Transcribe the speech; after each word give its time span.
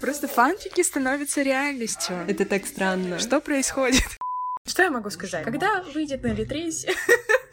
Просто 0.00 0.28
фанфики 0.28 0.82
становятся 0.82 1.42
реальностью. 1.42 2.16
Это 2.26 2.46
так 2.46 2.66
странно. 2.66 3.18
Что 3.18 3.40
происходит? 3.40 4.02
Что 4.66 4.82
я 4.82 4.90
могу 4.90 5.10
сказать? 5.10 5.44
Когда 5.44 5.82
выйдет 5.94 6.22
на 6.22 6.32
Литресе, 6.32 6.94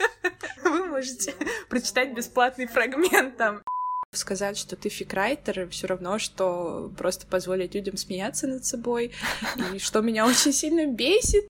вы 0.63 0.86
можете 0.86 1.33
прочитать 1.70 2.13
бесплатный 2.13 2.68
фрагмент 2.68 3.38
там. 3.38 3.63
Сказать, 4.13 4.57
что 4.57 4.78
ты 4.78 4.88
фикрайтер, 4.88 5.68
все 5.70 5.88
равно, 5.88 6.18
что 6.18 6.91
просто 6.97 7.28
позволить 7.28 7.75
людям 7.75 7.97
смеяться 7.97 8.48
над 8.48 8.64
собой. 8.66 9.11
И 9.73 9.79
что 9.79 10.02
меня 10.02 10.25
очень 10.25 10.54
сильно 10.54 10.86
бесит, 10.86 11.48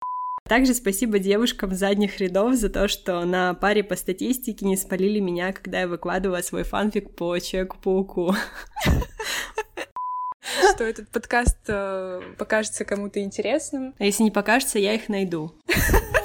также 0.47 0.73
спасибо 0.73 1.19
девушкам 1.19 1.75
задних 1.75 2.19
рядов 2.19 2.55
за 2.55 2.69
то, 2.69 2.87
что 2.87 3.25
на 3.25 3.53
паре 3.53 3.83
по 3.83 3.97
статистике 3.97 4.65
не 4.65 4.77
спалили 4.77 5.19
меня, 5.19 5.51
когда 5.51 5.81
я 5.81 5.87
выкладывала 5.87 6.41
свой 6.41 6.63
фанфик 6.63 7.13
по 7.15 7.37
Человеку-пауку. 7.37 8.33
Что 10.73 10.83
этот 10.83 11.09
подкаст 11.09 11.57
э, 11.67 12.21
покажется 12.37 12.85
кому-то 12.85 13.19
интересным. 13.21 13.93
А 13.97 14.05
если 14.05 14.23
не 14.23 14.31
покажется, 14.31 14.79
я 14.79 14.93
их 14.93 15.09
найду. 15.09 15.53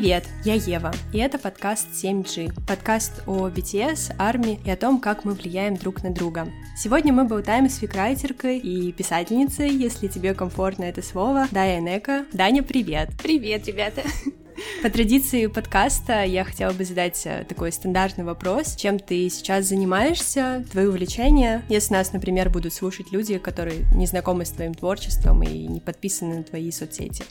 Привет, 0.00 0.24
я 0.46 0.54
Ева, 0.54 0.94
и 1.12 1.18
это 1.18 1.38
подкаст 1.38 1.88
7G, 1.92 2.64
подкаст 2.66 3.22
о 3.26 3.48
BTS, 3.48 4.14
армии 4.16 4.58
и 4.64 4.70
о 4.70 4.76
том, 4.76 4.98
как 4.98 5.26
мы 5.26 5.34
влияем 5.34 5.76
друг 5.76 6.02
на 6.02 6.10
друга. 6.10 6.48
Сегодня 6.74 7.12
мы 7.12 7.24
болтаем 7.24 7.68
с 7.68 7.76
фикрайтеркой 7.76 8.56
и 8.56 8.92
писательницей, 8.92 9.68
если 9.68 10.08
тебе 10.08 10.32
комфортно 10.32 10.84
это 10.84 11.02
слово, 11.02 11.48
Дая 11.50 11.82
Нека. 11.82 12.24
Даня, 12.32 12.62
привет! 12.62 13.10
Привет, 13.22 13.66
ребята! 13.66 14.00
По 14.82 14.88
традиции 14.88 15.46
подкаста 15.48 16.24
я 16.24 16.44
хотела 16.44 16.72
бы 16.72 16.86
задать 16.86 17.20
э, 17.26 17.44
такой 17.46 17.70
стандартный 17.70 18.24
вопрос. 18.24 18.76
Чем 18.76 18.98
ты 18.98 19.28
сейчас 19.28 19.66
занимаешься, 19.66 20.64
твои 20.72 20.86
увлечения? 20.86 21.62
Если 21.68 21.92
нас, 21.92 22.14
например, 22.14 22.48
будут 22.48 22.72
слушать 22.72 23.12
люди, 23.12 23.36
которые 23.36 23.84
не 23.94 24.06
знакомы 24.06 24.46
с 24.46 24.50
твоим 24.50 24.72
творчеством 24.72 25.42
и 25.42 25.66
не 25.66 25.80
подписаны 25.80 26.38
на 26.38 26.42
твои 26.42 26.70
соцсети. 26.70 27.24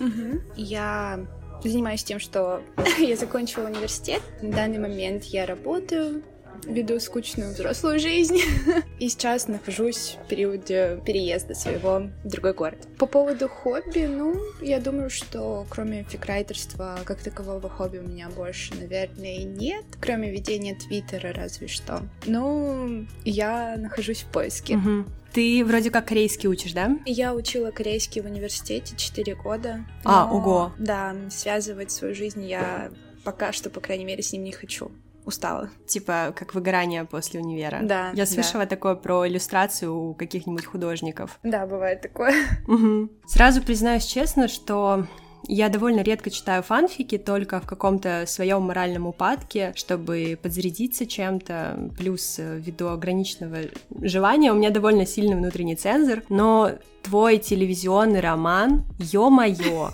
Угу. 0.00 0.40
Я 0.56 1.26
занимаюсь 1.68 2.04
тем, 2.04 2.18
что 2.18 2.62
я 2.98 3.16
закончила 3.16 3.66
университет. 3.66 4.22
На 4.42 4.52
данный 4.52 4.78
момент 4.78 5.24
я 5.24 5.46
работаю, 5.46 6.22
веду 6.66 7.00
скучную 7.00 7.52
взрослую 7.52 7.98
жизнь. 7.98 8.38
И 8.98 9.08
сейчас 9.08 9.48
нахожусь 9.48 10.18
в 10.24 10.28
периоде 10.28 11.00
переезда 11.04 11.54
своего 11.54 12.10
в 12.24 12.28
другой 12.28 12.54
город. 12.54 12.88
По 12.98 13.06
поводу 13.06 13.48
хобби, 13.48 14.06
ну, 14.06 14.36
я 14.60 14.80
думаю, 14.80 15.10
что 15.10 15.66
кроме 15.70 16.04
фикрайтерства, 16.04 16.98
как 17.04 17.22
такового 17.22 17.68
хобби 17.68 17.98
у 17.98 18.02
меня 18.02 18.28
больше, 18.28 18.74
наверное, 18.74 19.44
нет. 19.44 19.84
Кроме 20.00 20.30
ведения 20.30 20.74
твиттера, 20.74 21.32
разве 21.32 21.68
что. 21.68 22.02
Ну, 22.26 23.06
я 23.24 23.76
нахожусь 23.76 24.22
в 24.22 24.26
поиске. 24.26 24.76
Угу. 24.76 25.04
Ты 25.32 25.64
вроде 25.64 25.90
как 25.90 26.06
корейский 26.06 26.48
учишь, 26.48 26.72
да? 26.72 26.96
Я 27.06 27.34
учила 27.34 27.72
корейский 27.72 28.22
в 28.22 28.26
университете 28.26 28.94
4 28.96 29.34
года. 29.34 29.84
А, 30.04 30.32
ого. 30.32 30.72
Да, 30.78 31.16
связывать 31.28 31.90
свою 31.90 32.14
жизнь 32.14 32.44
я 32.44 32.90
пока 33.24 33.52
что, 33.52 33.68
по 33.70 33.80
крайней 33.80 34.04
мере, 34.04 34.22
с 34.22 34.32
ним 34.32 34.44
не 34.44 34.52
хочу 34.52 34.92
устала. 35.24 35.70
Типа, 35.86 36.32
как 36.36 36.54
выгорание 36.54 37.04
после 37.04 37.40
универа. 37.40 37.80
Да. 37.82 38.10
Я 38.14 38.26
слышала 38.26 38.64
да. 38.64 38.70
такое 38.70 38.94
про 38.94 39.26
иллюстрацию 39.26 39.94
у 39.94 40.14
каких-нибудь 40.14 40.64
художников. 40.64 41.38
Да, 41.42 41.66
бывает 41.66 42.00
такое. 42.00 42.34
Угу. 42.66 43.10
Сразу 43.26 43.62
признаюсь 43.62 44.04
честно, 44.04 44.48
что 44.48 45.06
я 45.46 45.68
довольно 45.68 46.00
редко 46.00 46.30
читаю 46.30 46.62
фанфики, 46.62 47.18
только 47.18 47.60
в 47.60 47.66
каком-то 47.66 48.24
своем 48.26 48.62
моральном 48.62 49.06
упадке, 49.06 49.72
чтобы 49.76 50.38
подзарядиться 50.40 51.06
чем-то, 51.06 51.90
плюс 51.98 52.36
э, 52.38 52.58
ввиду 52.58 52.88
ограниченного 52.88 53.58
желания. 54.02 54.52
У 54.52 54.56
меня 54.56 54.70
довольно 54.70 55.06
сильный 55.06 55.36
внутренний 55.36 55.76
цензор, 55.76 56.22
но 56.28 56.72
твой 57.04 57.38
телевизионный 57.38 58.20
роман, 58.20 58.84
ё-моё, 58.98 59.90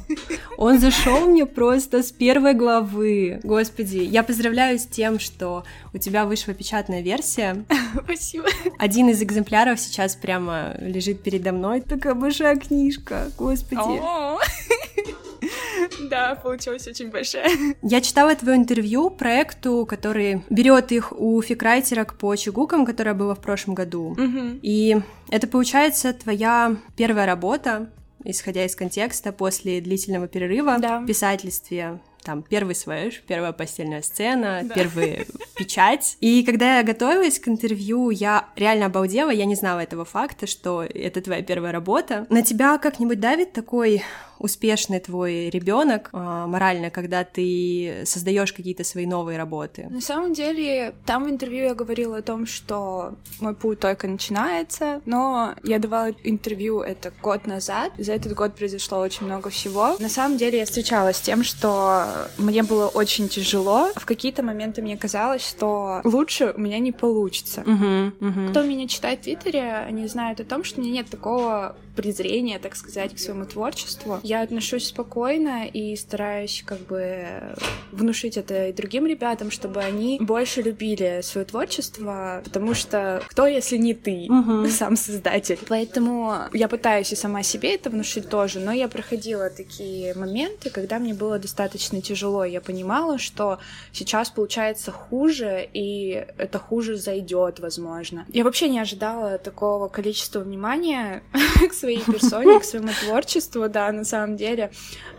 он 0.56 0.78
зашел 0.78 1.26
мне 1.26 1.44
просто 1.44 2.02
с 2.02 2.12
первой 2.12 2.54
главы. 2.54 3.40
Господи, 3.42 3.98
я 3.98 4.22
поздравляю 4.22 4.78
с 4.78 4.86
тем, 4.86 5.18
что 5.18 5.64
у 5.92 5.98
тебя 5.98 6.24
вышла 6.24 6.54
печатная 6.54 7.02
версия. 7.02 7.64
Спасибо. 8.04 8.46
Один 8.78 9.08
из 9.08 9.20
экземпляров 9.22 9.80
сейчас 9.80 10.14
прямо 10.14 10.76
лежит 10.80 11.22
передо 11.22 11.52
мной. 11.52 11.80
Такая 11.80 12.14
большая 12.14 12.56
книжка, 12.56 13.30
господи. 13.36 14.00
Да, 16.10 16.34
получилась 16.34 16.86
очень 16.86 17.10
большая. 17.10 17.50
Я 17.82 18.00
читала 18.00 18.34
твое 18.34 18.56
интервью 18.56 19.10
проекту, 19.10 19.86
который 19.88 20.42
берет 20.50 20.92
их 20.92 21.12
у 21.12 21.40
фикрайтерок 21.42 22.18
по 22.18 22.34
чугукам, 22.36 22.84
которое 22.86 23.14
было 23.14 23.34
в 23.34 23.40
прошлом 23.40 23.74
году. 23.74 24.16
И 24.62 24.96
это 25.30 25.46
получается 25.46 26.12
твоя 26.12 26.76
первая 26.96 27.26
работа, 27.26 27.90
исходя 28.24 28.64
из 28.64 28.76
контекста, 28.76 29.32
после 29.32 29.80
длительного 29.80 30.28
перерыва 30.28 30.78
да. 30.78 31.00
в 31.00 31.06
писательстве 31.06 32.00
там 32.22 32.42
первый 32.42 32.74
свэш, 32.74 33.22
первая 33.26 33.52
постельная 33.52 34.02
сцена, 34.02 34.60
да. 34.64 34.74
первая 34.74 35.24
печать. 35.56 36.16
И 36.20 36.44
когда 36.44 36.78
я 36.78 36.82
готовилась 36.82 37.38
к 37.38 37.48
интервью, 37.48 38.10
я 38.10 38.48
реально 38.56 38.86
обалдела, 38.86 39.30
я 39.30 39.46
не 39.46 39.54
знала 39.54 39.80
этого 39.80 40.04
факта, 40.04 40.46
что 40.46 40.82
это 40.82 41.20
твоя 41.20 41.42
первая 41.42 41.72
работа. 41.72 42.26
На 42.28 42.42
тебя 42.42 42.78
как-нибудь 42.78 43.20
давит 43.20 43.52
такой 43.52 44.02
успешный 44.40 45.00
твой 45.00 45.50
ребенок 45.50 46.10
э, 46.12 46.16
морально, 46.16 46.90
когда 46.90 47.24
ты 47.24 48.02
создаешь 48.04 48.52
какие-то 48.52 48.84
свои 48.84 49.06
новые 49.06 49.38
работы? 49.38 49.86
На 49.90 50.00
самом 50.00 50.32
деле, 50.32 50.94
там 51.06 51.24
в 51.24 51.30
интервью 51.30 51.64
я 51.64 51.74
говорила 51.74 52.16
о 52.16 52.22
том, 52.22 52.46
что 52.46 53.14
мой 53.40 53.54
путь 53.54 53.78
только 53.78 54.08
начинается, 54.08 55.00
но 55.04 55.54
я 55.62 55.78
давала 55.78 56.10
интервью 56.24 56.80
это 56.80 57.12
год 57.22 57.46
назад. 57.46 57.92
За 57.98 58.12
этот 58.12 58.34
год 58.34 58.54
произошло 58.54 58.98
очень 58.98 59.26
много 59.26 59.50
всего. 59.50 59.96
На 59.98 60.08
самом 60.08 60.38
деле 60.38 60.58
я 60.58 60.64
встречалась 60.64 61.18
с 61.18 61.20
тем, 61.20 61.44
что 61.44 62.06
мне 62.38 62.62
было 62.62 62.88
очень 62.88 63.28
тяжело. 63.28 63.90
В 63.94 64.06
какие-то 64.06 64.42
моменты 64.42 64.80
мне 64.82 64.96
казалось, 64.96 65.46
что 65.46 66.00
лучше 66.04 66.54
у 66.56 66.60
меня 66.60 66.78
не 66.78 66.92
получится. 66.92 67.60
Uh-huh, 67.60 68.12
uh-huh. 68.18 68.50
Кто 68.50 68.62
меня 68.62 68.88
читает 68.88 69.20
в 69.20 69.22
Твиттере, 69.24 69.74
они 69.74 70.06
знают 70.06 70.40
о 70.40 70.44
том, 70.44 70.64
что 70.64 70.80
у 70.80 70.84
меня 70.84 70.94
нет 70.94 71.10
такого 71.10 71.76
презрения, 71.96 72.58
так 72.58 72.76
сказать, 72.76 73.14
к 73.14 73.18
своему 73.18 73.44
творчеству. 73.44 74.20
Я 74.30 74.42
отношусь 74.42 74.86
спокойно 74.86 75.66
и 75.66 75.96
стараюсь 75.96 76.62
как 76.64 76.78
бы 76.82 77.56
внушить 77.90 78.36
это 78.36 78.68
и 78.68 78.72
другим 78.72 79.04
ребятам, 79.06 79.50
чтобы 79.50 79.80
они 79.80 80.18
больше 80.20 80.62
любили 80.62 81.18
свое 81.24 81.44
творчество, 81.44 82.40
потому 82.44 82.74
что 82.74 83.24
кто, 83.26 83.48
если 83.48 83.76
не 83.76 83.92
ты, 83.92 84.28
uh-huh. 84.28 84.68
сам 84.70 84.94
создатель. 84.94 85.58
Поэтому 85.68 86.44
я 86.52 86.68
пытаюсь 86.68 87.10
и 87.12 87.16
сама 87.16 87.42
себе 87.42 87.74
это 87.74 87.90
внушить 87.90 88.28
тоже, 88.28 88.60
но 88.60 88.70
я 88.70 88.86
проходила 88.86 89.50
такие 89.50 90.14
моменты, 90.14 90.70
когда 90.70 91.00
мне 91.00 91.12
было 91.12 91.40
достаточно 91.40 92.00
тяжело. 92.00 92.44
Я 92.44 92.60
понимала, 92.60 93.18
что 93.18 93.58
сейчас 93.90 94.30
получается 94.30 94.92
хуже, 94.92 95.68
и 95.72 96.24
это 96.38 96.60
хуже 96.60 96.94
зайдет, 96.98 97.58
возможно. 97.58 98.26
Я 98.28 98.44
вообще 98.44 98.68
не 98.68 98.78
ожидала 98.78 99.38
такого 99.38 99.88
количества 99.88 100.38
внимания 100.38 101.24
к 101.68 101.72
своей 101.72 102.04
персоне, 102.04 102.60
к 102.60 102.64
своему 102.64 102.90
творчеству, 103.04 103.68
да, 103.68 103.90
на 103.90 104.04
самом 104.04 104.19
деле. 104.26 104.70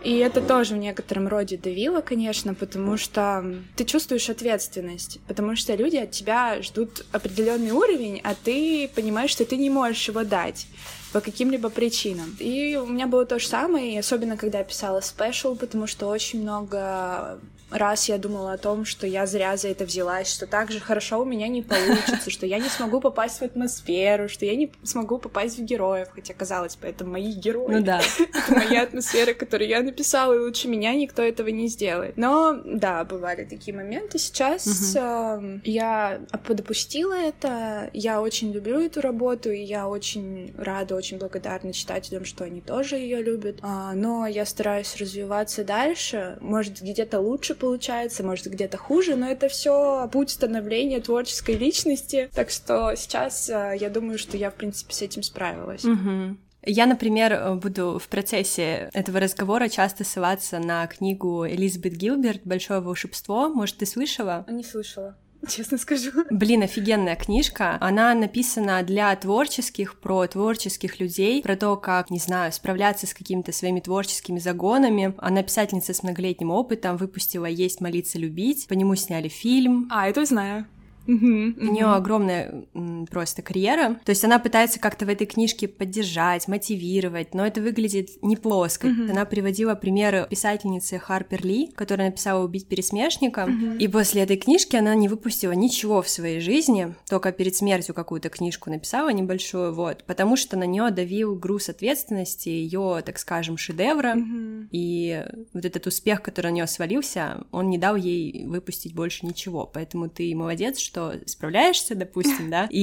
И 0.04 0.16
это 0.18 0.40
тоже 0.40 0.74
в 0.74 0.78
некотором 0.78 1.28
роде 1.28 1.56
давило, 1.56 2.00
конечно, 2.00 2.54
потому 2.54 2.96
что 2.96 3.44
ты 3.76 3.84
чувствуешь 3.84 4.28
ответственность, 4.30 5.20
потому 5.26 5.56
что 5.56 5.74
люди 5.74 5.96
от 5.96 6.10
тебя 6.10 6.62
ждут 6.62 7.04
определенный 7.12 7.70
уровень, 7.70 8.20
а 8.24 8.34
ты 8.34 8.88
понимаешь, 8.94 9.30
что 9.30 9.44
ты 9.44 9.56
не 9.56 9.70
можешь 9.70 10.08
его 10.08 10.24
дать 10.24 10.66
по 11.12 11.20
каким-либо 11.20 11.68
причинам. 11.68 12.36
И 12.38 12.76
у 12.76 12.86
меня 12.86 13.06
было 13.06 13.26
то 13.26 13.38
же 13.38 13.46
самое, 13.46 13.98
особенно 13.98 14.36
когда 14.36 14.58
я 14.58 14.64
писала 14.64 15.00
спешл, 15.00 15.54
потому 15.54 15.86
что 15.86 16.08
очень 16.08 16.42
много 16.42 17.38
раз 17.72 18.08
я 18.08 18.18
думала 18.18 18.52
о 18.52 18.58
том, 18.58 18.84
что 18.84 19.06
я 19.06 19.26
зря 19.26 19.56
за 19.56 19.68
это 19.68 19.84
взялась, 19.84 20.32
что 20.32 20.46
так 20.46 20.70
же 20.70 20.80
хорошо 20.80 21.20
у 21.20 21.24
меня 21.24 21.48
не 21.48 21.62
получится, 21.62 22.30
что 22.30 22.46
я 22.46 22.58
не 22.58 22.68
смогу 22.68 23.00
попасть 23.00 23.40
в 23.40 23.42
атмосферу, 23.42 24.28
что 24.28 24.44
я 24.44 24.56
не 24.56 24.70
смогу 24.82 25.18
попасть 25.18 25.58
в 25.58 25.64
героев, 25.64 26.08
хотя 26.14 26.34
казалось 26.34 26.76
бы, 26.76 26.86
это 26.86 27.04
мои 27.04 27.32
герои. 27.32 27.74
Ну 27.76 27.82
да. 27.82 28.00
это 28.18 28.54
моя 28.54 28.82
атмосфера, 28.82 29.34
которую 29.34 29.68
я 29.68 29.82
написала, 29.82 30.34
и 30.34 30.38
лучше 30.38 30.68
меня 30.68 30.94
никто 30.94 31.22
этого 31.22 31.48
не 31.48 31.68
сделает. 31.68 32.16
Но 32.16 32.60
да, 32.64 33.04
бывали 33.04 33.44
такие 33.44 33.76
моменты. 33.76 34.18
Сейчас 34.18 34.66
угу. 34.66 35.00
э, 35.00 35.60
я 35.64 36.20
подопустила 36.46 37.14
это, 37.14 37.90
я 37.92 38.20
очень 38.20 38.52
люблю 38.52 38.80
эту 38.80 39.00
работу, 39.00 39.50
и 39.50 39.60
я 39.60 39.88
очень 39.88 40.54
рада, 40.56 40.94
очень 40.94 41.18
благодарна 41.18 41.72
читателям, 41.72 42.24
что 42.24 42.44
они 42.44 42.60
тоже 42.60 42.96
ее 42.96 43.22
любят. 43.22 43.58
А, 43.62 43.92
но 43.94 44.26
я 44.26 44.44
стараюсь 44.44 44.96
развиваться 44.96 45.64
дальше, 45.64 46.36
может 46.40 46.80
где-то 46.80 47.20
лучше 47.20 47.54
получается, 47.62 48.24
может, 48.24 48.46
где-то 48.46 48.76
хуже, 48.76 49.14
но 49.14 49.28
это 49.30 49.48
все 49.48 50.08
путь 50.12 50.30
становления 50.30 51.00
творческой 51.00 51.54
личности. 51.54 52.28
Так 52.34 52.50
что 52.50 52.92
сейчас 52.96 53.48
э, 53.48 53.76
я 53.80 53.88
думаю, 53.88 54.18
что 54.18 54.36
я, 54.36 54.50
в 54.50 54.54
принципе, 54.54 54.92
с 54.92 55.00
этим 55.00 55.22
справилась. 55.22 55.84
Угу. 55.84 56.36
Я, 56.64 56.86
например, 56.86 57.54
буду 57.54 58.00
в 58.00 58.08
процессе 58.08 58.90
этого 58.92 59.20
разговора 59.20 59.68
часто 59.68 60.02
ссылаться 60.02 60.58
на 60.58 60.84
книгу 60.88 61.46
Элизабет 61.46 61.92
Гилберт 61.92 62.40
«Большое 62.44 62.80
волшебство». 62.80 63.48
Может, 63.48 63.76
ты 63.78 63.86
слышала? 63.86 64.44
Не 64.48 64.64
слышала. 64.64 65.16
честно 65.48 65.78
скажу. 65.78 66.10
Блин, 66.30 66.62
офигенная 66.62 67.16
книжка. 67.16 67.76
Она 67.80 68.14
написана 68.14 68.82
для 68.82 69.14
творческих, 69.16 69.98
про 69.98 70.26
творческих 70.26 71.00
людей, 71.00 71.42
про 71.42 71.56
то, 71.56 71.76
как, 71.76 72.10
не 72.10 72.18
знаю, 72.18 72.52
справляться 72.52 73.06
с 73.06 73.14
какими-то 73.14 73.52
своими 73.52 73.80
творческими 73.80 74.38
загонами. 74.38 75.14
Она 75.18 75.42
писательница 75.42 75.94
с 75.94 76.02
многолетним 76.02 76.50
опытом, 76.50 76.96
выпустила 76.96 77.46
«Есть, 77.46 77.80
молиться, 77.80 78.18
любить». 78.18 78.66
По 78.68 78.74
нему 78.74 78.94
сняли 78.94 79.28
фильм. 79.28 79.88
А, 79.90 80.08
это 80.08 80.24
знаю. 80.24 80.66
Угу, 81.08 81.16
У 81.16 81.72
нее 81.72 81.86
огромная 81.86 82.64
просто 83.06 83.42
карьера. 83.42 84.00
То 84.04 84.10
есть 84.10 84.24
она 84.24 84.38
пытается 84.38 84.80
как-то 84.80 85.06
в 85.06 85.08
этой 85.08 85.26
книжке 85.26 85.68
поддержать, 85.68 86.48
мотивировать, 86.48 87.34
но 87.34 87.46
это 87.46 87.60
выглядит 87.60 88.22
не 88.22 88.36
плоско. 88.36 88.86
Угу. 88.86 89.10
Она 89.10 89.24
приводила 89.24 89.74
примеры 89.74 90.26
писательницы 90.28 90.98
Харпер 90.98 91.44
Ли, 91.44 91.68
которая 91.74 92.08
написала 92.08 92.44
«Убить 92.44 92.68
пересмешника», 92.68 93.44
угу. 93.44 93.76
и 93.78 93.88
после 93.88 94.22
этой 94.22 94.36
книжки 94.36 94.76
она 94.76 94.94
не 94.94 95.08
выпустила 95.08 95.52
ничего 95.52 96.02
в 96.02 96.08
своей 96.08 96.40
жизни, 96.40 96.94
только 97.08 97.32
перед 97.32 97.54
смертью 97.56 97.94
какую-то 97.94 98.28
книжку 98.28 98.70
написала 98.70 99.10
небольшую, 99.10 99.74
вот, 99.74 100.04
потому 100.04 100.36
что 100.36 100.56
на 100.56 100.64
нее 100.64 100.90
давил 100.90 101.34
груз 101.34 101.68
ответственности, 101.68 102.48
ее, 102.48 103.02
так 103.04 103.18
скажем, 103.18 103.56
шедевра, 103.56 104.14
угу. 104.16 104.68
и 104.70 105.24
вот 105.52 105.64
этот 105.64 105.86
успех, 105.86 106.22
который 106.22 106.50
на 106.50 106.54
нее 106.56 106.66
свалился, 106.66 107.44
он 107.50 107.70
не 107.70 107.78
дал 107.78 107.96
ей 107.96 108.46
выпустить 108.46 108.94
больше 108.94 109.26
ничего, 109.26 109.66
поэтому 109.72 110.08
ты 110.08 110.34
молодец, 110.34 110.78
что 110.78 111.14
справляешься, 111.26 111.94
допустим, 111.94 112.50
да, 112.50 112.68
и 112.70 112.78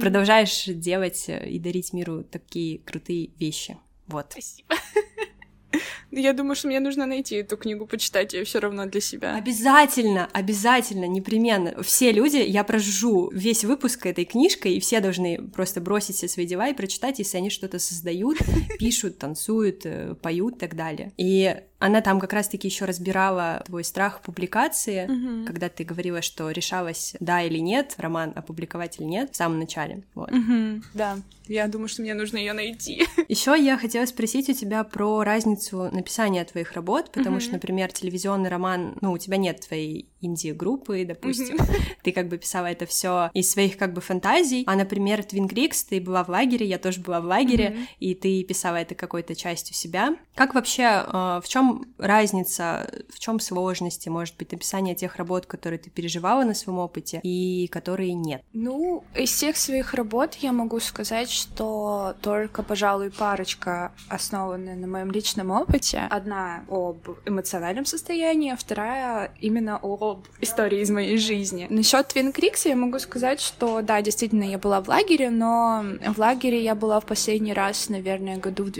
продолжаешь 0.00 0.64
делать 0.66 1.26
и 1.28 1.58
дарить 1.58 1.92
миру 1.92 2.24
такие 2.24 2.78
крутые 2.78 3.30
вещи. 3.38 3.76
Вот. 4.06 4.26
Спасибо. 4.30 4.74
Я 6.10 6.32
думаю, 6.32 6.56
что 6.56 6.68
мне 6.68 6.80
нужно 6.80 7.04
найти 7.06 7.36
эту 7.36 7.56
книгу, 7.56 7.86
почитать 7.86 8.32
ее 8.32 8.44
все 8.44 8.60
равно 8.60 8.86
для 8.86 9.00
себя. 9.00 9.36
Обязательно, 9.36 10.28
обязательно, 10.32 11.04
непременно. 11.04 11.82
Все 11.82 12.12
люди, 12.12 12.38
я 12.38 12.64
прожужу 12.64 13.30
весь 13.32 13.64
выпуск 13.64 14.06
этой 14.06 14.24
книжкой, 14.24 14.74
и 14.74 14.80
все 14.80 15.00
должны 15.00 15.38
просто 15.48 15.82
бросить 15.82 16.16
все 16.16 16.28
свои 16.28 16.46
дела 16.46 16.68
и 16.68 16.74
прочитать, 16.74 17.18
если 17.18 17.36
они 17.36 17.50
что-то 17.50 17.78
создают, 17.78 18.38
пишут, 18.78 19.18
танцуют, 19.18 19.84
э, 19.84 20.14
поют 20.14 20.56
и 20.56 20.58
так 20.58 20.76
далее. 20.76 21.12
И 21.18 21.54
она 21.78 22.00
там 22.00 22.20
как 22.20 22.32
раз-таки 22.32 22.68
еще 22.68 22.84
разбирала 22.84 23.62
твой 23.66 23.84
страх 23.84 24.20
публикации, 24.20 25.04
угу. 25.04 25.46
когда 25.46 25.68
ты 25.68 25.84
говорила, 25.84 26.22
что 26.22 26.50
решалась 26.50 27.14
да 27.20 27.42
или 27.42 27.58
нет, 27.58 27.94
роман 27.98 28.32
опубликовать 28.34 28.98
или 28.98 29.06
нет 29.06 29.30
в 29.32 29.36
самом 29.36 29.58
начале. 29.58 30.02
Вот. 30.14 30.30
Угу. 30.30 30.82
Да, 30.94 31.18
я 31.46 31.66
думаю, 31.68 31.88
что 31.88 32.02
мне 32.02 32.14
нужно 32.14 32.36
ее 32.36 32.52
найти. 32.52 33.06
Еще 33.28 33.56
я 33.58 33.78
хотела 33.78 34.04
спросить 34.06 34.48
у 34.48 34.52
тебя 34.52 34.84
про 34.84 35.22
разницу 35.22 35.88
написания 35.92 36.44
твоих 36.44 36.72
работ, 36.72 37.10
потому 37.12 37.36
угу. 37.36 37.42
что, 37.42 37.52
например, 37.52 37.92
телевизионный 37.92 38.50
роман, 38.50 38.96
ну, 39.00 39.12
у 39.12 39.18
тебя 39.18 39.36
нет 39.36 39.60
твоей 39.60 40.08
инди-группы, 40.20 41.04
допустим, 41.04 41.56
угу. 41.56 41.64
ты 42.02 42.12
как 42.12 42.28
бы 42.28 42.38
писала 42.38 42.66
это 42.66 42.86
все 42.86 43.30
из 43.34 43.50
своих 43.50 43.76
как 43.76 43.94
бы 43.94 44.00
фантазий, 44.00 44.64
а, 44.66 44.74
например, 44.74 45.20
Twin 45.20 45.48
Creeks, 45.48 45.86
ты 45.88 46.00
была 46.00 46.24
в 46.24 46.28
лагере, 46.28 46.66
я 46.66 46.78
тоже 46.78 47.00
была 47.00 47.20
в 47.20 47.24
лагере, 47.24 47.70
угу. 47.70 47.78
и 48.00 48.14
ты 48.14 48.42
писала 48.42 48.76
это 48.76 48.94
какой-то 48.94 49.34
частью 49.34 49.74
себя. 49.74 50.16
Как 50.34 50.54
вообще, 50.54 50.82
э, 50.82 51.40
в 51.42 51.44
чем 51.48 51.67
разница, 51.98 52.90
в 53.08 53.18
чем 53.18 53.40
сложности, 53.40 54.08
может 54.08 54.36
быть, 54.36 54.52
написания 54.52 54.94
тех 54.94 55.16
работ, 55.16 55.46
которые 55.46 55.78
ты 55.78 55.90
переживала 55.90 56.44
на 56.44 56.54
своем 56.54 56.78
опыте, 56.78 57.20
и 57.22 57.68
которые 57.68 58.14
нет? 58.14 58.42
Ну, 58.52 59.04
из 59.14 59.30
всех 59.30 59.56
своих 59.56 59.94
работ 59.94 60.34
я 60.36 60.52
могу 60.52 60.80
сказать, 60.80 61.30
что 61.30 62.14
только, 62.20 62.62
пожалуй, 62.62 63.10
парочка 63.10 63.92
основаны 64.08 64.74
на 64.74 64.86
моем 64.86 65.10
личном 65.10 65.50
опыте. 65.50 66.06
Одна 66.10 66.64
об 66.68 66.98
эмоциональном 67.26 67.84
состоянии, 67.84 68.52
а 68.52 68.56
вторая 68.56 69.32
именно 69.40 69.78
об 69.82 70.26
истории 70.40 70.80
из 70.80 70.90
моей 70.90 71.18
жизни. 71.18 71.66
Насчет 71.70 72.08
Твин 72.08 72.32
Крикса 72.32 72.68
я 72.68 72.76
могу 72.76 72.98
сказать, 72.98 73.40
что 73.40 73.82
да, 73.82 74.00
действительно, 74.02 74.44
я 74.44 74.58
была 74.58 74.80
в 74.80 74.88
лагере, 74.88 75.30
но 75.30 75.84
в 76.14 76.18
лагере 76.18 76.62
я 76.62 76.74
была 76.74 77.00
в 77.00 77.06
последний 77.06 77.52
раз, 77.52 77.88
наверное, 77.88 78.38
году 78.38 78.64
в 78.64 78.70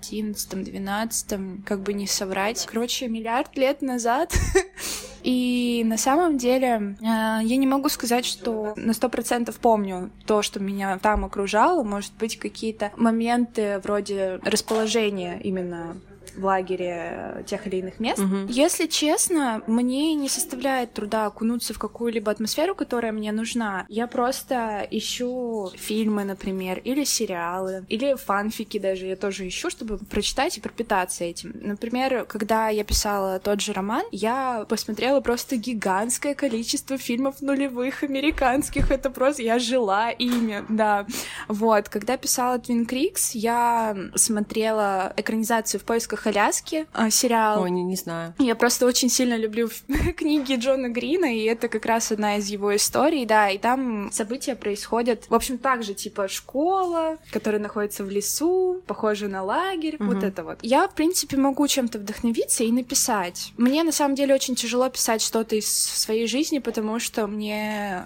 2011-12, 0.00 1.62
как 1.64 1.80
бы 1.80 1.92
не 1.92 2.06
соврать. 2.06 2.66
Короче, 2.66 3.08
миллиард 3.08 3.56
лет 3.56 3.82
назад. 3.82 4.34
И 5.22 5.82
на 5.84 5.98
самом 5.98 6.38
деле 6.38 6.96
э, 7.00 7.04
я 7.04 7.56
не 7.56 7.66
могу 7.66 7.88
сказать, 7.88 8.24
что 8.24 8.72
на 8.76 8.94
сто 8.94 9.08
процентов 9.08 9.58
помню 9.58 10.10
то, 10.26 10.42
что 10.42 10.60
меня 10.60 10.98
там 10.98 11.24
окружало. 11.24 11.82
Может 11.82 12.14
быть, 12.14 12.38
какие-то 12.38 12.90
моменты 12.96 13.80
вроде 13.84 14.40
расположения 14.42 15.38
именно 15.40 15.96
в 16.36 16.44
лагере 16.44 17.44
тех 17.46 17.66
или 17.66 17.76
иных 17.76 18.00
мест. 18.00 18.20
Угу. 18.20 18.46
Если 18.48 18.86
честно, 18.86 19.62
мне 19.66 20.14
не 20.14 20.28
составляет 20.28 20.92
труда 20.92 21.26
окунуться 21.26 21.74
в 21.74 21.78
какую-либо 21.78 22.30
атмосферу, 22.30 22.74
которая 22.74 23.12
мне 23.12 23.32
нужна. 23.32 23.86
Я 23.88 24.06
просто 24.06 24.86
ищу 24.90 25.70
фильмы, 25.76 26.24
например, 26.24 26.80
или 26.84 27.04
сериалы, 27.04 27.84
или 27.88 28.14
фанфики 28.14 28.78
даже 28.78 29.06
я 29.06 29.16
тоже 29.16 29.48
ищу, 29.48 29.70
чтобы 29.70 29.98
прочитать 29.98 30.58
и 30.58 30.60
пропитаться 30.60 31.24
этим. 31.24 31.52
Например, 31.54 32.24
когда 32.24 32.68
я 32.68 32.84
писала 32.84 33.38
тот 33.38 33.60
же 33.60 33.72
роман, 33.72 34.04
я 34.12 34.64
посмотрела 34.68 35.20
просто 35.20 35.56
гигантское 35.56 36.34
количество 36.34 36.98
фильмов 36.98 37.40
нулевых 37.40 38.02
американских. 38.02 38.90
Это 38.90 39.10
просто 39.10 39.42
я 39.42 39.58
жила 39.58 40.10
ими, 40.10 40.64
да. 40.68 41.06
Вот, 41.48 41.88
когда 41.88 42.16
писала 42.16 42.58
Twin 42.58 42.86
Creeks, 42.88 43.30
я 43.34 43.96
смотрела 44.14 45.12
экранизацию 45.16 45.80
в 45.80 45.84
поисках 45.84 46.19
Аляски, 46.26 46.86
а, 46.92 47.10
сериал. 47.10 47.62
Ой, 47.62 47.70
не, 47.70 47.82
не 47.82 47.96
знаю. 47.96 48.34
Я 48.38 48.54
просто 48.54 48.86
очень 48.86 49.08
сильно 49.08 49.36
люблю 49.36 49.68
книги 50.16 50.54
Джона 50.54 50.88
Грина, 50.88 51.34
и 51.34 51.44
это 51.44 51.68
как 51.68 51.86
раз 51.86 52.12
одна 52.12 52.36
из 52.36 52.48
его 52.48 52.74
историй, 52.74 53.26
да, 53.26 53.50
и 53.50 53.58
там 53.58 54.10
события 54.12 54.54
происходят, 54.54 55.24
в 55.28 55.34
общем, 55.34 55.58
так 55.58 55.82
же, 55.82 55.94
типа 55.94 56.28
школа, 56.28 57.18
которая 57.30 57.60
находится 57.60 58.04
в 58.04 58.10
лесу, 58.10 58.82
похоже 58.86 59.28
на 59.28 59.42
лагерь, 59.42 59.96
угу. 59.96 60.12
вот 60.12 60.22
это 60.22 60.44
вот. 60.44 60.58
Я, 60.62 60.88
в 60.88 60.94
принципе, 60.94 61.36
могу 61.36 61.66
чем-то 61.66 61.98
вдохновиться 61.98 62.64
и 62.64 62.72
написать. 62.72 63.52
Мне, 63.56 63.82
на 63.82 63.92
самом 63.92 64.14
деле, 64.14 64.34
очень 64.34 64.54
тяжело 64.54 64.88
писать 64.88 65.22
что-то 65.22 65.56
из 65.56 65.68
своей 65.70 66.26
жизни, 66.26 66.58
потому 66.58 66.98
что 66.98 67.26
мне 67.26 68.04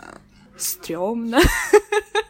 стрёмно. 0.57 1.41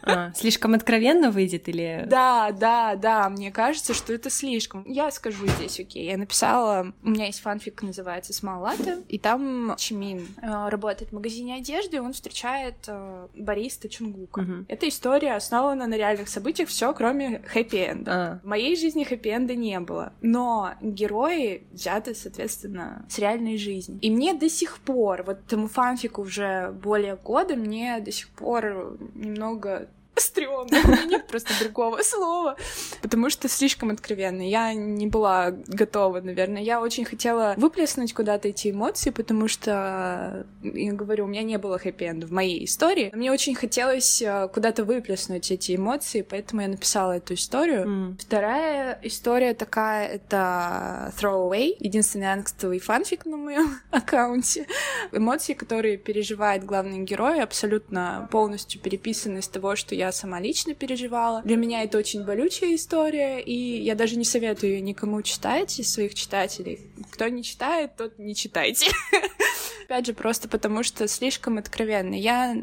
А, 0.05 0.31
слишком 0.35 0.75
откровенно 0.75 1.31
выйдет 1.31 1.67
или... 1.67 2.05
Да, 2.07 2.51
да, 2.51 2.95
да, 2.95 3.27
мне 3.29 3.51
кажется, 3.51 3.93
что 3.93 4.13
это 4.13 4.29
слишком. 4.29 4.83
Я 4.87 5.09
скажу 5.09 5.47
здесь, 5.47 5.79
окей, 5.79 6.05
я 6.05 6.17
написала, 6.17 6.93
у 7.01 7.09
меня 7.09 7.25
есть 7.25 7.41
фанфик, 7.41 7.81
называется 7.81 8.31
«Small 8.31 8.63
Latte», 8.63 9.03
и 9.07 9.17
там 9.17 9.75
Чимин 9.77 10.27
э, 10.41 10.69
работает 10.69 11.11
в 11.11 11.15
магазине 11.15 11.55
одежды, 11.55 11.97
и 11.97 11.99
он 11.99 12.13
встречает 12.13 12.75
э, 12.87 13.27
бариста 13.35 13.89
Чунгука. 13.89 14.41
Угу. 14.41 14.65
Эта 14.67 14.87
история 14.87 15.33
основана 15.33 15.87
на 15.87 15.95
реальных 15.95 16.29
событиях, 16.29 16.69
все 16.69 16.93
кроме 16.93 17.41
хэппи-энда. 17.53 18.11
А. 18.11 18.39
В 18.43 18.47
моей 18.47 18.75
жизни 18.75 19.03
хэппи-энда 19.03 19.55
не 19.55 19.79
было, 19.79 20.13
но 20.21 20.73
герои 20.81 21.63
взяты, 21.71 22.13
соответственно, 22.13 23.05
с 23.09 23.17
реальной 23.17 23.57
жизни. 23.57 23.97
И 24.01 24.11
мне 24.11 24.33
до 24.33 24.49
сих 24.49 24.77
пор, 24.79 25.23
вот 25.23 25.39
этому 25.47 25.67
фанфику 25.67 26.21
уже 26.21 26.71
более 26.71 27.15
года, 27.15 27.55
мне 27.55 27.99
до 27.99 28.11
сих 28.15 28.29
пор 28.29 28.97
немного 29.13 29.87
стрёмно, 30.15 30.79
у 30.83 30.87
меня 30.87 31.05
нет 31.05 31.27
просто 31.27 31.53
другого 31.59 32.01
слова, 32.03 32.55
потому 33.01 33.29
что 33.29 33.47
слишком 33.49 33.89
откровенно. 33.89 34.47
Я 34.47 34.73
не 34.73 35.07
была 35.07 35.51
готова, 35.51 36.21
наверное. 36.21 36.61
Я 36.61 36.81
очень 36.81 37.05
хотела 37.05 37.53
выплеснуть 37.57 38.13
куда-то 38.13 38.47
эти 38.49 38.71
эмоции, 38.71 39.09
потому 39.09 39.47
что, 39.47 40.45
я 40.63 40.93
говорю, 40.93 41.25
у 41.25 41.27
меня 41.27 41.43
не 41.43 41.57
было 41.57 41.77
хэппи 41.77 42.05
в 42.25 42.31
моей 42.31 42.65
истории. 42.65 43.11
Мне 43.13 43.31
очень 43.31 43.55
хотелось 43.55 44.21
э, 44.21 44.47
куда-то 44.53 44.83
выплеснуть 44.83 45.51
эти 45.51 45.75
эмоции, 45.75 46.21
поэтому 46.21 46.61
я 46.61 46.67
написала 46.67 47.13
эту 47.13 47.33
историю. 47.33 47.85
Mm. 47.85 48.17
Вторая 48.19 48.99
история 49.03 49.53
такая— 49.53 50.07
это 50.15 51.13
Throwaway, 51.19 51.75
единственный 51.79 52.31
ангстовый 52.31 52.79
фанфик 52.79 53.25
на 53.25 53.37
моем 53.37 53.79
аккаунте. 53.91 54.67
Эмоции, 55.11 55.53
которые 55.53 55.97
переживает 55.97 56.63
главный 56.63 56.99
герой, 56.99 57.41
абсолютно 57.41 58.27
полностью 58.31 58.79
переписаны 58.81 59.39
из 59.39 59.47
того, 59.47 59.75
что 59.75 59.95
я 59.95 60.04
я 60.05 60.11
сама 60.11 60.39
лично 60.39 60.73
переживала. 60.73 61.41
Для 61.43 61.57
меня 61.57 61.83
это 61.83 61.97
очень 61.97 62.23
болючая 62.23 62.75
история, 62.75 63.39
и 63.41 63.81
я 63.81 63.95
даже 63.95 64.15
не 64.15 64.25
советую 64.25 64.73
ее 64.73 64.81
никому 64.81 65.21
читать 65.21 65.79
из 65.79 65.91
своих 65.91 66.13
читателей. 66.13 66.79
Кто 67.11 67.27
не 67.27 67.43
читает, 67.43 67.95
тот 67.97 68.17
не 68.19 68.35
читайте. 68.35 68.91
Опять 69.85 70.07
же, 70.07 70.13
просто 70.13 70.49
потому 70.49 70.81
что 70.81 71.07
слишком 71.07 71.59
откровенно. 71.59 72.15
Я, 72.15 72.55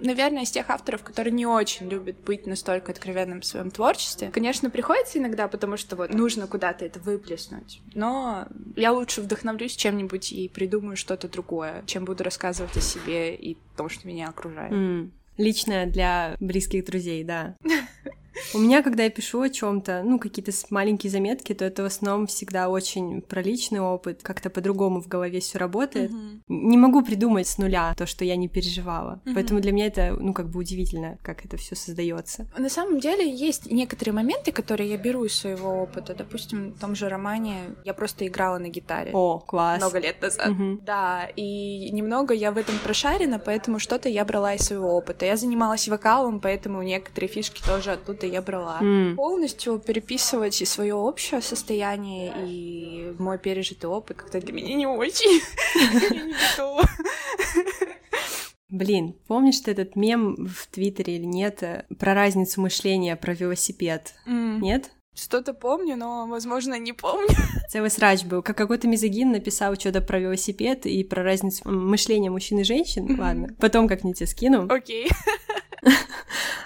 наверное, 0.00 0.42
из 0.42 0.50
тех 0.50 0.70
авторов, 0.70 1.04
которые 1.04 1.32
не 1.32 1.46
очень 1.46 1.88
любят 1.88 2.16
быть 2.24 2.46
настолько 2.46 2.90
откровенным 2.90 3.42
в 3.42 3.46
своем 3.46 3.70
творчестве. 3.70 4.30
Конечно, 4.32 4.70
приходится 4.70 5.18
иногда, 5.18 5.46
потому 5.46 5.76
что 5.76 5.94
вот 5.94 6.12
нужно 6.12 6.48
куда-то 6.48 6.84
это 6.84 6.98
выплеснуть. 6.98 7.80
Но 7.94 8.48
я 8.74 8.92
лучше 8.92 9.20
вдохновлюсь 9.20 9.76
чем-нибудь 9.76 10.32
и 10.32 10.48
придумаю 10.48 10.96
что-то 10.96 11.28
другое, 11.28 11.84
чем 11.86 12.04
буду 12.04 12.24
рассказывать 12.24 12.76
о 12.76 12.80
себе 12.80 13.36
и 13.36 13.56
том, 13.76 13.88
что 13.88 14.06
меня 14.08 14.28
окружает. 14.28 14.72
Mm. 14.72 15.10
Личное 15.36 15.86
для 15.86 16.36
близких 16.40 16.84
друзей, 16.84 17.24
да. 17.24 17.56
У 18.54 18.58
меня, 18.58 18.82
когда 18.82 19.04
я 19.04 19.10
пишу 19.10 19.40
о 19.40 19.48
чем-то, 19.48 20.02
ну, 20.04 20.18
какие-то 20.18 20.52
маленькие 20.70 21.10
заметки, 21.10 21.54
то 21.54 21.64
это 21.64 21.82
в 21.82 21.86
основном 21.86 22.26
всегда 22.26 22.68
очень 22.68 23.22
про 23.22 23.42
личный 23.42 23.80
опыт, 23.80 24.22
как-то 24.22 24.50
по-другому 24.50 25.00
в 25.00 25.08
голове 25.08 25.40
все 25.40 25.58
работает. 25.58 26.10
Uh-huh. 26.10 26.40
Не 26.48 26.76
могу 26.76 27.02
придумать 27.02 27.46
с 27.46 27.58
нуля 27.58 27.94
то, 27.96 28.06
что 28.06 28.24
я 28.24 28.36
не 28.36 28.48
переживала. 28.48 29.20
Uh-huh. 29.24 29.34
Поэтому 29.34 29.60
для 29.60 29.72
меня 29.72 29.86
это, 29.86 30.16
ну, 30.18 30.32
как 30.32 30.48
бы 30.48 30.60
удивительно, 30.60 31.18
как 31.22 31.44
это 31.44 31.56
все 31.56 31.74
создается. 31.74 32.46
На 32.58 32.68
самом 32.68 33.00
деле 33.00 33.28
есть 33.28 33.70
некоторые 33.70 34.14
моменты, 34.14 34.52
которые 34.52 34.90
я 34.90 34.96
беру 34.96 35.24
из 35.24 35.36
своего 35.36 35.82
опыта. 35.82 36.14
Допустим, 36.14 36.72
в 36.72 36.78
том 36.78 36.94
же 36.94 37.08
романе 37.08 37.56
я 37.84 37.94
просто 37.94 38.26
играла 38.26 38.58
на 38.58 38.68
гитаре. 38.68 39.10
О, 39.12 39.38
класс. 39.38 39.80
Много 39.80 39.98
лет 39.98 40.20
назад. 40.22 40.48
Uh-huh. 40.48 40.78
Да, 40.82 41.28
и 41.36 41.90
немного 41.90 42.34
я 42.34 42.52
в 42.52 42.58
этом 42.58 42.78
прошарена, 42.78 43.38
поэтому 43.38 43.78
что-то 43.78 44.08
я 44.08 44.24
брала 44.24 44.54
из 44.54 44.62
своего 44.62 44.96
опыта. 44.96 45.26
Я 45.26 45.36
занималась 45.36 45.88
вокалом, 45.88 46.40
поэтому 46.40 46.82
некоторые 46.82 47.28
фишки 47.28 47.62
тоже 47.62 47.92
оттуда 47.92 48.23
я 48.26 48.42
брала. 48.42 48.80
Mm. 48.80 49.14
Полностью 49.14 49.78
переписывать 49.78 50.60
и 50.60 50.64
свое 50.64 50.94
общее 50.94 51.40
состояние, 51.40 52.32
и 52.46 53.14
мой 53.18 53.38
пережитый 53.38 53.90
опыт 53.90 54.16
как-то 54.16 54.40
для 54.40 54.52
меня 54.52 54.74
не 54.74 54.86
очень. 54.86 55.40
Я 55.74 56.24
не 56.24 56.32
готова. 56.32 56.84
Блин, 58.68 59.14
помнишь 59.28 59.60
ты 59.60 59.70
этот 59.70 59.94
мем 59.94 60.48
в 60.48 60.66
Твиттере 60.66 61.16
или 61.16 61.24
нет 61.24 61.62
э, 61.62 61.84
про 61.96 62.12
разницу 62.12 62.60
мышления 62.60 63.14
про 63.14 63.32
велосипед? 63.32 64.14
Mm. 64.26 64.58
Нет? 64.60 64.90
Что-то 65.14 65.54
помню, 65.54 65.96
но, 65.96 66.26
возможно, 66.26 66.76
не 66.76 66.92
помню. 66.92 67.28
Целый 67.68 67.90
срач 67.90 68.24
был. 68.24 68.42
Как 68.42 68.56
какой-то 68.56 68.88
мизогин 68.88 69.30
написал 69.30 69.76
что-то 69.76 70.00
про 70.00 70.18
велосипед 70.18 70.86
и 70.86 71.04
про 71.04 71.22
разницу 71.22 71.68
мышления 71.70 72.30
мужчин 72.30 72.58
и 72.58 72.64
женщин. 72.64 73.06
Mm-hmm. 73.06 73.20
Ладно, 73.20 73.54
потом 73.60 73.86
как-нибудь 73.86 74.18
тебе 74.18 74.26
скину. 74.26 74.66
Окей. 74.68 75.06
Okay. 75.06 75.12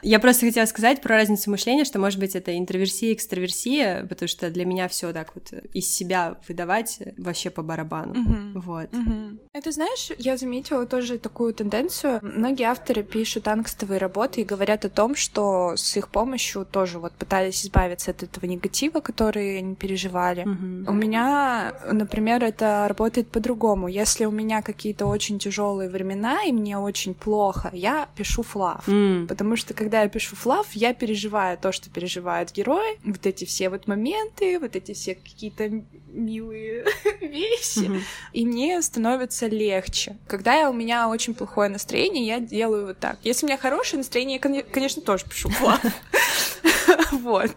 Я 0.03 0.19
просто 0.19 0.47
хотела 0.47 0.67
сказать 0.67 1.01
про 1.01 1.17
разницу 1.17 1.51
мышления, 1.51 1.85
что, 1.85 1.99
может 1.99 2.19
быть, 2.19 2.37
это 2.37 2.57
интроверсия, 2.57 3.13
экстраверсия, 3.13 4.07
потому 4.07 4.29
что 4.29 4.51
для 4.51 4.65
меня 4.65 4.89
все 4.89 5.13
так 5.13 5.33
вот 5.35 5.53
из 5.73 5.91
себя 5.93 6.37
выдавать 6.49 7.01
вообще 7.17 7.51
по 7.51 7.63
барабану. 7.63 8.13
Угу. 8.13 8.61
Вот. 8.61 8.95
Угу. 8.95 9.39
Это 9.53 9.73
знаешь, 9.73 10.11
я 10.19 10.37
заметила 10.37 10.87
тоже 10.87 11.19
такую 11.19 11.55
тенденцию. 11.55 12.21
Многие 12.23 12.65
авторы 12.65 13.03
пишут 13.03 13.49
ангстовые 13.49 13.99
работы 13.99 14.43
и 14.43 14.45
говорят 14.45 14.85
о 14.85 14.89
том, 14.89 15.15
что 15.15 15.75
с 15.77 15.97
их 15.97 16.09
помощью 16.09 16.65
тоже 16.65 16.99
вот 16.99 17.13
пытались 17.13 17.65
избавиться 17.65 18.11
от 18.11 18.23
этого 18.23 18.47
негатива, 18.47 19.01
который 19.01 19.59
они 19.59 19.75
переживали. 19.75 20.43
Угу. 20.43 20.91
У 20.91 20.95
меня, 20.95 21.75
например, 21.91 22.45
это 22.45 22.87
работает 22.89 23.29
по-другому. 23.29 23.89
Если 23.89 24.25
у 24.25 24.31
меня 24.31 24.63
какие-то 24.63 25.07
очень 25.07 25.39
тяжелые 25.39 25.91
времена 25.91 26.45
и 26.45 26.53
мне 26.53 26.79
очень 26.79 27.15
плохо, 27.15 27.71
я 27.73 28.09
пишу 28.17 28.43
флав. 28.43 28.87
Mm. 28.89 29.27
Потому 29.27 29.57
что 29.57 29.75
когда 29.75 29.88
я 29.93 30.09
пишу 30.09 30.37
флав, 30.37 30.67
я 30.73 30.95
переживаю 30.95 31.59
то, 31.59 31.73
что 31.73 31.91
переживают 31.91 32.53
герои, 32.53 32.99
вот 33.05 33.27
эти 33.27 33.45
все 33.45 33.69
вот 33.69 33.87
моменты, 33.87 34.59
вот 34.59 34.77
эти 34.77 34.93
все 34.93 35.15
какие-то 35.15 35.71
милые 36.13 36.85
вещи, 37.21 37.79
mm-hmm. 37.79 38.03
и 38.33 38.47
мне 38.47 38.83
становится 38.83 39.47
легче. 39.47 40.17
Когда 40.27 40.71
у 40.71 40.73
меня 40.73 41.09
очень 41.09 41.35
плохое 41.35 41.69
настроение, 41.69 42.27
я 42.27 42.41
делаю 42.41 42.87
вот 42.87 42.99
так. 42.99 43.19
Если 43.25 43.47
у 43.47 43.49
меня 43.49 43.59
хорошее 43.59 43.99
настроение, 43.99 44.41
я, 44.43 44.63
конечно, 44.63 45.03
тоже 45.03 45.25
пишу 45.27 45.49
флав. 45.51 45.81
Вот. 47.13 47.51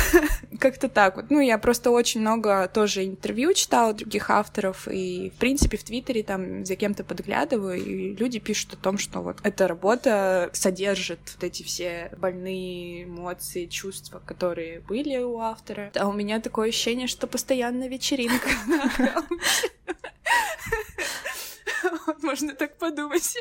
Как-то 0.60 0.88
так 0.88 1.16
вот. 1.16 1.26
Ну, 1.30 1.40
я 1.40 1.58
просто 1.58 1.90
очень 1.90 2.20
много 2.20 2.68
тоже 2.68 3.04
интервью 3.04 3.52
читала 3.54 3.92
других 3.92 4.30
авторов, 4.30 4.88
и, 4.88 5.32
в 5.34 5.38
принципе, 5.38 5.76
в 5.76 5.84
Твиттере 5.84 6.22
там 6.22 6.64
за 6.64 6.76
кем-то 6.76 7.04
подглядываю, 7.04 7.82
и 7.82 8.14
люди 8.14 8.38
пишут 8.38 8.74
о 8.74 8.76
том, 8.76 8.98
что 8.98 9.20
вот 9.20 9.38
эта 9.42 9.66
работа 9.66 10.50
содержит 10.52 11.20
вот 11.34 11.44
эти 11.44 11.62
все 11.62 12.10
больные 12.16 13.04
эмоции, 13.04 13.66
чувства, 13.66 14.22
которые 14.24 14.80
были 14.80 15.16
у 15.18 15.38
автора. 15.38 15.90
А 15.94 16.08
у 16.08 16.12
меня 16.12 16.40
такое 16.40 16.68
ощущение, 16.68 17.06
что 17.06 17.26
постоянно 17.26 17.88
вечеринка 17.88 18.48
Можно 22.22 22.54
так 22.54 22.78
подумать. 22.78 23.36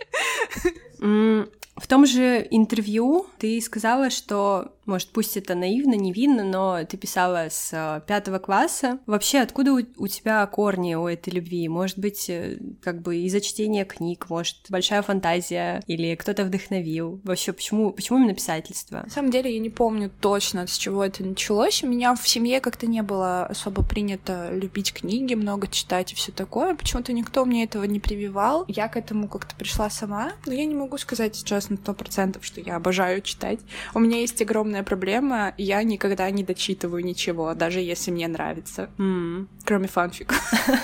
В 1.82 1.88
том 1.88 2.06
же 2.06 2.48
интервью 2.52 3.26
ты 3.40 3.60
сказала, 3.60 4.12
что 4.12 4.72
может, 4.92 5.10
пусть 5.10 5.38
это 5.38 5.56
наивно, 5.56 5.94
невинно, 5.94 6.44
но 6.44 6.84
ты 6.84 6.98
писала 6.98 7.48
с 7.50 7.70
э, 7.72 8.02
пятого 8.08 8.40
класса. 8.40 9.00
Вообще, 9.06 9.40
откуда 9.40 9.72
у, 9.74 10.08
тебя 10.08 10.46
корни 10.48 10.96
у 10.96 11.08
этой 11.08 11.32
любви? 11.32 11.68
Может 11.70 11.98
быть, 11.98 12.30
э, 12.30 12.60
как 12.82 13.02
бы 13.02 13.16
из-за 13.18 13.40
чтения 13.40 13.86
книг, 13.86 14.30
может, 14.30 14.58
большая 14.68 15.02
фантазия, 15.02 15.82
или 15.88 16.16
кто-то 16.16 16.44
вдохновил? 16.44 17.22
Вообще, 17.24 17.54
почему, 17.54 17.92
почему 17.92 18.18
именно 18.20 18.34
писательство? 18.34 19.04
На 19.06 19.10
самом 19.10 19.32
деле, 19.32 19.54
я 19.54 19.60
не 19.60 19.70
помню 19.70 20.12
точно, 20.20 20.68
с 20.68 20.78
чего 20.78 21.06
это 21.06 21.24
началось. 21.24 21.84
У 21.84 21.88
меня 21.88 22.14
в 22.14 22.28
семье 22.28 22.60
как-то 22.60 22.86
не 22.86 23.02
было 23.02 23.46
особо 23.46 23.84
принято 23.84 24.50
любить 24.52 24.94
книги, 24.94 25.36
много 25.36 25.68
читать 25.70 26.12
и 26.12 26.16
все 26.16 26.34
такое. 26.34 26.76
Почему-то 26.76 27.14
никто 27.14 27.46
мне 27.46 27.64
этого 27.64 27.86
не 27.86 28.02
прививал. 28.02 28.66
Я 28.68 28.90
к 28.90 28.98
этому 28.98 29.30
как-то 29.30 29.56
пришла 29.56 29.90
сама, 29.90 30.34
но 30.46 30.54
я 30.54 30.66
не 30.66 30.76
могу 30.76 30.98
сказать 30.98 31.36
сейчас 31.36 31.70
на 31.72 31.78
сто 31.78 31.94
процентов, 31.94 32.46
что 32.46 32.62
я 32.62 32.76
обожаю 32.76 33.22
читать. 33.22 33.60
У 33.94 34.00
меня 34.00 34.20
есть 34.20 34.42
огромная 34.42 34.84
проблема, 34.84 35.54
я 35.58 35.82
никогда 35.84 36.30
не 36.30 36.44
дочитываю 36.44 37.04
ничего, 37.04 37.54
даже 37.54 37.80
если 37.80 38.12
мне 38.12 38.28
нравится. 38.28 38.90
Mm. 38.98 39.48
Кроме 39.66 39.88
фанфика. 39.88 40.36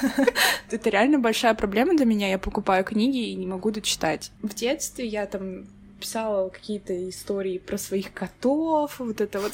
Это 0.71 0.89
реально 0.89 1.19
большая 1.19 1.53
проблема 1.53 1.95
для 1.95 2.05
меня. 2.05 2.29
Я 2.29 2.39
покупаю 2.39 2.83
книги 2.83 3.29
и 3.29 3.35
не 3.35 3.45
могу 3.45 3.71
дочитать. 3.71 4.31
В 4.41 4.53
детстве 4.53 5.05
я 5.05 5.25
там 5.25 5.65
писала 5.99 6.49
какие-то 6.49 7.09
истории 7.09 7.57
про 7.57 7.77
своих 7.77 8.13
котов, 8.13 8.99
вот 8.99 9.21
это 9.21 9.39
вот 9.39 9.53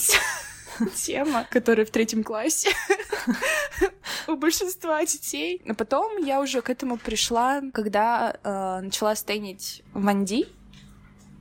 тема, 0.95 1.47
которая 1.49 1.85
в 1.85 1.89
третьем 1.89 2.23
классе 2.23 2.69
у 4.27 4.35
большинства 4.35 5.03
детей. 5.05 5.61
Но 5.65 5.73
потом 5.73 6.17
я 6.23 6.41
уже 6.41 6.61
к 6.61 6.69
этому 6.69 6.97
пришла, 6.97 7.61
когда 7.73 8.35
э, 8.43 8.79
начала 8.81 9.15
стейнить 9.15 9.83
Ванди. 9.93 10.47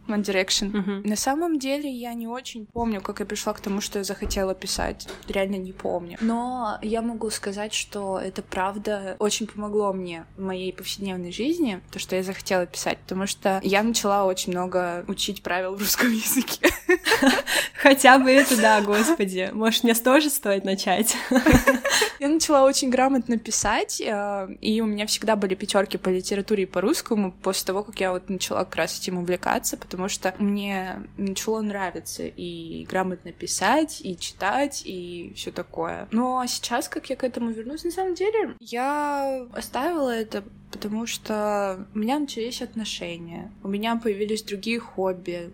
One 0.08 0.22
Direction. 0.22 0.72
Uh-huh. 0.72 1.08
На 1.08 1.16
самом 1.16 1.58
деле 1.58 1.90
я 1.90 2.14
не 2.14 2.26
очень 2.26 2.66
помню, 2.66 3.00
как 3.00 3.20
я 3.20 3.26
пришла 3.26 3.52
к 3.52 3.60
тому, 3.60 3.80
что 3.80 3.98
я 3.98 4.04
захотела 4.04 4.54
писать. 4.54 5.08
Реально 5.28 5.56
не 5.56 5.72
помню. 5.72 6.18
Но 6.20 6.78
я 6.82 7.02
могу 7.02 7.30
сказать, 7.30 7.72
что 7.72 8.18
это 8.18 8.42
правда 8.42 9.16
очень 9.18 9.46
помогло 9.46 9.92
мне 9.92 10.26
в 10.36 10.42
моей 10.42 10.72
повседневной 10.72 11.32
жизни, 11.32 11.80
то, 11.90 11.98
что 11.98 12.16
я 12.16 12.22
захотела 12.22 12.66
писать, 12.66 12.98
потому 12.98 13.26
что 13.26 13.60
я 13.62 13.82
начала 13.82 14.24
очень 14.24 14.52
много 14.52 15.04
учить 15.08 15.42
правил 15.42 15.74
в 15.74 15.78
русском 15.78 16.10
языке. 16.12 16.68
Хотя 17.74 18.18
бы 18.18 18.30
это, 18.30 18.56
да, 18.60 18.80
господи. 18.80 19.50
Может, 19.52 19.84
мне 19.84 19.94
тоже 19.94 20.30
стоит 20.30 20.64
начать? 20.64 21.16
Я 22.20 22.28
начала 22.28 22.62
очень 22.62 22.88
грамотно 22.88 23.36
писать, 23.36 24.00
э, 24.00 24.48
и 24.60 24.80
у 24.80 24.86
меня 24.86 25.06
всегда 25.06 25.34
были 25.34 25.56
пятерки 25.56 25.98
по 25.98 26.08
литературе 26.08 26.62
и 26.62 26.66
по 26.66 26.80
русскому 26.80 27.32
после 27.32 27.66
того, 27.66 27.82
как 27.82 27.98
я 27.98 28.12
вот 28.12 28.28
начала 28.28 28.60
как 28.60 28.76
раз 28.76 29.00
этим 29.00 29.18
увлекаться, 29.18 29.76
потому 29.92 30.08
что 30.08 30.34
мне 30.38 31.02
начало 31.18 31.60
нравиться 31.60 32.22
и 32.24 32.86
грамотно 32.88 33.30
писать, 33.30 34.00
и 34.02 34.16
читать, 34.16 34.82
и 34.86 35.34
все 35.36 35.52
такое. 35.52 36.08
Но 36.12 36.46
сейчас, 36.46 36.88
как 36.88 37.10
я 37.10 37.16
к 37.16 37.22
этому 37.24 37.50
вернусь, 37.50 37.84
на 37.84 37.90
самом 37.90 38.14
деле, 38.14 38.54
я 38.58 39.46
оставила 39.52 40.08
это 40.08 40.42
потому 40.70 41.06
что 41.06 41.86
у 41.94 41.98
меня 41.98 42.18
начались 42.18 42.62
отношения, 42.62 43.52
у 43.62 43.68
меня 43.68 43.96
появились 43.96 44.42
другие 44.42 44.80
хобби, 44.80 45.50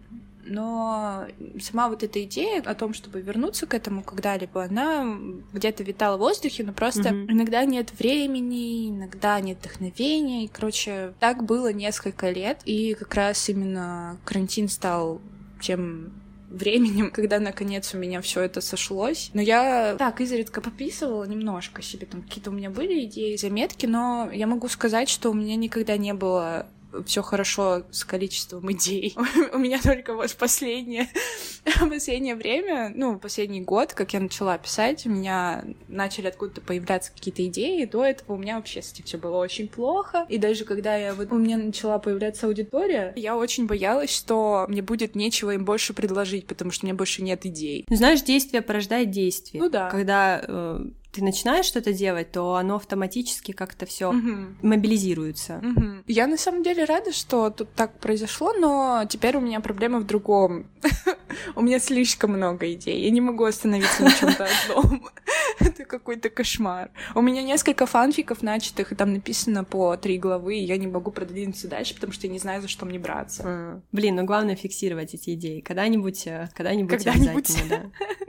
но 0.48 1.26
сама 1.60 1.88
вот 1.88 2.02
эта 2.02 2.22
идея 2.24 2.62
о 2.62 2.74
том, 2.74 2.94
чтобы 2.94 3.20
вернуться 3.20 3.66
к 3.66 3.74
этому 3.74 4.02
когда-либо, 4.02 4.64
она 4.64 5.18
где-то 5.52 5.82
витала 5.82 6.16
в 6.16 6.20
воздухе, 6.20 6.64
но 6.64 6.72
просто 6.72 7.10
mm-hmm. 7.10 7.32
иногда 7.32 7.64
нет 7.64 7.92
времени, 7.98 8.90
иногда 8.90 9.40
нет 9.40 9.58
вдохновения, 9.58 10.44
и, 10.44 10.48
короче, 10.48 11.12
так 11.20 11.44
было 11.44 11.72
несколько 11.72 12.30
лет, 12.30 12.60
и 12.64 12.94
как 12.94 13.14
раз 13.14 13.48
именно 13.48 14.18
карантин 14.24 14.68
стал 14.68 15.20
тем 15.60 16.12
временем, 16.50 17.10
когда 17.12 17.38
наконец 17.38 17.94
у 17.94 17.98
меня 17.98 18.20
все 18.20 18.42
это 18.42 18.60
сошлось. 18.60 19.30
Но 19.34 19.40
я 19.40 19.96
так 19.98 20.20
изредка 20.20 20.60
пописывала 20.60 21.24
немножко 21.24 21.82
себе, 21.82 22.06
там 22.06 22.22
какие-то 22.22 22.50
у 22.50 22.54
меня 22.54 22.70
были 22.70 23.04
идеи, 23.04 23.36
заметки, 23.36 23.86
но 23.86 24.30
я 24.32 24.46
могу 24.46 24.68
сказать, 24.68 25.08
что 25.08 25.30
у 25.30 25.34
меня 25.34 25.56
никогда 25.56 25.96
не 25.96 26.14
было 26.14 26.66
все 27.06 27.22
хорошо 27.22 27.82
с 27.90 28.04
количеством 28.04 28.70
идей. 28.72 29.14
У 29.52 29.58
меня 29.58 29.80
только 29.80 30.14
вот 30.14 30.34
последнее, 30.34 31.08
последнее 31.80 32.34
время, 32.34 32.92
ну, 32.94 33.18
последний 33.18 33.60
год, 33.60 33.94
как 33.94 34.12
я 34.14 34.20
начала 34.20 34.58
писать, 34.58 35.06
у 35.06 35.10
меня 35.10 35.64
начали 35.88 36.28
откуда-то 36.28 36.60
появляться 36.60 37.12
какие-то 37.12 37.46
идеи. 37.46 37.84
До 37.84 38.04
этого 38.04 38.34
у 38.34 38.38
меня 38.38 38.56
вообще 38.56 38.82
с 38.82 38.92
этим 38.92 39.04
все 39.04 39.18
было 39.18 39.38
очень 39.38 39.68
плохо. 39.68 40.26
И 40.28 40.38
даже 40.38 40.64
когда 40.64 40.96
я 40.96 41.14
вот 41.14 41.30
у 41.32 41.38
меня 41.38 41.58
начала 41.58 41.98
появляться 41.98 42.46
аудитория, 42.46 43.12
я 43.16 43.36
очень 43.36 43.66
боялась, 43.66 44.14
что 44.14 44.66
мне 44.68 44.82
будет 44.82 45.14
нечего 45.14 45.52
им 45.52 45.64
больше 45.64 45.92
предложить, 45.92 46.46
потому 46.46 46.70
что 46.70 46.84
у 46.84 46.86
меня 46.86 46.96
больше 46.96 47.22
нет 47.22 47.44
идей. 47.46 47.84
Ну, 47.88 47.96
знаешь, 47.96 48.22
действие 48.22 48.62
порождает 48.62 49.10
действие. 49.10 49.62
Ну 49.62 49.68
да. 49.68 49.90
Когда 49.90 50.42
э, 50.46 50.84
ты 51.12 51.24
начинаешь 51.24 51.64
что-то 51.64 51.92
делать, 51.92 52.32
то 52.32 52.54
оно 52.56 52.76
автоматически 52.76 53.52
как-то 53.52 53.86
все 53.86 54.10
угу. 54.10 54.54
мобилизируется. 54.62 55.60
Угу. 55.62 56.04
Я 56.06 56.26
на 56.26 56.36
самом 56.36 56.62
деле 56.62 56.84
рада, 56.84 57.12
что 57.12 57.50
тут 57.50 57.72
так 57.74 57.98
произошло, 57.98 58.52
но 58.52 59.04
теперь 59.08 59.36
у 59.36 59.40
меня 59.40 59.60
проблема 59.60 60.00
в 60.00 60.06
другом. 60.06 60.66
У 61.54 61.62
меня 61.62 61.78
слишком 61.78 62.32
много 62.32 62.72
идей. 62.72 63.02
Я 63.02 63.10
не 63.10 63.20
могу 63.20 63.44
остановиться 63.44 64.02
на 64.02 64.10
чем-то 64.10 64.46
одном. 64.68 65.08
Это 65.60 65.84
какой-то 65.84 66.30
кошмар. 66.30 66.90
У 67.14 67.20
меня 67.20 67.42
несколько 67.42 67.86
фанфиков 67.86 68.42
начатых, 68.42 68.92
и 68.92 68.94
там 68.94 69.12
написано 69.12 69.64
по 69.64 69.96
три 69.96 70.18
главы, 70.18 70.58
и 70.58 70.64
я 70.64 70.76
не 70.76 70.86
могу 70.86 71.10
продвинуться 71.10 71.68
дальше, 71.68 71.94
потому 71.94 72.12
что 72.12 72.26
я 72.26 72.32
не 72.32 72.38
знаю, 72.38 72.62
за 72.62 72.68
что 72.68 72.86
мне 72.86 72.98
браться. 72.98 73.82
Блин, 73.92 74.16
ну 74.16 74.24
главное 74.24 74.56
фиксировать 74.56 75.14
эти 75.14 75.34
идеи. 75.34 75.60
Когда-нибудь, 75.60 76.26
э, 76.26 76.48
когда-нибудь, 76.54 77.04
когда-нибудь. 77.04 77.50
обязательно, 77.50 77.92
да. 77.98 78.26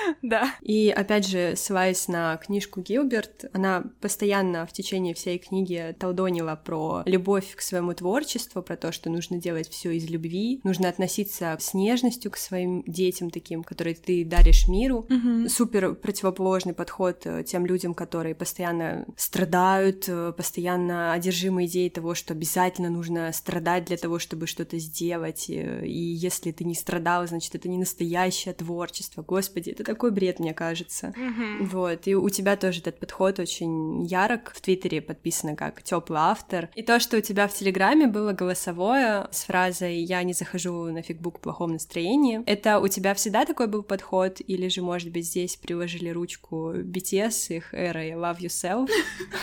Да. 0.22 0.54
И 0.62 0.90
опять 0.90 1.26
же, 1.26 1.54
ссылаясь 1.56 2.08
на 2.08 2.36
книжку 2.36 2.80
Гилберт, 2.80 3.46
она 3.52 3.84
постоянно 4.00 4.66
в 4.66 4.72
течение 4.72 5.14
всей 5.14 5.38
книги 5.38 5.94
толдонила 5.98 6.60
про 6.62 7.02
любовь 7.06 7.54
к 7.56 7.60
своему 7.60 7.94
творчеству, 7.94 8.62
про 8.62 8.76
то, 8.76 8.92
что 8.92 9.10
нужно 9.10 9.38
делать 9.38 9.68
все 9.68 9.90
из 9.92 10.08
любви, 10.08 10.60
нужно 10.64 10.88
относиться 10.88 11.56
с 11.58 11.74
нежностью 11.74 12.30
к 12.30 12.36
своим 12.36 12.82
детям 12.86 13.30
таким, 13.30 13.62
которые 13.62 13.94
ты 13.94 14.24
даришь 14.24 14.68
миру. 14.68 15.06
Угу. 15.10 15.48
Супер 15.48 15.94
противоположный 15.94 16.74
подход 16.74 17.22
э, 17.24 17.44
тем 17.44 17.66
людям, 17.66 17.94
которые 17.94 18.34
постоянно 18.34 19.06
страдают, 19.16 20.04
э, 20.08 20.32
постоянно 20.36 21.12
одержимы 21.12 21.66
идеей 21.66 21.90
того, 21.90 22.14
что 22.14 22.34
обязательно 22.34 22.90
нужно 22.90 23.32
страдать 23.32 23.84
для 23.84 23.96
того, 23.96 24.18
чтобы 24.18 24.46
что-то 24.46 24.78
сделать. 24.78 25.48
Э, 25.48 25.86
и 25.86 25.98
если 25.98 26.52
ты 26.52 26.64
не 26.64 26.74
страдал, 26.74 27.26
значит, 27.26 27.54
это 27.54 27.68
не 27.68 27.78
настоящее 27.78 28.54
творчество. 28.54 29.22
Господи, 29.22 29.70
это 29.70 29.84
такой 29.90 30.12
бред, 30.12 30.38
мне 30.38 30.54
кажется. 30.54 31.12
Mm-hmm. 31.16 31.64
Вот, 31.66 32.06
и 32.06 32.14
у 32.14 32.28
тебя 32.28 32.56
тоже 32.56 32.78
этот 32.80 33.00
подход 33.00 33.40
очень 33.40 34.04
ярок. 34.04 34.52
В 34.54 34.60
Твиттере 34.60 35.00
подписано 35.00 35.56
как 35.56 35.82
теплый 35.82 36.20
автор. 36.20 36.68
И 36.76 36.82
то, 36.82 37.00
что 37.00 37.16
у 37.16 37.20
тебя 37.20 37.48
в 37.48 37.54
Телеграме 37.54 38.06
было 38.06 38.32
голосовое 38.32 39.26
с 39.32 39.44
фразой 39.44 39.96
«Я 39.96 40.22
не 40.22 40.32
захожу 40.32 40.84
на 40.92 41.02
фигбук 41.02 41.38
в 41.38 41.40
плохом 41.40 41.72
настроении», 41.72 42.42
это 42.46 42.78
у 42.78 42.86
тебя 42.86 43.14
всегда 43.14 43.44
такой 43.44 43.66
был 43.66 43.82
подход? 43.82 44.40
Или 44.46 44.68
же, 44.68 44.80
может 44.80 45.10
быть, 45.10 45.26
здесь 45.26 45.56
приложили 45.56 46.10
ручку 46.10 46.72
BTS, 46.74 47.56
их 47.56 47.74
эрой 47.74 48.12
«Love 48.12 48.38
Yourself»? 48.38 48.88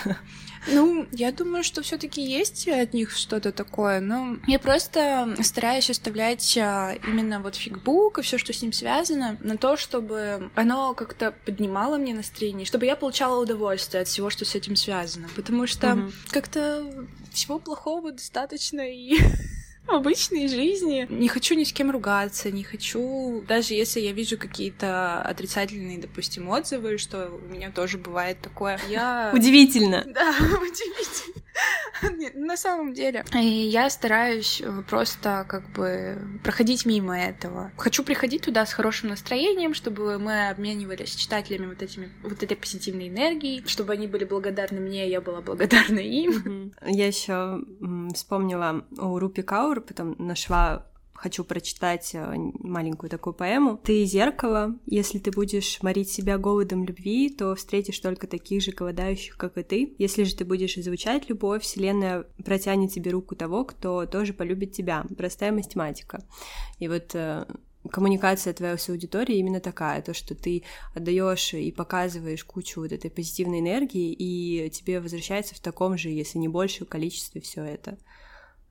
Ну, 0.66 1.06
я 1.12 1.32
думаю, 1.32 1.62
что 1.64 1.82
все 1.82 1.96
таки 1.96 2.20
есть 2.20 2.68
от 2.68 2.92
них 2.92 3.10
что-то 3.12 3.52
такое, 3.52 4.00
но 4.00 4.36
я 4.46 4.58
просто 4.58 5.36
стараюсь 5.40 5.88
оставлять 5.88 6.58
а, 6.58 6.94
именно 7.06 7.40
вот 7.40 7.54
фигбук 7.54 8.18
и 8.18 8.22
все, 8.22 8.38
что 8.38 8.52
с 8.52 8.60
ним 8.60 8.72
связано, 8.72 9.38
на 9.40 9.56
то, 9.56 9.76
чтобы 9.76 10.37
оно 10.54 10.94
как-то 10.94 11.34
поднимало 11.44 11.96
мне 11.96 12.14
настроение, 12.14 12.66
чтобы 12.66 12.86
я 12.86 12.96
получала 12.96 13.40
удовольствие 13.40 14.02
от 14.02 14.08
всего, 14.08 14.30
что 14.30 14.44
с 14.44 14.54
этим 14.54 14.76
связано, 14.76 15.28
потому 15.36 15.66
что 15.66 15.94
угу. 15.94 16.12
как-то 16.30 17.06
всего 17.32 17.58
плохого 17.58 18.12
достаточно 18.12 18.80
и 18.80 19.18
обычной 19.88 20.48
жизни. 20.48 21.06
Не 21.08 21.28
хочу 21.28 21.54
ни 21.54 21.64
с 21.64 21.72
кем 21.72 21.90
ругаться, 21.90 22.50
не 22.50 22.62
хочу... 22.62 23.42
Даже 23.46 23.74
если 23.74 24.00
я 24.00 24.12
вижу 24.12 24.38
какие-то 24.38 25.22
отрицательные, 25.22 25.98
допустим, 25.98 26.48
отзывы, 26.48 26.98
что 26.98 27.28
у 27.28 27.52
меня 27.52 27.70
тоже 27.70 27.98
бывает 27.98 28.40
такое, 28.40 28.80
я... 28.88 29.32
Удивительно. 29.34 30.04
Да, 30.18 30.34
удивительно. 30.38 31.37
На 32.34 32.56
самом 32.56 32.94
деле. 32.94 33.24
И 33.34 33.46
я 33.46 33.90
стараюсь 33.90 34.60
э, 34.60 34.82
просто 34.88 35.44
как 35.48 35.68
бы 35.70 36.18
проходить 36.42 36.86
мимо 36.86 37.18
этого. 37.18 37.72
Хочу 37.76 38.04
приходить 38.04 38.42
туда 38.42 38.66
с 38.66 38.72
хорошим 38.72 39.10
настроением, 39.10 39.74
чтобы 39.74 40.18
мы 40.18 40.48
обменивались 40.48 41.12
с 41.12 41.16
читателями 41.16 41.66
вот 41.66 41.82
этими 41.82 42.10
вот 42.22 42.42
этой 42.42 42.56
позитивной 42.56 43.08
энергией, 43.08 43.64
чтобы 43.66 43.92
они 43.92 44.06
были 44.06 44.24
благодарны 44.24 44.80
мне, 44.80 45.08
я 45.08 45.20
была 45.20 45.40
благодарна 45.40 45.98
им. 45.98 46.72
Я 46.84 47.06
еще 47.06 47.60
вспомнила 48.14 48.84
у 48.98 49.18
Рупи 49.18 49.42
Каур, 49.42 49.80
потом 49.80 50.14
нашла 50.18 50.86
хочу 51.18 51.42
прочитать 51.42 52.14
э, 52.14 52.34
маленькую 52.60 53.10
такую 53.10 53.34
поэму. 53.34 53.76
«Ты 53.78 54.04
зеркало. 54.04 54.78
Если 54.86 55.18
ты 55.18 55.32
будешь 55.32 55.82
морить 55.82 56.10
себя 56.10 56.38
голодом 56.38 56.84
любви, 56.84 57.28
то 57.28 57.56
встретишь 57.56 57.98
только 57.98 58.28
таких 58.28 58.62
же 58.62 58.70
голодающих, 58.70 59.36
как 59.36 59.58
и 59.58 59.64
ты. 59.64 59.94
Если 59.98 60.22
же 60.22 60.36
ты 60.36 60.44
будешь 60.44 60.78
изучать 60.78 61.28
любовь, 61.28 61.62
Вселенная 61.62 62.24
протянет 62.44 62.92
тебе 62.92 63.10
руку 63.10 63.34
того, 63.34 63.64
кто 63.64 64.06
тоже 64.06 64.32
полюбит 64.32 64.72
тебя. 64.72 65.04
Простая 65.16 65.50
математика». 65.50 66.24
И 66.78 66.86
вот 66.86 67.16
э, 67.16 67.46
коммуникация 67.90 68.52
твоей 68.52 68.78
с 68.78 68.88
аудиторией 68.88 69.40
именно 69.40 69.60
такая, 69.60 70.02
то, 70.02 70.14
что 70.14 70.36
ты 70.36 70.62
отдаешь 70.94 71.52
и 71.52 71.72
показываешь 71.72 72.44
кучу 72.44 72.80
вот 72.80 72.92
этой 72.92 73.10
позитивной 73.10 73.58
энергии, 73.58 74.12
и 74.12 74.70
тебе 74.70 75.00
возвращается 75.00 75.56
в 75.56 75.60
таком 75.60 75.98
же, 75.98 76.10
если 76.10 76.38
не 76.38 76.46
большем 76.46 76.86
количестве 76.86 77.40
все 77.40 77.64
это. 77.64 77.98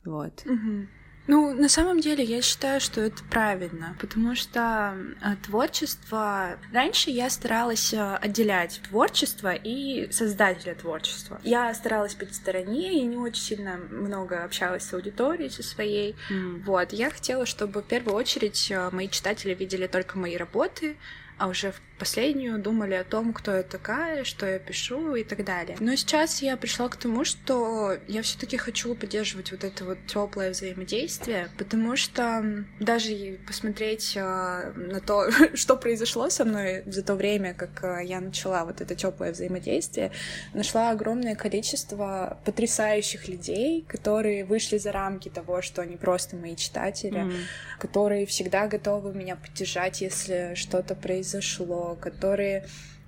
Вот. 0.06 0.46
Угу. 0.46 0.88
Ну, 1.28 1.54
на 1.54 1.68
самом 1.68 2.00
деле, 2.00 2.24
я 2.24 2.42
считаю, 2.42 2.80
что 2.80 3.02
это 3.02 3.22
правильно, 3.30 3.96
потому 4.00 4.36
что 4.36 4.96
э, 5.22 5.36
творчество... 5.46 6.58
Раньше 6.74 7.10
я 7.10 7.30
старалась 7.30 7.94
э, 7.94 8.16
отделять 8.16 8.82
творчество 8.88 9.54
и 9.54 10.10
создателя 10.12 10.74
творчества. 10.74 11.40
Я 11.44 11.74
старалась 11.74 12.16
быть 12.16 12.32
в 12.32 12.36
стороне, 12.36 13.02
и 13.02 13.06
не 13.06 13.18
очень 13.18 13.44
сильно 13.44 13.78
много 13.78 14.44
общалась 14.44 14.84
с 14.84 14.94
аудиторией, 14.94 15.50
со 15.50 15.64
своей. 15.64 16.16
Mm. 16.30 16.64
Вот, 16.64 16.94
я 16.94 17.10
хотела, 17.10 17.46
чтобы 17.46 17.82
в 17.82 17.86
первую 17.86 18.16
очередь 18.16 18.72
э, 18.72 18.90
мои 18.92 19.10
читатели 19.10 19.54
видели 19.54 19.88
только 19.88 20.18
мои 20.18 20.38
работы, 20.38 20.96
а 21.38 21.48
уже 21.48 21.72
в 21.72 21.82
последнюю 21.98 22.60
думали 22.60 22.94
о 22.94 23.04
том, 23.04 23.34
кто 23.34 23.56
я 23.56 23.64
такая, 23.64 24.24
что 24.24 24.46
я 24.46 24.60
пишу 24.60 25.16
и 25.16 25.24
так 25.24 25.44
далее. 25.44 25.78
Но 25.80 25.96
сейчас 25.96 26.42
я 26.42 26.58
пришла 26.58 26.90
к 26.90 26.98
тому, 26.98 27.26
что 27.26 27.98
я 28.08 28.22
все-таки 28.22 28.58
хочу 28.58 28.96
поддерживать 28.96 29.52
вот 29.52 29.64
это 29.64 29.86
вот 29.86 29.98
теплое 30.08 30.52
взаимодействие, 30.52 31.50
потому 31.58 31.96
что 31.96 32.66
даже 32.80 33.40
посмотреть 33.46 34.18
а, 34.18 34.72
на 34.76 35.00
то, 35.00 35.30
что 35.54 35.76
произошло 35.76 36.30
со 36.30 36.46
мной 36.46 36.84
за 36.86 37.04
то 37.04 37.16
время, 37.16 37.54
как 37.54 37.84
а, 37.84 38.00
я 38.02 38.20
начала 38.20 38.66
вот 38.66 38.82
это 38.82 38.96
теплое 38.96 39.32
взаимодействие, 39.32 40.12
нашла 40.54 40.92
огромное 40.92 41.36
количество 41.36 42.40
потрясающих 42.46 43.28
людей, 43.28 43.86
которые 43.88 44.46
вышли 44.46 44.78
за 44.78 44.92
рамки 44.92 45.30
того, 45.30 45.62
что 45.62 45.82
они 45.82 45.98
просто 45.98 46.36
мои 46.36 46.56
читатели, 46.56 47.22
mm. 47.22 47.34
которые 47.80 48.26
всегда 48.26 48.68
готовы 48.68 49.14
меня 49.14 49.36
поддержать, 49.36 50.02
если 50.02 50.54
что-то 50.56 50.96
произошло, 50.96 51.87
которые 51.96 52.66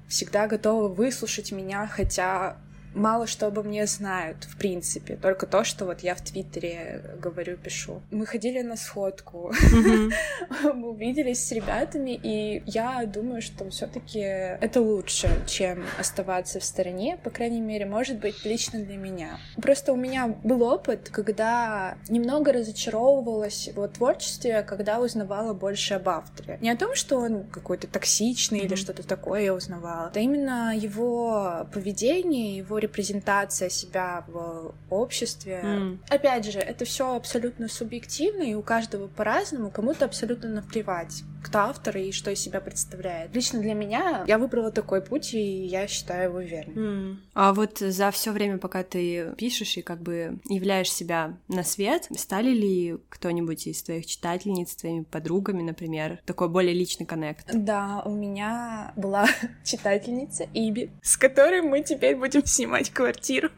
всегда 0.07 0.47
готовы 0.47 0.89
выслушать 0.89 1.51
меня, 1.51 1.87
хотя 1.87 2.57
мало 2.93 3.27
что 3.27 3.47
обо 3.47 3.63
мне 3.63 3.85
знают, 3.85 4.43
в 4.45 4.57
принципе. 4.57 5.15
Только 5.15 5.45
то, 5.45 5.63
что 5.63 5.85
вот 5.85 6.01
я 6.01 6.15
в 6.15 6.21
Твиттере 6.21 7.15
говорю, 7.21 7.57
пишу. 7.57 8.01
Мы 8.11 8.25
ходили 8.25 8.61
на 8.61 8.75
сходку, 8.75 9.53
мы 10.63 10.89
увиделись 10.89 11.45
с 11.45 11.51
ребятами, 11.51 12.19
и 12.21 12.63
я 12.65 13.05
думаю, 13.05 13.41
что 13.41 13.69
все 13.69 13.87
таки 13.87 14.19
это 14.19 14.81
лучше, 14.81 15.29
чем 15.47 15.85
оставаться 15.99 16.59
в 16.59 16.63
стороне, 16.63 17.17
по 17.23 17.29
крайней 17.29 17.61
мере, 17.61 17.85
может 17.85 18.19
быть, 18.19 18.45
лично 18.45 18.79
для 18.79 18.97
меня. 18.97 19.39
Просто 19.61 19.93
у 19.93 19.95
меня 19.95 20.27
был 20.43 20.63
опыт, 20.63 21.09
когда 21.09 21.97
немного 22.09 22.51
разочаровывалась 22.53 23.69
в 23.75 23.87
творчестве, 23.89 24.63
когда 24.63 24.99
узнавала 24.99 25.53
больше 25.53 25.95
об 25.95 26.09
авторе. 26.09 26.57
Не 26.61 26.71
о 26.71 26.77
том, 26.77 26.95
что 26.95 27.17
он 27.17 27.43
какой-то 27.45 27.87
токсичный 27.87 28.59
или 28.59 28.75
что-то 28.75 29.07
такое 29.07 29.41
я 29.41 29.53
узнавала, 29.53 30.11
а 30.13 30.19
именно 30.19 30.75
его 30.75 31.67
поведение, 31.71 32.57
его 32.57 32.78
репрезентация 32.79 33.69
себя 33.69 34.25
в 34.27 34.73
обществе. 34.89 35.61
Mm. 35.63 35.97
Опять 36.09 36.51
же, 36.51 36.59
это 36.59 36.85
все 36.85 37.15
абсолютно 37.15 37.67
субъективно, 37.67 38.43
и 38.43 38.53
у 38.53 38.61
каждого 38.61 39.07
по-разному, 39.07 39.69
кому-то 39.69 40.05
абсолютно 40.05 40.49
наплевать, 40.49 41.23
кто 41.43 41.59
автор 41.59 41.97
и 41.97 42.11
что 42.11 42.31
из 42.31 42.39
себя 42.39 42.61
представляет. 42.61 43.33
Лично 43.35 43.59
для 43.59 43.73
меня 43.73 44.23
я 44.27 44.37
выбрала 44.37 44.71
такой 44.71 45.01
путь, 45.01 45.33
и 45.33 45.65
я 45.65 45.87
считаю 45.87 46.29
его 46.29 46.39
верным. 46.39 46.77
Mm. 46.77 47.17
А 47.33 47.53
вот 47.53 47.79
за 47.79 48.11
все 48.11 48.31
время, 48.31 48.57
пока 48.57 48.83
ты 48.83 49.33
пишешь 49.37 49.77
и 49.77 49.81
как 49.81 50.01
бы 50.01 50.39
являешь 50.45 50.91
себя 50.91 51.37
на 51.47 51.63
свет, 51.63 52.07
стали 52.17 52.49
ли 52.49 52.97
кто-нибудь 53.09 53.67
из 53.67 53.83
твоих 53.83 54.05
читательниц, 54.05 54.75
твоими 54.75 55.03
подругами, 55.03 55.61
например, 55.61 56.19
такой 56.25 56.49
более 56.49 56.73
личный 56.73 57.05
коннект? 57.05 57.49
Да, 57.53 58.01
у 58.05 58.11
меня 58.11 58.93
была 58.95 59.27
читательница 59.63 60.47
Иби, 60.53 60.91
с 61.01 61.17
которой 61.17 61.61
мы 61.61 61.81
теперь 61.81 62.15
будем 62.15 62.45
снимать 62.45 62.68
снимать 62.69 62.91
квартиру. 62.91 63.49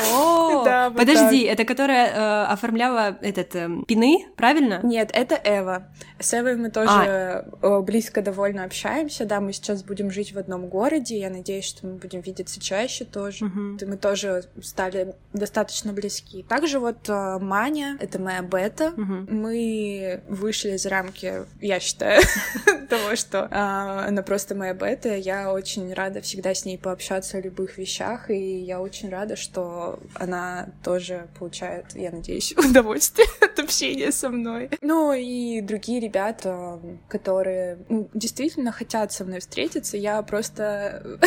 Да, 0.64 0.90
подожди, 0.90 1.42
это 1.42 1.64
которая 1.64 2.08
э, 2.08 2.44
оформляла 2.52 3.16
этот 3.20 3.54
э, 3.54 3.68
пины, 3.86 4.26
правильно? 4.36 4.80
Нет, 4.82 5.10
это 5.12 5.40
Эва. 5.42 5.88
С 6.18 6.34
Эвой 6.34 6.56
мы 6.56 6.70
тоже 6.70 7.44
э, 7.62 7.80
близко 7.80 8.22
довольно 8.22 8.64
общаемся. 8.64 9.24
Да, 9.24 9.40
мы 9.40 9.52
сейчас 9.52 9.82
будем 9.82 10.10
жить 10.10 10.32
в 10.32 10.38
одном 10.38 10.68
городе. 10.68 11.18
Я 11.18 11.30
надеюсь, 11.30 11.64
что 11.64 11.86
мы 11.86 11.94
будем 11.94 12.20
видеться 12.20 12.60
чаще 12.60 13.04
тоже. 13.04 13.46
Мы 13.46 13.96
тоже 13.96 14.44
стали 14.62 15.14
достаточно 15.32 15.92
близки. 15.92 16.42
Также 16.42 16.78
вот 16.78 17.08
э, 17.08 17.38
Маня, 17.40 17.96
это 18.00 18.20
моя 18.20 18.42
бета. 18.42 18.92
Мы 18.96 20.20
вышли 20.28 20.76
за 20.76 20.90
рамки, 20.90 21.44
я 21.60 21.80
считаю, 21.80 22.22
того, 22.88 23.16
что 23.16 23.48
а, 23.50 24.06
она 24.06 24.22
просто 24.22 24.54
моя 24.54 24.74
бета. 24.74 25.16
Я 25.16 25.52
очень 25.52 25.92
рада 25.94 26.20
всегда 26.20 26.54
с 26.54 26.64
ней 26.64 26.78
пообщаться 26.78 27.38
о 27.38 27.40
любых 27.40 27.78
вещах, 27.78 28.30
и 28.30 28.58
я 28.58 28.80
очень 28.80 29.08
рада, 29.10 29.36
что 29.36 29.89
она 30.14 30.68
тоже 30.82 31.28
получает, 31.38 31.94
я 31.94 32.10
надеюсь, 32.10 32.52
удовольствие 32.56 33.26
от 33.40 33.58
общения 33.58 34.12
со 34.12 34.28
мной. 34.28 34.70
Ну 34.80 35.12
и 35.12 35.60
другие 35.60 36.00
ребята, 36.00 36.80
которые 37.08 37.78
ну, 37.88 38.08
действительно 38.14 38.72
хотят 38.72 39.12
со 39.12 39.24
мной 39.24 39.40
встретиться, 39.40 39.96
я 39.96 40.22
просто 40.22 41.18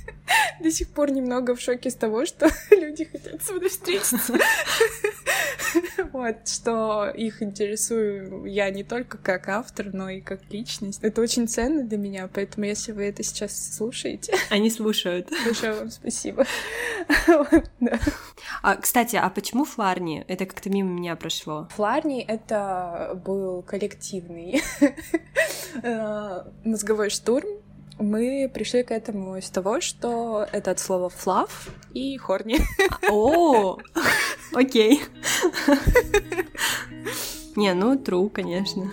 до 0.60 0.70
сих 0.70 0.88
пор 0.88 1.10
немного 1.10 1.54
в 1.54 1.60
шоке 1.60 1.90
с 1.90 1.94
того, 1.94 2.26
что 2.26 2.48
люди 2.70 3.04
хотят 3.04 3.42
со 3.42 3.52
мной 3.54 3.68
встретиться. 3.68 4.18
Вот, 6.12 6.48
что 6.48 7.10
их 7.10 7.42
интересую 7.42 8.44
я 8.46 8.70
не 8.70 8.82
только 8.82 9.18
как 9.18 9.48
автор, 9.48 9.92
но 9.92 10.08
и 10.08 10.20
как 10.20 10.40
личность. 10.50 11.00
Это 11.02 11.20
очень 11.20 11.48
ценно 11.48 11.82
для 11.84 11.98
меня, 11.98 12.28
поэтому 12.32 12.64
если 12.66 12.92
вы 12.92 13.04
это 13.04 13.22
сейчас 13.22 13.76
слушаете, 13.76 14.34
Они 14.48 14.70
слушают. 14.70 15.30
большое 15.44 15.74
вам 15.74 15.90
спасибо. 15.90 16.46
А, 18.62 18.76
кстати, 18.76 19.16
а 19.16 19.28
почему 19.30 19.64
Фларни? 19.64 20.24
Это 20.28 20.46
как-то 20.46 20.70
мимо 20.70 20.90
меня 20.90 21.14
прошло. 21.16 21.68
Фларни— 21.76 22.20
это 22.28 23.20
был 23.24 23.62
коллективный 23.62 24.62
э, 25.82 26.42
мозговой 26.64 27.10
штурм. 27.10 27.48
Мы 27.98 28.50
пришли 28.52 28.82
к 28.82 28.90
этому 28.90 29.38
из 29.38 29.48
того, 29.50 29.80
что 29.80 30.46
это 30.52 30.72
от 30.72 30.80
слова 30.80 31.08
флав 31.08 31.68
и 31.94 32.16
хорни. 32.18 32.58
О, 33.10 33.78
окей. 34.52 35.02
Не, 37.56 37.72
ну, 37.72 37.94
true, 37.94 38.28
конечно. 38.28 38.92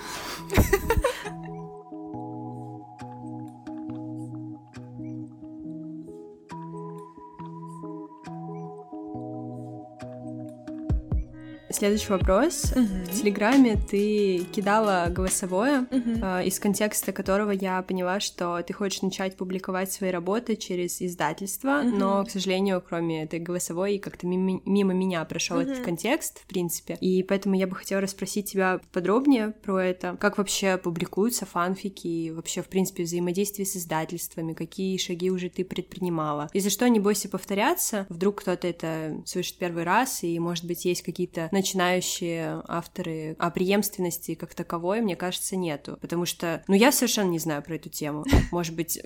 Следующий 11.73 12.09
вопрос. 12.09 12.71
В 12.75 13.19
Телеграме 13.19 13.75
ты 13.89 14.45
кидала 14.53 15.07
голосовое, 15.09 15.87
э, 15.91 16.45
из 16.45 16.59
контекста 16.59 17.11
которого 17.11 17.49
я 17.51 17.81
поняла, 17.81 18.19
что 18.19 18.61
ты 18.61 18.73
хочешь 18.73 19.01
начать 19.01 19.35
публиковать 19.35 19.91
свои 19.91 20.11
работы 20.11 20.55
через 20.55 21.01
издательство, 21.01 21.81
Мгм. 21.83 21.97
но, 21.97 22.25
к 22.25 22.29
сожалению, 22.29 22.81
кроме 22.87 23.23
этой 23.23 23.39
голосовой, 23.39 23.97
как-то 23.97 24.27
мимо, 24.27 24.61
мимо 24.65 24.93
меня 24.93 25.25
прошел 25.25 25.57
этот 25.57 25.77
Мгм. 25.77 25.85
контекст, 25.85 26.41
в 26.43 26.45
принципе. 26.45 26.95
И 27.01 27.23
поэтому 27.23 27.55
я 27.55 27.65
бы 27.65 27.75
хотела 27.75 28.01
расспросить 28.01 28.51
тебя 28.51 28.79
подробнее 28.91 29.53
про 29.63 29.79
это. 29.83 30.15
Как 30.19 30.37
вообще 30.37 30.77
публикуются 30.77 31.45
фанфики, 31.47 32.07
и 32.07 32.31
вообще, 32.31 32.61
в 32.61 32.67
принципе, 32.67 33.03
взаимодействие 33.03 33.65
с 33.65 33.75
издательствами, 33.75 34.53
какие 34.53 34.97
шаги 34.97 35.31
уже 35.31 35.49
ты 35.49 35.65
предпринимала. 35.65 36.49
Если 36.53 36.69
что, 36.69 36.87
не 36.87 36.99
бойся 36.99 37.29
повторяться, 37.29 38.05
вдруг 38.09 38.41
кто-то 38.41 38.67
это 38.67 39.17
слышит 39.25 39.57
первый 39.57 39.83
раз, 39.83 40.23
и, 40.23 40.37
может 40.39 40.65
быть, 40.65 40.85
есть 40.85 41.01
какие-то 41.01 41.49
начинающие 41.63 42.61
авторы, 42.67 43.35
а 43.39 43.49
преемственности 43.49 44.35
как 44.35 44.53
таковой, 44.53 45.01
мне 45.01 45.15
кажется, 45.15 45.55
нету. 45.55 45.97
Потому 46.01 46.25
что, 46.25 46.61
ну, 46.67 46.75
я 46.75 46.91
совершенно 46.91 47.29
не 47.29 47.39
знаю 47.39 47.63
про 47.63 47.75
эту 47.75 47.89
тему. 47.89 48.25
Может 48.51 48.75
быть, 48.75 49.01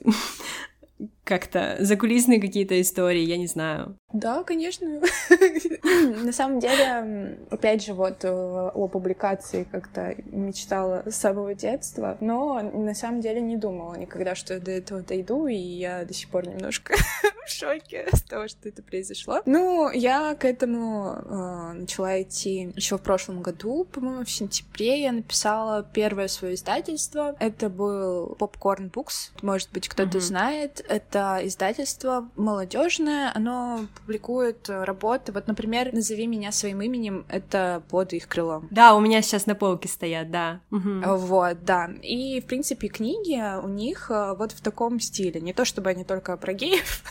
как-то 1.23 1.77
закулисные 1.79 2.41
какие-то 2.41 2.79
истории, 2.81 3.21
я 3.21 3.37
не 3.37 3.47
знаю. 3.47 3.95
Да, 4.13 4.43
конечно. 4.43 4.87
На 6.23 6.31
самом 6.31 6.59
деле, 6.59 7.37
опять 7.49 7.83
же, 7.83 7.93
вот 7.93 8.23
э, 8.23 8.29
о 8.29 8.87
публикации 8.87 9.65
как-то 9.69 10.15
мечтала 10.25 11.03
с 11.05 11.15
самого 11.15 11.53
детства, 11.53 12.17
но 12.21 12.61
на 12.61 12.93
самом 12.93 13.19
деле 13.21 13.41
не 13.41 13.57
думала 13.57 13.95
никогда, 13.95 14.33
что 14.35 14.55
я 14.55 14.59
до 14.59 14.71
этого 14.71 15.01
дойду, 15.01 15.47
и 15.47 15.55
я 15.55 16.05
до 16.05 16.13
сих 16.13 16.29
пор 16.29 16.47
немножко 16.47 16.95
в 17.45 17.49
шоке 17.49 18.07
с 18.13 18.21
того, 18.21 18.47
что 18.47 18.69
это 18.69 18.81
произошло. 18.81 19.41
Ну, 19.45 19.89
я 19.91 20.35
к 20.35 20.45
этому 20.45 21.13
э, 21.13 21.73
начала 21.73 22.21
идти 22.21 22.71
еще 22.75 22.97
в 22.97 23.01
прошлом 23.01 23.41
году, 23.41 23.85
по-моему, 23.85 24.23
в 24.23 24.31
сентябре 24.31 25.01
я 25.01 25.11
написала 25.11 25.83
первое 25.83 26.27
свое 26.29 26.55
издательство. 26.55 27.35
Это 27.39 27.69
был 27.69 28.37
Popcorn 28.39 28.89
Books, 28.91 29.31
может 29.41 29.69
быть, 29.71 29.89
кто-то 29.89 30.17
Мгм. 30.17 30.21
знает. 30.21 30.85
Это 30.87 31.39
издательство 31.43 32.29
молодежное, 32.35 33.31
оно 33.35 33.85
публикует 34.07 34.69
э, 34.69 34.85
работы. 34.85 35.33
Вот, 35.33 35.47
например, 35.47 35.93
«Назови 35.93 36.27
меня 36.27 36.53
своим 36.53 36.81
именем»— 36.81 37.25
это 37.29 37.83
под 37.89 38.13
их 38.13 38.29
крылом. 38.29 38.67
Да, 38.71 38.95
у 38.95 39.01
меня 39.01 39.21
сейчас 39.21 39.47
на 39.47 39.55
полке 39.55 39.89
стоят, 39.89 40.31
да. 40.31 40.61
Мгм. 40.69 41.03
Вот, 41.17 41.65
да. 41.65 41.89
И, 42.01 42.39
в 42.39 42.45
принципе, 42.45 42.87
книги 42.87 43.37
у 43.61 43.67
них 43.67 44.09
э, 44.09 44.33
вот 44.37 44.53
в 44.53 44.61
таком 44.61 45.01
стиле. 45.01 45.41
Не 45.41 45.51
то, 45.51 45.65
чтобы 45.65 45.89
они 45.89 46.05
только 46.05 46.37
про 46.37 46.53
геев 46.53 47.03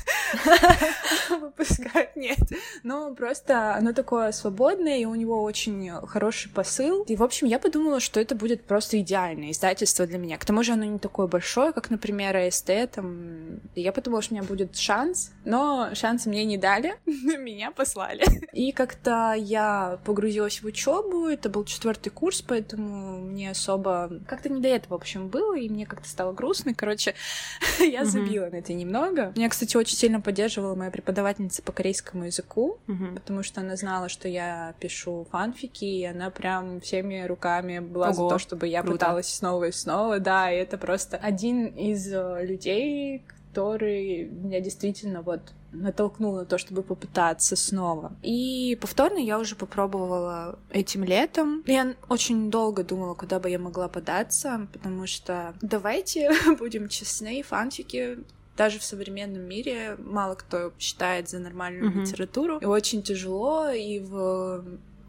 выпускают, 1.31 2.17
нет. 2.17 2.39
Но 2.83 3.15
просто 3.15 3.75
оно 3.75 3.93
такое 3.93 4.33
свободное, 4.33 4.97
и 4.97 5.05
у 5.05 5.15
него 5.15 5.43
очень 5.43 5.91
хороший 6.07 6.49
посыл. 6.51 7.03
И, 7.03 7.17
в 7.17 7.23
общем, 7.23 7.47
я 7.47 7.59
подумала, 7.59 8.01
что 8.01 8.21
это 8.21 8.35
будет 8.35 8.65
просто 8.65 8.99
идеальное 9.01 9.51
издательство 9.51 10.07
для 10.07 10.17
меня. 10.17 10.39
К 10.39 10.47
тому 10.47 10.63
же 10.63 10.73
оно 10.73 10.85
не 10.85 10.99
такое 10.99 11.27
большое, 11.27 11.73
как, 11.73 11.91
например, 11.91 12.37
АСТ, 12.37 12.71
там. 12.95 13.61
И 13.75 13.83
я 13.83 13.93
подумала, 13.93 14.23
что 14.23 14.33
у 14.33 14.39
меня 14.39 14.49
будет 14.49 14.77
шанс, 14.79 15.33
но 15.45 15.91
шанса 15.93 16.31
мне 16.31 16.47
не 16.47 16.57
дали, 16.57 16.86
меня 17.07 17.71
послали. 17.71 18.25
И 18.53 18.73
как-то 18.73 19.35
я 19.37 19.99
погрузилась 20.05 20.63
в 20.63 20.67
учебу, 20.67 21.27
это 21.27 21.49
был 21.49 21.65
четвертый 21.65 22.11
курс, 22.11 22.43
поэтому 22.43 23.19
мне 23.19 23.51
особо 23.51 24.11
как-то 24.27 24.49
не 24.49 24.61
до 24.61 24.69
этого, 24.69 24.95
в 24.95 25.01
общем, 25.01 25.29
было, 25.29 25.57
и 25.57 25.69
мне 25.69 25.87
как-то 25.87 26.09
стало 26.09 26.33
грустно. 26.33 26.75
Короче, 26.75 27.15
я 27.81 28.05
забила 28.05 28.47
на 28.47 28.57
это 28.57 28.73
немного. 28.73 29.33
Меня, 29.37 29.49
кстати, 29.49 29.77
очень 29.77 29.97
сильно 29.97 30.21
поддерживала 30.21 30.75
моя 30.75 30.91
преподавательница 30.91 31.63
по 31.63 31.73
корейскому 31.73 32.25
языку, 32.25 32.79
потому 33.15 33.43
что 33.43 33.61
она 33.61 33.77
знала, 33.77 34.09
что 34.09 34.29
я 34.29 34.75
пишу 34.81 35.27
фанфики, 35.31 35.85
и 35.85 36.05
она 36.05 36.31
прям 36.31 36.81
всеми 36.81 37.25
руками 37.27 37.79
была 37.79 38.13
за 38.13 38.29
то, 38.29 38.39
чтобы 38.39 38.67
я 38.69 38.83
пыталась 38.83 39.29
снова 39.29 39.65
и 39.65 39.73
снова, 39.73 40.19
да, 40.19 40.51
и 40.51 40.57
это 40.57 40.79
просто 40.79 41.17
один 41.17 41.67
из 41.67 42.13
э, 42.13 42.45
людей, 42.45 43.23
который 43.57 44.25
меня 44.27 44.61
действительно 44.61 45.23
вот 45.23 45.41
натолкнул 45.73 46.37
на 46.37 46.45
то, 46.45 46.59
чтобы 46.59 46.83
попытаться 46.83 47.57
снова. 47.57 48.13
И 48.23 48.77
повторно 48.81 49.19
я 49.19 49.39
уже 49.39 49.57
попробовала 49.57 50.59
этим 50.71 51.05
летом. 51.05 51.63
Я 51.67 51.95
очень 52.11 52.51
долго 52.51 52.85
думала, 52.85 53.15
куда 53.15 53.41
бы 53.41 53.49
я 53.49 53.59
могла 53.59 53.89
податься, 53.89 54.69
потому 54.73 55.07
что 55.07 55.55
давайте 55.63 56.31
будем 56.59 56.89
честны, 56.89 57.43
фанфики 57.43 58.19
даже 58.57 58.79
в 58.79 58.85
современном 58.85 59.43
мире 59.43 59.97
мало 59.99 60.35
кто 60.35 60.73
считает 60.79 61.29
за 61.29 61.39
нормальную 61.39 61.91
Мгм. 61.91 62.01
литературу. 62.03 62.59
И 62.59 62.65
очень 62.65 63.03
тяжело, 63.03 63.71
и 63.71 64.01
в 64.01 64.65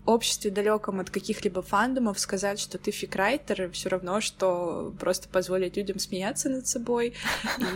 обществе 0.08 0.52
далеком 0.52 1.00
от 1.00 1.10
каких-либо 1.10 1.62
фандомов 1.62 2.20
сказать, 2.20 2.60
что 2.60 2.78
ты 2.78 2.92
фикрайтер, 2.92 3.70
все 3.72 3.90
равно, 3.90 4.22
что 4.22 4.94
просто 5.00 5.28
позволить 5.28 5.78
людям 5.78 6.00
смеяться 6.00 6.50
над 6.50 6.66
собой, 6.66 7.14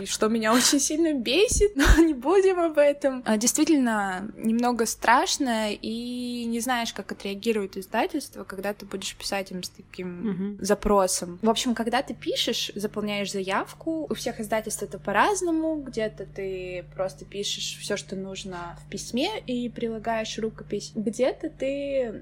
и 0.00 0.06
что 0.06 0.28
меня 0.28 0.52
очень 0.52 0.80
сильно 0.80 1.12
бесит, 1.12 1.76
но 1.76 2.02
не 2.02 2.14
будем 2.14 2.58
об 2.58 2.78
этом. 2.78 3.22
А, 3.26 3.36
Действительно, 3.36 4.30
немного 4.36 4.86
страшно, 4.86 5.72
и 5.72 6.44
не 6.46 6.60
знаешь, 6.60 6.92
как 6.92 7.12
отреагирует 7.12 7.76
издательство, 7.76 8.44
когда 8.44 8.72
ты 8.72 8.86
будешь 8.86 9.14
писать 9.14 9.50
им 9.50 9.62
с 9.62 9.68
таким 9.68 10.58
запросом. 10.60 11.38
В 11.42 11.50
общем, 11.50 11.74
когда 11.74 12.02
ты 12.02 12.14
пишешь, 12.14 12.72
заполняешь 12.74 13.32
заявку, 13.32 14.06
у 14.08 14.14
всех 14.14 14.40
издательств 14.40 14.82
это 14.82 14.98
по-разному, 14.98 15.82
где-то 15.82 16.26
ты 16.26 16.84
просто 16.94 17.24
пишешь 17.24 17.78
все, 17.80 17.96
что 17.96 18.16
нужно 18.16 18.78
в 18.84 18.90
письме 18.90 19.40
и 19.46 19.68
прилагаешь 19.68 20.38
рукопись, 20.38 20.92
где-то 20.94 21.50
ты 21.50 22.21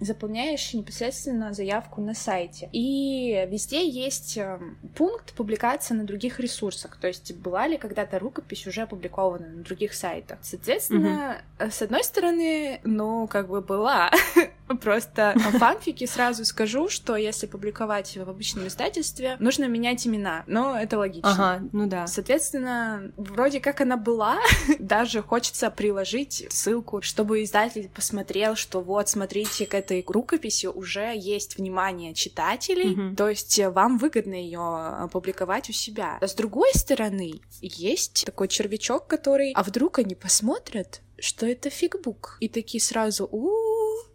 заполняешь 0.00 0.74
непосредственно 0.74 1.52
заявку 1.52 2.00
на 2.00 2.14
сайте. 2.14 2.68
И 2.72 3.46
везде 3.50 3.88
есть 3.88 4.36
э, 4.36 4.58
пункт 4.94 5.32
публикации 5.32 5.94
на 5.94 6.04
других 6.04 6.38
ресурсах. 6.40 6.96
То 6.96 7.08
есть 7.08 7.34
была 7.36 7.66
ли 7.66 7.78
когда-то 7.78 8.18
рукопись 8.18 8.66
уже 8.66 8.82
опубликована 8.82 9.48
на 9.48 9.62
других 9.62 9.94
сайтах. 9.94 10.38
Соответственно, 10.42 11.38
э, 11.58 11.70
с 11.70 11.80
одной 11.82 12.04
стороны, 12.04 12.80
ну, 12.84 13.26
как 13.26 13.48
бы 13.48 13.60
была. 13.60 14.10
Просто 14.80 15.34
фанфики 15.58 16.06
сразу 16.06 16.44
скажу, 16.44 16.88
что 16.88 17.16
если 17.16 17.46
публиковать 17.46 18.16
в 18.16 18.28
обычном 18.28 18.66
издательстве, 18.66 19.36
нужно 19.38 19.66
менять 19.66 20.06
имена, 20.06 20.42
но 20.46 20.76
это 20.76 20.98
логично. 20.98 21.30
Ага, 21.30 21.68
ну 21.72 21.86
да. 21.86 22.06
Соответственно, 22.08 23.12
вроде 23.16 23.60
как 23.60 23.80
она 23.80 23.96
была, 23.96 24.38
даже 24.78 25.22
хочется 25.22 25.70
приложить 25.70 26.46
ссылку, 26.50 27.00
чтобы 27.00 27.44
издатель 27.44 27.88
посмотрел, 27.94 28.56
что 28.56 28.80
вот, 28.80 29.08
смотрите, 29.08 29.66
к 29.66 29.74
этой 29.86 30.04
рукописи 30.06 30.66
уже 30.66 31.12
есть 31.16 31.58
внимание 31.58 32.14
читателей, 32.14 32.94
mm-hmm. 32.94 33.16
то 33.16 33.28
есть 33.28 33.58
вам 33.58 33.98
выгодно 33.98 34.34
ее 34.34 34.60
опубликовать 34.60 35.70
у 35.70 35.72
себя. 35.72 36.18
А 36.20 36.26
с 36.26 36.34
другой 36.34 36.70
стороны, 36.74 37.40
есть 37.60 38.24
такой 38.26 38.48
червячок, 38.48 39.06
который, 39.06 39.52
а 39.52 39.62
вдруг 39.62 39.98
они 39.98 40.14
посмотрят, 40.14 41.02
что 41.18 41.46
это 41.46 41.70
фигбук. 41.70 42.36
И 42.40 42.48
такие 42.48 42.80
сразу, 42.82 43.28
у 43.30 43.50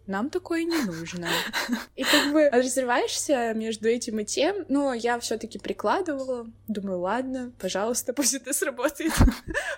нам 0.06 0.30
такое 0.30 0.64
не 0.64 0.82
нужно. 0.82 1.28
И 1.96 2.02
как 2.02 2.32
бы 2.32 2.50
разрываешься 2.50 3.54
между 3.54 3.88
этим 3.88 4.18
и 4.18 4.24
тем, 4.24 4.66
но 4.68 4.92
я 4.92 5.18
все 5.20 5.38
таки 5.38 5.58
прикладывала, 5.58 6.46
думаю, 6.66 7.00
ладно, 7.00 7.52
пожалуйста, 7.58 8.12
пусть 8.12 8.34
это 8.34 8.52
сработает 8.52 9.12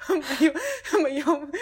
в 0.09 0.99
моем 0.99 1.53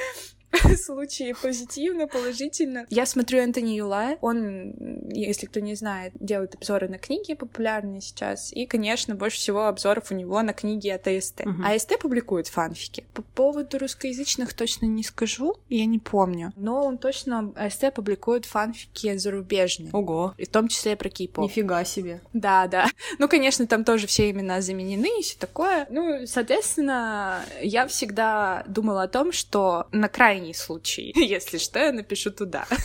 случае 0.77 1.35
позитивно, 1.35 2.07
положительно. 2.07 2.87
Я 2.91 3.07
смотрю 3.07 3.39
Энтони 3.39 3.73
Юла, 3.73 4.17
он, 4.21 4.75
если 5.11 5.47
кто 5.47 5.61
не 5.61 5.75
знает, 5.75 6.13
делает 6.19 6.55
обзоры 6.55 6.89
на 6.89 6.99
книги 6.99 7.35
популярные 7.35 8.01
сейчас, 8.01 8.53
и, 8.53 8.67
конечно, 8.67 9.15
больше 9.15 9.39
всего 9.39 9.67
обзоров 9.67 10.11
у 10.11 10.15
него 10.15 10.41
на 10.43 10.53
книги 10.53 10.89
от 10.89 11.07
АСТ. 11.07 11.41
Uh-huh. 11.41 11.75
АСТ 11.75 11.99
публикует 11.99 12.49
фанфики. 12.49 13.05
По 13.15 13.23
поводу 13.23 13.79
русскоязычных 13.79 14.55
точно 14.55 14.87
не 14.87 15.03
скажу, 15.03 15.57
я 15.69 15.87
не 15.87 15.99
помню, 15.99 16.53
но 16.57 16.85
он 16.85 16.99
точно, 16.99 17.53
АСТ 17.57 17.93
публикует 17.95 18.45
фанфики 18.45 19.17
зарубежные. 19.17 19.91
Ого. 19.93 20.35
И 20.37 20.45
в 20.45 20.49
том 20.49 20.69
числе 20.69 20.97
про 20.97 21.09
кей-поп. 21.09 21.45
Нифига 21.45 21.85
себе. 21.85 22.21
Да, 22.33 22.67
да. 22.67 22.87
Ну, 23.19 23.29
конечно, 23.29 23.67
там 23.67 23.85
тоже 23.85 24.07
все 24.07 24.31
имена 24.31 24.61
заменены 24.61 25.21
и 25.21 25.23
все 25.23 25.39
такое. 25.39 25.87
Ну, 25.91 26.27
соответственно, 26.27 27.43
я 27.61 27.87
всегда 27.87 28.65
думала 28.67 29.03
о 29.03 29.09
том, 29.09 29.33
что 29.33 29.87
на 29.93 30.09
крайне 30.09 30.42
крайний 30.43 30.55
случай. 30.55 31.13
Если 31.17 31.59
что, 31.59 31.79
я 31.79 31.93
напишу 31.93 32.31
туда. 32.31 32.67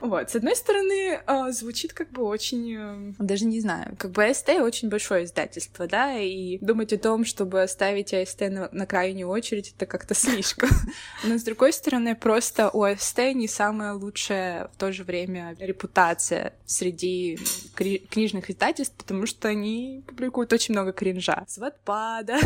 Вот, 0.00 0.30
с 0.30 0.36
одной 0.36 0.56
стороны, 0.56 1.20
а, 1.26 1.52
звучит 1.52 1.92
как 1.92 2.10
бы 2.10 2.22
очень, 2.22 2.74
э, 2.74 3.14
даже 3.18 3.44
не 3.44 3.60
знаю, 3.60 3.96
как 3.98 4.12
бы 4.12 4.24
АСТ 4.24 4.48
очень 4.48 4.88
большое 4.88 5.24
издательство, 5.24 5.86
да, 5.86 6.18
и 6.18 6.58
думать 6.58 6.92
о 6.94 6.98
том, 6.98 7.26
чтобы 7.26 7.62
оставить 7.62 8.14
АСТ 8.14 8.40
на, 8.48 8.68
на 8.72 8.86
крайнюю 8.86 9.28
очередь, 9.28 9.74
это 9.76 9.84
как-то 9.84 10.14
слишком. 10.24 10.70
Но 11.22 11.38
с 11.38 11.42
другой 11.42 11.74
стороны, 11.74 12.16
просто 12.16 12.70
у 12.70 12.82
АСТ 12.82 13.18
не 13.34 13.46
самая 13.46 13.92
лучшая 13.92 14.68
в 14.68 14.78
то 14.78 14.90
же 14.90 15.04
время 15.04 15.54
репутация 15.58 16.54
среди 16.64 17.38
книжных 17.74 18.50
издательств, 18.50 18.96
потому 18.96 19.26
что 19.26 19.48
они 19.48 20.02
публикуют 20.06 20.52
очень 20.52 20.72
много 20.72 20.92
кринжа. 20.92 21.44
С 21.46 21.58
Ватпада, 21.58 22.38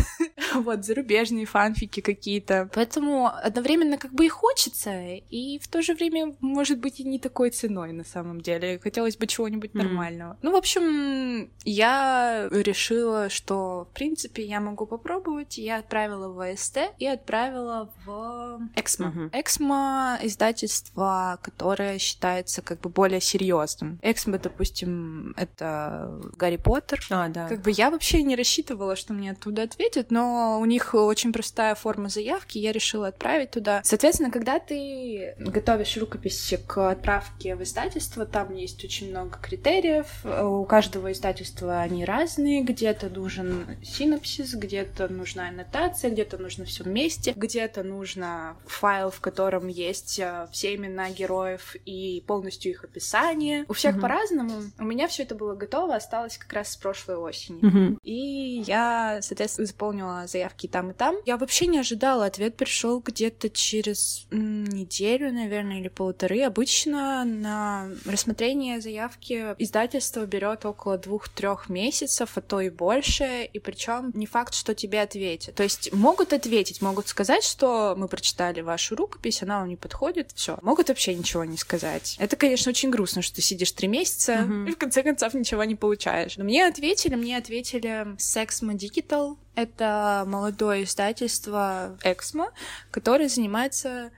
вот, 0.55 0.83
зарубежные 0.83 1.45
фанфики 1.45 2.01
какие-то. 2.01 2.69
Поэтому 2.73 3.27
одновременно 3.27 3.97
как 3.97 4.13
бы 4.13 4.25
их 4.25 4.43
хочется, 4.45 4.91
и 5.31 5.57
в 5.57 5.67
то 5.67 5.81
же 5.81 5.95
время, 5.95 6.35
может 6.39 6.79
быть, 6.79 6.99
и 6.99 7.03
не 7.03 7.17
такой 7.17 7.49
ценой 7.49 7.93
на 7.93 8.03
самом 8.03 8.41
деле. 8.41 8.79
Хотелось 8.79 9.17
бы 9.17 9.25
чего-нибудь 9.25 9.71
mm-hmm. 9.71 9.83
нормального. 9.83 10.37
Ну, 10.43 10.51
в 10.51 10.55
общем, 10.55 11.49
я 11.63 12.47
решила, 12.51 13.29
что, 13.29 13.87
в 13.89 13.95
принципе, 13.95 14.43
я 14.43 14.59
могу 14.59 14.85
попробовать. 14.85 15.57
Я 15.57 15.77
отправила 15.77 16.27
в 16.27 16.39
АСТ 16.39 16.77
и 16.99 17.07
отправила 17.07 17.91
в 18.05 18.61
Эксмо. 18.75 19.07
Mm-hmm. 19.07 19.29
Эксмо— 19.33 20.19
издательство, 20.21 21.39
которое 21.41 21.97
считается 21.97 22.61
как 22.61 22.81
бы 22.81 22.89
более 22.89 23.21
серьезным. 23.21 23.99
Эксмо, 24.03 24.37
допустим, 24.37 25.33
это 25.37 26.21
Гарри 26.37 26.57
Поттер. 26.57 26.99
А, 27.09 27.29
да. 27.29 27.47
Как 27.47 27.61
бы 27.61 27.71
я 27.71 27.89
вообще 27.89 28.21
не 28.21 28.35
рассчитывала, 28.35 28.95
что 28.95 29.13
мне 29.13 29.31
оттуда 29.31 29.63
ответят, 29.63 30.11
но 30.11 30.59
у 30.59 30.65
них 30.65 30.93
очень 30.93 31.33
простая 31.33 31.73
форма 31.73 32.09
заявки, 32.09 32.59
я 32.59 32.71
решила 32.71 33.07
отправить 33.07 33.49
туда. 33.51 33.81
Соответственно, 33.83 34.34
когда 34.35 34.59
ты 34.59 35.33
готовишь 35.39 35.95
рукопись 35.95 36.53
к 36.67 36.91
отправке 36.91 37.55
в 37.55 37.63
издательство, 37.63 38.25
там 38.25 38.53
есть 38.53 38.83
очень 38.83 39.11
много 39.11 39.39
критериев. 39.41 40.25
У 40.25 40.65
каждого 40.65 41.13
издательства 41.13 41.79
они 41.79 42.03
разные. 42.03 42.61
Где-то 42.61 43.07
нужен 43.07 43.65
синопсис, 43.81 44.53
где-то 44.53 45.07
нужна 45.07 45.47
аннотация, 45.47 46.11
где-то 46.11 46.37
нужно 46.37 46.65
все 46.65 46.83
вместе, 46.83 47.31
где-то 47.33 47.83
нужно 47.83 48.57
файл, 48.65 49.09
в 49.09 49.21
котором 49.21 49.67
есть 49.67 50.19
э, 50.19 50.49
все 50.51 50.75
имена 50.75 51.11
героев 51.11 51.77
и 51.85 52.21
полностью 52.27 52.73
их 52.73 52.83
описание. 52.83 53.63
У 53.69 53.73
всех 53.73 53.95
mm-hmm. 53.95 54.01
по-разному. 54.01 54.51
У 54.77 54.83
меня 54.83 55.07
все 55.07 55.23
это 55.23 55.35
было 55.35 55.55
готово, 55.55 55.95
осталось 55.95 56.37
как 56.37 56.51
раз 56.51 56.73
с 56.73 56.75
прошлой 56.75 57.15
осени. 57.15 57.61
Mm-hmm. 57.61 57.99
И 58.03 58.63
я, 58.67 59.19
соответственно, 59.21 59.65
заполнила 59.65 60.27
заявки 60.27 60.67
там 60.67 60.91
и 60.91 60.93
там. 60.93 61.15
Я 61.25 61.37
вообще 61.37 61.67
не 61.67 61.79
ожидала. 61.79 62.25
Ответ 62.25 62.57
пришел 62.57 62.99
где-то 62.99 63.49
через 63.49 64.14
неделю, 64.31 65.31
наверное, 65.31 65.79
или 65.79 65.87
полторы. 65.87 66.41
Обычно 66.43 67.23
на 67.25 67.89
рассмотрение 68.05 68.81
заявки 68.81 69.55
издательство 69.57 70.25
берет 70.25 70.65
около 70.65 70.97
двух-трех 70.97 71.69
месяцев, 71.69 72.31
а 72.35 72.41
то 72.41 72.61
и 72.61 72.69
больше. 72.69 73.49
И 73.51 73.59
причем 73.59 74.11
не 74.13 74.25
факт, 74.25 74.53
что 74.53 74.75
тебе 74.75 75.01
ответят. 75.01 75.55
То 75.55 75.63
есть 75.63 75.91
могут 75.93 76.33
ответить, 76.33 76.81
могут 76.81 77.07
сказать, 77.07 77.43
что 77.43 77.95
мы 77.97 78.07
прочитали 78.07 78.61
вашу 78.61 78.95
рукопись, 78.95 79.43
она 79.43 79.59
вам 79.59 79.69
не 79.69 79.75
подходит, 79.75 80.31
все. 80.33 80.57
Могут 80.61 80.89
вообще 80.89 81.15
ничего 81.15 81.43
не 81.45 81.57
сказать. 81.57 82.15
Это, 82.19 82.35
конечно, 82.35 82.69
очень 82.69 82.89
грустно, 82.89 83.21
что 83.21 83.35
ты 83.35 83.41
сидишь 83.41 83.71
три 83.71 83.87
месяца 83.87 84.33
uh-huh. 84.33 84.69
и 84.69 84.71
в 84.71 84.77
конце 84.77 85.03
концов 85.03 85.33
ничего 85.33 85.63
не 85.63 85.75
получаешь. 85.75 86.37
Но 86.37 86.43
мне 86.43 86.65
ответили, 86.65 87.15
мне 87.15 87.37
ответили 87.37 88.15
Sexma 88.17 88.73
Digital, 88.75 89.37
это 89.55 90.23
молодое 90.27 90.83
издательство 90.83 91.97
Эксмо, 92.03 92.51
которое 92.91 93.29
занимается 93.29 94.11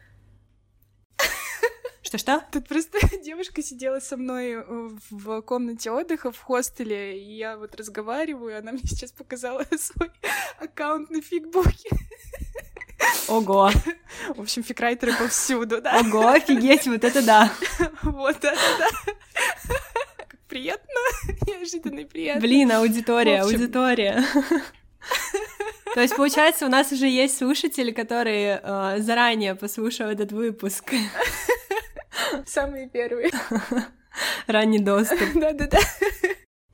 что-что? 2.08 2.42
Тут 2.54 2.70
просто 2.70 3.00
девушка 3.24 3.62
сидела 3.62 4.00
со 4.00 4.16
мной 4.16 4.54
э, 4.54 4.64
в 5.10 5.42
комнате 5.42 5.92
отдыха 5.92 6.32
в 6.32 6.40
хостеле, 6.40 7.20
и 7.22 7.36
я 7.36 7.58
вот 7.58 7.76
разговариваю, 7.76 8.58
она 8.58 8.72
мне 8.72 8.84
сейчас 8.84 9.12
показала 9.12 9.66
свой 9.78 10.10
аккаунт 10.58 11.10
на 11.10 11.22
фигбуке. 11.22 11.90
Ого. 13.28 13.72
В 14.36 14.40
общем, 14.40 14.64
фикрайтеры 14.64 15.14
повсюду, 15.16 15.82
да. 15.82 16.00
Ого, 16.00 16.30
офигеть, 16.30 16.88
вот 16.88 17.04
это 17.04 17.22
да. 17.22 17.52
Вот 18.04 18.38
это 18.38 18.56
да. 18.80 18.88
Как 20.18 20.40
приятно, 20.48 20.94
неожиданно 21.46 22.06
приятно. 22.06 22.42
Блин, 22.42 22.72
аудитория, 22.72 23.42
аудитория. 23.42 24.24
То 25.94 26.02
есть, 26.02 26.16
получается, 26.16 26.66
у 26.66 26.70
нас 26.70 26.92
уже 26.92 27.08
есть 27.08 27.38
слушатели, 27.38 27.92
которые 27.92 28.62
э, 28.62 28.98
заранее 29.00 29.56
послушали 29.56 30.14
этот 30.14 30.32
выпуск. 30.32 30.94
Самые 32.46 32.90
первые. 32.90 33.32
Ранний 34.48 34.80
доступ. 34.80 35.20
Да-да-да. 35.36 35.80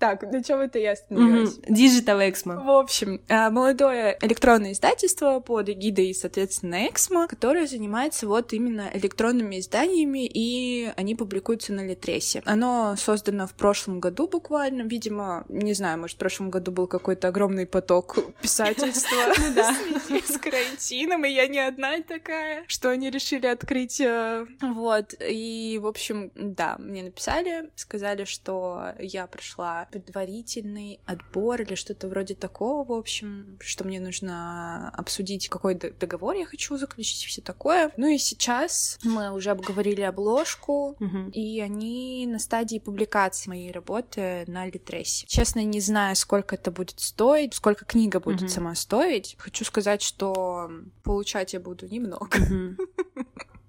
Так, 0.03 0.23
на 0.23 0.43
чем 0.43 0.59
это 0.59 0.79
я 0.79 0.91
остановилась? 0.91 1.59
Mm-hmm. 1.59 1.73
Digital 1.73 2.29
Exmo. 2.29 2.61
В 2.61 2.69
общем, 2.71 3.21
а, 3.29 3.49
молодое 3.49 4.17
электронное 4.21 4.73
издательство 4.73 5.39
под 5.39 5.69
эгидой, 5.69 6.13
соответственно, 6.13 6.89
Exmo, 6.89 7.25
которое 7.25 7.67
занимается 7.67 8.27
вот 8.27 8.51
именно 8.51 8.91
электронными 8.93 9.61
изданиями, 9.61 10.25
и 10.25 10.91
они 10.97 11.15
публикуются 11.15 11.71
на 11.71 11.87
Литресе. 11.87 12.41
Оно 12.43 12.97
создано 12.97 13.47
в 13.47 13.53
прошлом 13.53 14.01
году 14.01 14.27
буквально, 14.27 14.81
видимо, 14.81 15.45
не 15.47 15.73
знаю, 15.73 15.99
может, 15.99 16.17
в 16.17 16.19
прошлом 16.19 16.49
году 16.49 16.73
был 16.73 16.87
какой-то 16.87 17.29
огромный 17.29 17.65
поток 17.65 18.17
писательства 18.41 19.15
ну 20.09 20.19
с 20.27 20.37
карантином, 20.37 21.23
и 21.23 21.29
я 21.29 21.47
не 21.47 21.59
одна 21.59 22.01
такая, 22.01 22.65
что 22.67 22.89
они 22.89 23.09
решили 23.09 23.47
открыть. 23.47 24.01
Э, 24.01 24.45
вот, 24.59 25.13
и, 25.21 25.79
в 25.81 25.87
общем, 25.87 26.29
да, 26.35 26.75
мне 26.77 27.03
написали, 27.03 27.69
сказали, 27.75 28.25
что 28.25 28.95
я 28.99 29.27
прошла 29.27 29.87
предварительный 29.93 30.99
отбор 31.05 31.61
или 31.61 31.75
что-то 31.75 32.07
вроде 32.07 32.33
такого, 32.33 32.83
в 32.83 32.91
общем, 32.91 33.57
что 33.59 33.83
мне 33.83 33.99
нужно 33.99 34.89
обсудить, 34.89 35.49
какой 35.49 35.75
договор 35.75 36.35
я 36.35 36.45
хочу 36.45 36.77
заключить, 36.77 37.25
все 37.25 37.41
такое. 37.41 37.91
Ну 37.95 38.07
и 38.07 38.17
сейчас 38.17 38.97
мы 39.03 39.31
уже 39.31 39.51
обговорили 39.51 40.01
обложку, 40.01 40.95
угу. 40.99 41.29
и 41.31 41.59
они 41.61 42.25
на 42.27 42.39
стадии 42.39 42.79
публикации 42.79 43.49
моей 43.49 43.71
работы 43.71 44.45
на 44.47 44.65
Литресе. 44.65 45.27
Честно, 45.27 45.63
не 45.63 45.79
знаю, 45.79 46.15
сколько 46.15 46.55
это 46.55 46.71
будет 46.71 46.99
стоить, 46.99 47.53
сколько 47.53 47.85
книга 47.85 48.19
будет 48.19 48.41
угу. 48.41 48.49
сама 48.49 48.73
стоить. 48.73 49.35
Хочу 49.37 49.63
сказать, 49.63 50.01
что 50.01 50.71
получать 51.03 51.53
я 51.53 51.59
буду 51.59 51.87
немного. 51.87 52.35
Угу. 52.37 52.87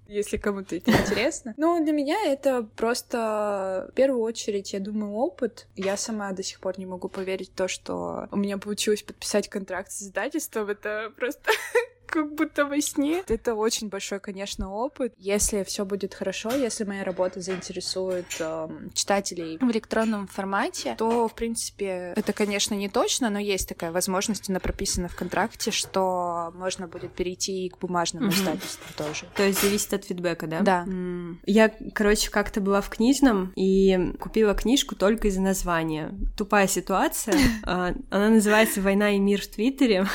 Если 0.07 0.37
кому-то 0.37 0.75
это 0.75 0.91
интересно. 0.91 1.53
Ну, 1.57 1.83
для 1.83 1.93
меня 1.93 2.17
это 2.25 2.63
просто, 2.75 3.87
в 3.91 3.95
первую 3.95 4.21
очередь, 4.21 4.73
я 4.73 4.79
думаю, 4.79 5.13
опыт. 5.13 5.67
Я 5.75 5.97
сама 5.97 6.31
до 6.31 6.43
сих 6.43 6.59
пор 6.59 6.79
не 6.79 6.85
могу 6.85 7.09
поверить 7.09 7.51
в 7.51 7.55
то, 7.55 7.67
что 7.67 8.27
у 8.31 8.37
меня 8.37 8.57
получилось 8.57 9.03
подписать 9.03 9.49
контракт 9.49 9.91
с 9.91 10.03
издательством. 10.03 10.69
Это 10.69 11.11
просто 11.15 11.51
как 12.05 12.33
будто 12.33 12.65
во 12.65 12.79
сне. 12.81 13.23
Это 13.27 13.55
очень 13.55 13.89
большой, 13.89 14.19
конечно, 14.19 14.71
опыт. 14.71 15.13
Если 15.17 15.63
все 15.63 15.85
будет 15.85 16.13
хорошо, 16.13 16.51
если 16.51 16.83
моя 16.83 17.03
работа 17.03 17.41
заинтересует 17.41 18.25
э, 18.39 18.67
читателей 18.93 19.57
в 19.59 19.71
электронном 19.71 20.27
формате, 20.27 20.95
то, 20.97 21.27
в 21.27 21.35
принципе, 21.35 22.13
это, 22.15 22.33
конечно, 22.33 22.73
не 22.73 22.89
точно, 22.89 23.29
но 23.29 23.39
есть 23.39 23.67
такая 23.67 23.91
возможность, 23.91 24.49
она 24.49 24.59
прописана 24.59 25.07
в 25.07 25.15
контракте, 25.15 25.71
что 25.71 26.51
можно 26.55 26.87
будет 26.87 27.13
перейти 27.13 27.65
и 27.65 27.69
к 27.69 27.77
бумажному 27.77 28.27
mm-hmm. 28.27 28.33
издательству 28.33 28.93
тоже. 28.97 29.25
То 29.35 29.43
есть 29.43 29.61
зависит 29.61 29.93
от 29.93 30.05
фидбэка, 30.05 30.47
да? 30.47 30.61
Да. 30.61 30.85
Mm. 30.87 31.37
Я, 31.45 31.71
короче, 31.93 32.29
как-то 32.29 32.61
была 32.61 32.81
в 32.81 32.89
книжном 32.89 33.51
и 33.55 34.13
купила 34.19 34.53
книжку 34.53 34.95
только 34.95 35.27
из-за 35.27 35.41
названия. 35.41 36.13
Тупая 36.37 36.67
ситуация. 36.67 37.35
А, 37.67 37.93
она 38.11 38.29
называется 38.29 38.81
«Война 38.81 39.11
и 39.11 39.19
мир 39.19 39.41
в 39.41 39.47
Твиттере». 39.47 40.05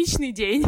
Типичный 0.00 0.32
день. 0.32 0.64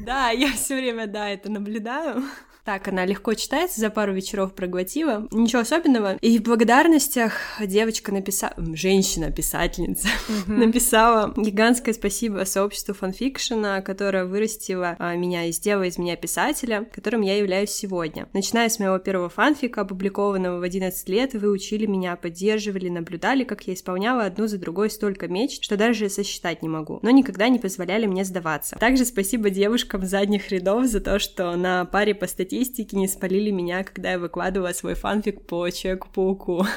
Да, 0.00 0.30
я 0.30 0.52
все 0.52 0.76
время, 0.76 1.06
да, 1.06 1.30
это 1.30 1.50
наблюдаю. 1.50 2.22
Так, 2.68 2.86
она 2.86 3.06
легко 3.06 3.32
читается, 3.32 3.80
за 3.80 3.88
пару 3.88 4.12
вечеров 4.12 4.52
проглотила. 4.52 5.26
Ничего 5.30 5.62
особенного. 5.62 6.16
И 6.16 6.38
в 6.38 6.42
благодарностях 6.42 7.32
девочка 7.64 8.12
написала... 8.12 8.52
Женщина-писательница 8.58 10.08
написала 10.46 11.32
гигантское 11.34 11.94
спасибо 11.94 12.44
сообществу 12.44 12.92
фанфикшена, 12.92 13.80
которое 13.80 14.26
вырастило 14.26 14.96
а, 14.98 15.16
меня 15.16 15.46
и 15.46 15.52
сделало 15.52 15.84
из 15.84 15.96
меня 15.96 16.14
писателя, 16.16 16.86
которым 16.92 17.22
я 17.22 17.38
являюсь 17.38 17.70
сегодня. 17.70 18.28
Начиная 18.34 18.68
с 18.68 18.78
моего 18.78 18.98
первого 18.98 19.30
фанфика, 19.30 19.80
опубликованного 19.80 20.58
в 20.58 20.62
11 20.62 21.08
лет, 21.08 21.32
вы 21.32 21.48
учили 21.48 21.86
меня, 21.86 22.16
поддерживали, 22.16 22.90
наблюдали, 22.90 23.44
как 23.44 23.62
я 23.62 23.72
исполняла 23.72 24.24
одну 24.24 24.46
за 24.46 24.58
другой 24.58 24.90
столько 24.90 25.26
мечт, 25.26 25.64
что 25.64 25.78
даже 25.78 26.10
сосчитать 26.10 26.60
не 26.60 26.68
могу, 26.68 26.98
но 27.00 27.08
никогда 27.08 27.48
не 27.48 27.58
позволяли 27.58 28.04
мне 28.04 28.26
сдаваться. 28.26 28.76
Также 28.76 29.06
спасибо 29.06 29.48
девушкам 29.48 30.04
задних 30.04 30.50
рядов 30.50 30.84
за 30.84 31.00
то, 31.00 31.18
что 31.18 31.56
на 31.56 31.86
паре 31.86 32.14
по 32.14 32.26
статье 32.26 32.57
статистики 32.64 32.96
не 32.96 33.06
спалили 33.06 33.50
меня, 33.50 33.84
когда 33.84 34.12
я 34.12 34.18
выкладывала 34.18 34.72
свой 34.72 34.94
фанфик 34.94 35.46
по 35.46 35.70
Человеку-пауку. 35.70 36.66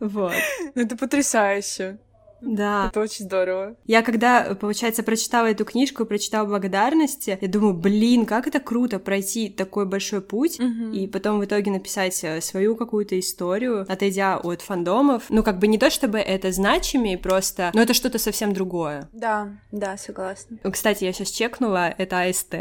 Вот. 0.00 0.34
Ну, 0.74 0.82
это 0.82 0.96
потрясающе. 0.96 1.98
Да. 2.46 2.88
Это 2.88 3.00
очень 3.00 3.24
здорово. 3.24 3.76
Я 3.86 4.02
когда, 4.02 4.54
получается, 4.54 5.02
прочитала 5.02 5.46
эту 5.46 5.64
книжку, 5.64 6.04
прочитала 6.04 6.46
благодарности, 6.46 7.38
я 7.40 7.48
думаю, 7.48 7.74
блин, 7.74 8.26
как 8.26 8.46
это 8.46 8.60
круто 8.60 8.98
пройти 8.98 9.48
такой 9.48 9.86
большой 9.86 10.20
путь 10.20 10.60
угу. 10.60 10.92
и 10.92 11.06
потом 11.06 11.38
в 11.40 11.44
итоге 11.44 11.70
написать 11.70 12.22
э, 12.22 12.40
свою 12.40 12.76
какую-то 12.76 13.18
историю, 13.18 13.86
отойдя 13.88 14.38
от 14.38 14.62
фандомов. 14.62 15.24
Ну, 15.28 15.42
как 15.42 15.58
бы 15.58 15.66
не 15.66 15.78
то, 15.78 15.90
чтобы 15.90 16.18
это 16.18 16.52
значимее 16.52 17.18
просто, 17.18 17.70
но 17.74 17.82
это 17.82 17.94
что-то 17.94 18.18
совсем 18.18 18.52
другое. 18.52 19.08
Да, 19.12 19.48
да, 19.72 19.96
согласна. 19.96 20.58
Кстати, 20.70 21.04
я 21.04 21.12
сейчас 21.12 21.30
чекнула, 21.30 21.94
это 21.96 22.22
АСТ. 22.22 22.54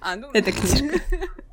А, 0.00 0.16
ну... 0.16 0.28
Это 0.34 0.52
книжка. 0.52 1.00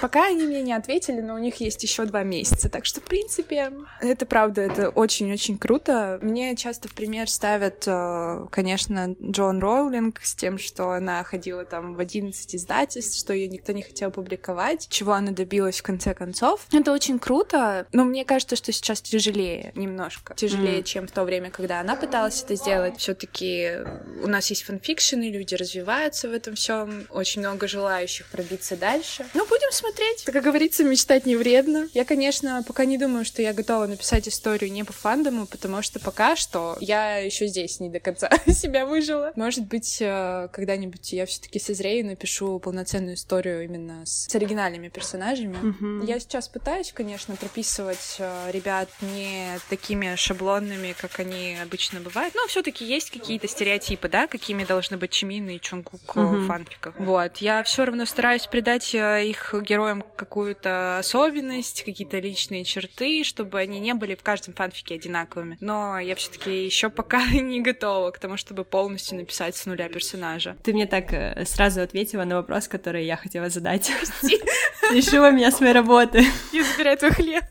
Пока 0.00 0.26
они 0.26 0.44
мне 0.44 0.62
не 0.62 0.72
ответили, 0.72 1.20
но 1.20 1.34
у 1.34 1.38
них 1.38 1.56
есть 1.56 1.82
еще 1.82 2.04
два 2.04 2.22
месяца. 2.22 2.68
Так 2.68 2.84
что, 2.84 3.00
в 3.00 3.04
принципе, 3.04 3.72
это 4.00 4.26
правда, 4.26 4.62
это 4.62 4.88
очень-очень 4.90 5.58
круто. 5.58 6.18
Мне 6.22 6.56
часто 6.56 6.88
в 6.88 6.94
пример 6.94 7.28
ставят, 7.28 7.84
э, 7.86 8.46
конечно, 8.50 9.14
Джон 9.20 9.60
Роулинг 9.60 10.20
с 10.22 10.34
тем, 10.34 10.58
что 10.58 10.90
она 10.90 11.22
ходила 11.24 11.64
там 11.64 11.94
в 11.94 12.00
11 12.00 12.56
издательств, 12.56 13.18
что 13.18 13.32
ее 13.32 13.48
никто 13.48 13.72
не 13.72 13.82
хотел 13.82 14.10
публиковать, 14.10 14.88
чего 14.88 15.12
она 15.12 15.32
добилась 15.32 15.80
в 15.80 15.82
конце 15.82 16.14
концов. 16.14 16.66
Это 16.72 16.92
очень 16.92 17.18
круто, 17.18 17.86
но 17.92 18.04
мне 18.04 18.24
кажется, 18.24 18.56
что 18.56 18.72
сейчас 18.72 19.00
тяжелее 19.00 19.72
немножко. 19.74 20.34
Тяжелее, 20.34 20.80
mm. 20.80 20.84
чем 20.84 21.06
в 21.06 21.12
то 21.12 21.24
время, 21.24 21.50
когда 21.50 21.80
она 21.80 21.96
пыталась 21.96 22.42
это 22.42 22.54
сделать. 22.56 22.98
все 22.98 23.14
таки 23.14 23.78
у 24.22 24.26
нас 24.26 24.50
есть 24.50 24.64
фанфикшены, 24.64 25.30
люди 25.30 25.54
развиваются 25.54 26.28
в 26.28 26.32
этом 26.32 26.54
всем, 26.54 27.06
очень 27.10 27.40
много 27.40 27.68
желающих 27.68 28.26
пробиться 28.26 28.76
дальше. 28.76 29.26
Ну, 29.34 29.46
будем 29.52 29.70
смотреть. 29.70 30.24
Как 30.24 30.42
говорится, 30.42 30.82
мечтать 30.82 31.26
не 31.26 31.36
вредно. 31.36 31.88
Я, 31.92 32.06
конечно, 32.06 32.64
пока 32.66 32.86
не 32.86 32.96
думаю, 32.96 33.24
что 33.26 33.42
я 33.42 33.52
готова 33.52 33.86
написать 33.86 34.26
историю 34.26 34.72
не 34.72 34.82
по 34.82 34.94
фандому, 34.94 35.46
потому 35.46 35.82
что 35.82 36.00
пока 36.00 36.36
что 36.36 36.78
я 36.80 37.18
еще 37.18 37.46
здесь 37.46 37.78
не 37.78 37.90
до 37.90 38.00
конца 38.00 38.30
себя 38.46 38.86
выжила. 38.86 39.32
Может 39.36 39.66
быть, 39.66 39.98
э, 40.00 40.48
когда-нибудь 40.52 41.12
я 41.12 41.26
все-таки 41.26 41.58
созрею 41.58 42.00
и 42.00 42.02
напишу 42.02 42.58
полноценную 42.60 43.16
историю 43.16 43.64
именно 43.64 44.06
с, 44.06 44.26
с 44.30 44.34
оригинальными 44.34 44.88
персонажами. 44.88 45.56
Mm-hmm. 45.56 46.06
Я 46.06 46.18
сейчас 46.18 46.48
пытаюсь, 46.48 46.92
конечно, 46.92 47.36
прописывать 47.36 48.16
э, 48.18 48.50
ребят 48.52 48.88
не 49.00 49.58
такими 49.68 50.14
шаблонными, 50.14 50.94
как 50.98 51.20
они 51.20 51.58
обычно 51.62 52.00
бывают, 52.00 52.34
но 52.34 52.46
все-таки 52.46 52.86
есть 52.86 53.10
какие-то 53.10 53.48
стереотипы, 53.48 54.08
да, 54.08 54.26
какими 54.26 54.64
должны 54.64 54.96
быть 54.96 55.10
Чимин 55.10 55.50
и 55.50 55.60
Чунгук 55.60 56.16
mm-hmm. 56.16 56.36
в 56.36 56.46
фанфиках. 56.46 56.94
Вот. 56.98 57.36
Я 57.38 57.62
все 57.64 57.84
равно 57.84 58.06
стараюсь 58.06 58.46
придать 58.46 58.94
их 58.94 59.41
их 59.42 59.62
героям 59.62 60.04
какую-то 60.16 60.98
особенность, 60.98 61.84
какие-то 61.84 62.18
личные 62.18 62.64
черты, 62.64 63.24
чтобы 63.24 63.58
они 63.58 63.80
не 63.80 63.94
были 63.94 64.14
в 64.14 64.22
каждом 64.22 64.54
фанфике 64.54 64.94
одинаковыми. 64.94 65.56
Но 65.60 65.98
я 65.98 66.14
все-таки 66.14 66.64
еще 66.64 66.90
пока 66.90 67.24
не 67.32 67.60
готова 67.60 68.10
к 68.10 68.18
тому, 68.18 68.36
чтобы 68.36 68.64
полностью 68.64 69.18
написать 69.18 69.56
с 69.56 69.66
нуля 69.66 69.88
персонажа. 69.88 70.56
Ты 70.62 70.72
мне 70.72 70.86
так 70.86 71.12
э, 71.12 71.44
сразу 71.44 71.80
ответила 71.82 72.24
на 72.24 72.36
вопрос, 72.36 72.68
который 72.68 73.04
я 73.04 73.16
хотела 73.16 73.48
задать. 73.48 73.90
Лишила 74.92 75.30
меня 75.30 75.50
своей 75.50 75.72
работы. 75.72 76.24
И 76.52 76.62
забирай 76.62 76.96
твой 76.96 77.10
хлеб. 77.10 77.44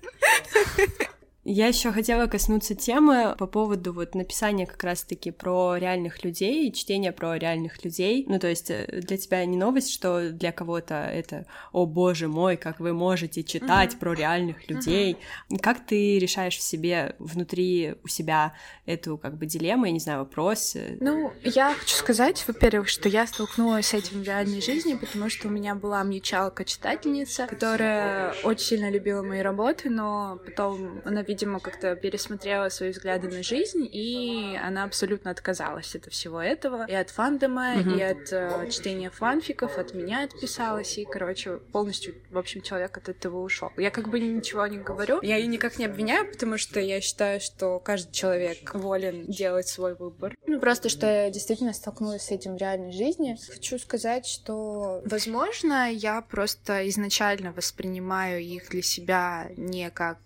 Я 1.44 1.68
еще 1.68 1.92
хотела 1.92 2.28
коснуться 2.28 2.76
темы 2.76 3.36
по 3.36 3.48
поводу 3.48 3.94
вот 3.94 4.14
написания 4.14 4.68
как 4.68 4.84
раз-таки 4.84 5.32
про 5.32 5.76
реальных 5.76 6.24
людей, 6.24 6.72
чтения 6.72 7.12
про 7.12 7.36
реальных 7.36 7.84
людей. 7.84 8.26
Ну, 8.28 8.38
то 8.38 8.48
есть 8.48 8.70
э, 8.70 9.02
для 9.02 9.18
тебя 9.18 9.44
не 9.46 9.58
новость, 9.58 9.92
что 9.92 10.30
для 10.30 10.52
кого-то 10.52 10.94
это 10.94 11.48
«О, 11.72 11.88
боже 11.88 12.28
мой, 12.28 12.58
как 12.58 12.80
вы 12.80 12.94
можете 12.94 13.44
читать 13.44 13.94
uh-huh. 13.94 14.00
про 14.00 14.14
реальных 14.14 14.70
людей». 14.70 15.18
Uh-huh. 15.50 15.58
Как 15.60 15.84
ты 15.84 16.20
решаешь 16.20 16.58
в 16.58 16.62
себе, 16.62 17.16
внутри 17.18 17.96
у 18.04 18.08
себя 18.08 18.54
эту 18.86 19.18
как 19.18 19.38
бы 19.38 19.48
дилемму, 19.48 19.86
я 19.86 19.92
не 19.92 20.00
знаю, 20.00 20.20
вопрос? 20.20 20.78
Ну, 21.00 21.34
я 21.44 21.74
хочу 21.74 21.96
сказать, 21.96 22.44
во-первых, 22.48 22.88
что 22.88 23.10
я 23.10 23.26
столкнулась 23.26 23.88
с 23.88 23.94
этим 23.96 24.22
в 24.22 24.24
реальной 24.24 24.62
жизни, 24.62 24.94
потому 24.94 25.28
что 25.30 25.48
у 25.48 25.52
меня 25.52 25.74
была 25.74 26.04
мьючалка-читательница, 26.04 27.48
которая 27.48 28.36
очень 28.44 28.66
сильно 28.66 28.92
любила 28.92 29.24
мои 29.24 29.42
работы, 29.42 29.90
но 29.90 30.40
потом 30.46 31.02
она 31.04 31.24
видимо, 31.42 31.60
как-то 31.60 31.96
пересмотрела 31.96 32.70
свои 32.70 32.92
взгляды 32.92 33.28
на 33.28 33.42
жизнь, 33.42 33.88
и 33.92 34.58
она 34.62 34.84
абсолютно 34.84 35.32
отказалась 35.32 35.96
от 35.96 36.06
всего 36.06 36.40
этого. 36.40 36.86
И 36.88 36.94
от 36.94 37.10
фандома, 37.10 37.78
mm-hmm. 37.78 37.98
и 37.98 38.02
от 38.02 38.32
э, 38.32 38.70
чтения 38.70 39.10
фанфиков, 39.10 39.78
от 39.78 39.96
меня 39.96 40.24
отписалась, 40.24 40.98
и, 40.98 41.06
короче, 41.06 41.58
полностью, 41.58 42.16
в 42.30 42.38
общем, 42.38 42.62
человек 42.62 42.96
от 42.98 43.10
этого 43.10 43.42
ушел. 43.42 43.72
Я 43.78 43.90
как 43.90 44.10
бы 44.10 44.20
ничего 44.20 44.68
не 44.68 44.78
говорю, 44.78 45.20
я 45.24 45.38
ее 45.38 45.48
никак 45.48 45.80
не 45.80 45.86
обвиняю, 45.86 46.30
потому 46.30 46.58
что 46.60 46.80
я 46.80 47.02
считаю, 47.02 47.42
что 47.42 47.80
каждый 47.80 48.12
человек 48.12 48.74
волен 48.76 49.26
делать 49.26 49.68
свой 49.68 49.96
выбор. 49.96 50.36
Ну, 50.46 50.60
просто, 50.60 50.90
что 50.90 51.08
я 51.08 51.32
действительно 51.32 51.74
столкнулась 51.74 52.24
с 52.24 52.32
этим 52.32 52.56
в 52.56 52.60
реальной 52.60 52.92
жизни. 52.92 53.38
Хочу 53.50 53.80
сказать, 53.80 54.28
что, 54.28 55.02
возможно, 55.06 55.92
я 55.92 56.22
просто 56.22 56.88
изначально 56.90 57.52
воспринимаю 57.52 58.42
их 58.42 58.70
для 58.70 58.84
себя 58.84 59.50
не 59.58 59.90
как 59.90 60.20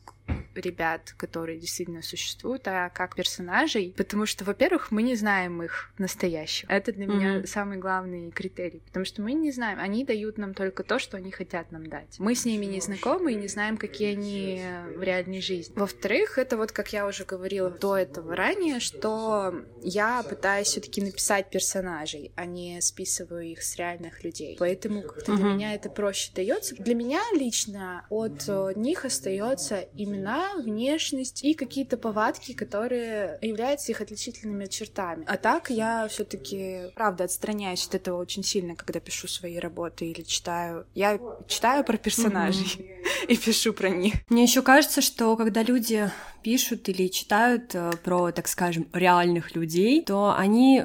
ребят, 0.56 1.14
которые 1.18 1.60
действительно 1.60 2.02
существуют, 2.02 2.68
а 2.68 2.90
как 2.90 3.16
персонажей, 3.16 3.94
потому 3.96 4.26
что, 4.26 4.44
во-первых, 4.44 4.92
мы 4.92 5.04
не 5.04 5.16
знаем 5.16 5.62
их 5.62 5.92
настоящих. 5.98 6.70
Это 6.70 6.92
для 6.92 7.06
mm-hmm. 7.06 7.16
меня 7.16 7.46
самый 7.46 7.78
главный 7.78 8.32
критерий, 8.32 8.82
потому 8.88 9.06
что 9.06 9.22
мы 9.22 9.34
не 9.34 9.52
знаем, 9.52 9.80
они 9.80 10.06
дают 10.06 10.38
нам 10.38 10.54
только 10.54 10.84
то, 10.84 11.00
что 11.00 11.18
они 11.18 11.32
хотят 11.32 11.72
нам 11.72 11.88
дать. 11.88 12.16
Мы 12.20 12.36
с 12.36 12.46
ними 12.46 12.66
не 12.66 12.82
знакомы 12.82 13.34
и 13.34 13.36
не 13.36 13.48
знаем, 13.48 13.78
какие 13.78 14.14
они 14.14 14.62
в 14.96 15.04
реальной 15.04 15.42
жизни. 15.42 15.74
Во-вторых, 15.76 16.38
это 16.38 16.58
вот, 16.58 16.72
как 16.72 16.94
я 16.94 17.06
уже 17.08 17.26
говорила 17.26 17.70
до 17.70 17.98
этого 17.98 18.36
ранее, 18.36 18.80
что 18.80 19.54
я 19.82 20.24
пытаюсь 20.24 20.68
все-таки 20.68 21.02
написать 21.02 21.50
персонажей, 21.50 22.32
а 22.36 22.46
не 22.46 22.82
списываю 22.82 23.44
их 23.44 23.62
с 23.62 23.76
реальных 23.76 24.24
людей. 24.24 24.56
Поэтому 24.60 25.02
как-то 25.02 25.32
mm-hmm. 25.32 25.36
для 25.38 25.46
меня 25.46 25.74
это 25.74 25.90
проще 25.90 26.32
дается. 26.34 26.76
Для 26.76 26.96
меня 26.96 27.22
лично 27.34 28.06
от 28.10 28.48
них 28.76 29.06
остается 29.06 29.88
имена 29.96 30.45
внешность 30.56 31.44
и 31.44 31.54
какие-то 31.54 31.98
повадки, 31.98 32.54
которые 32.54 33.38
являются 33.42 33.92
их 33.92 34.02
отличительными 34.02 34.66
чертами. 34.66 35.26
А 35.28 35.38
так 35.38 35.70
я 35.70 36.08
все 36.08 36.24
таки 36.24 36.92
правда, 36.96 37.26
отстраняюсь 37.26 37.88
от 37.88 37.96
этого 37.96 38.20
очень 38.20 38.44
сильно, 38.44 38.76
когда 38.76 39.00
пишу 39.00 39.28
свои 39.28 39.58
работы 39.58 40.06
или 40.06 40.22
читаю. 40.22 40.86
Я 40.94 41.20
читаю 41.48 41.84
про 41.84 41.98
персонажей 41.98 42.66
mm-hmm. 42.66 43.28
и 43.28 43.38
пишу 43.38 43.74
про 43.74 43.90
них. 43.90 44.16
Мне 44.30 44.44
еще 44.44 44.62
кажется, 44.62 45.02
что 45.02 45.36
когда 45.36 45.64
люди 45.64 46.10
пишут 46.44 46.88
или 46.90 47.08
читают 47.08 47.74
э, 47.74 47.92
про, 48.04 48.32
так 48.32 48.48
скажем, 48.48 48.88
реальных 48.94 49.56
людей, 49.56 50.04
то 50.04 50.36
они 50.38 50.84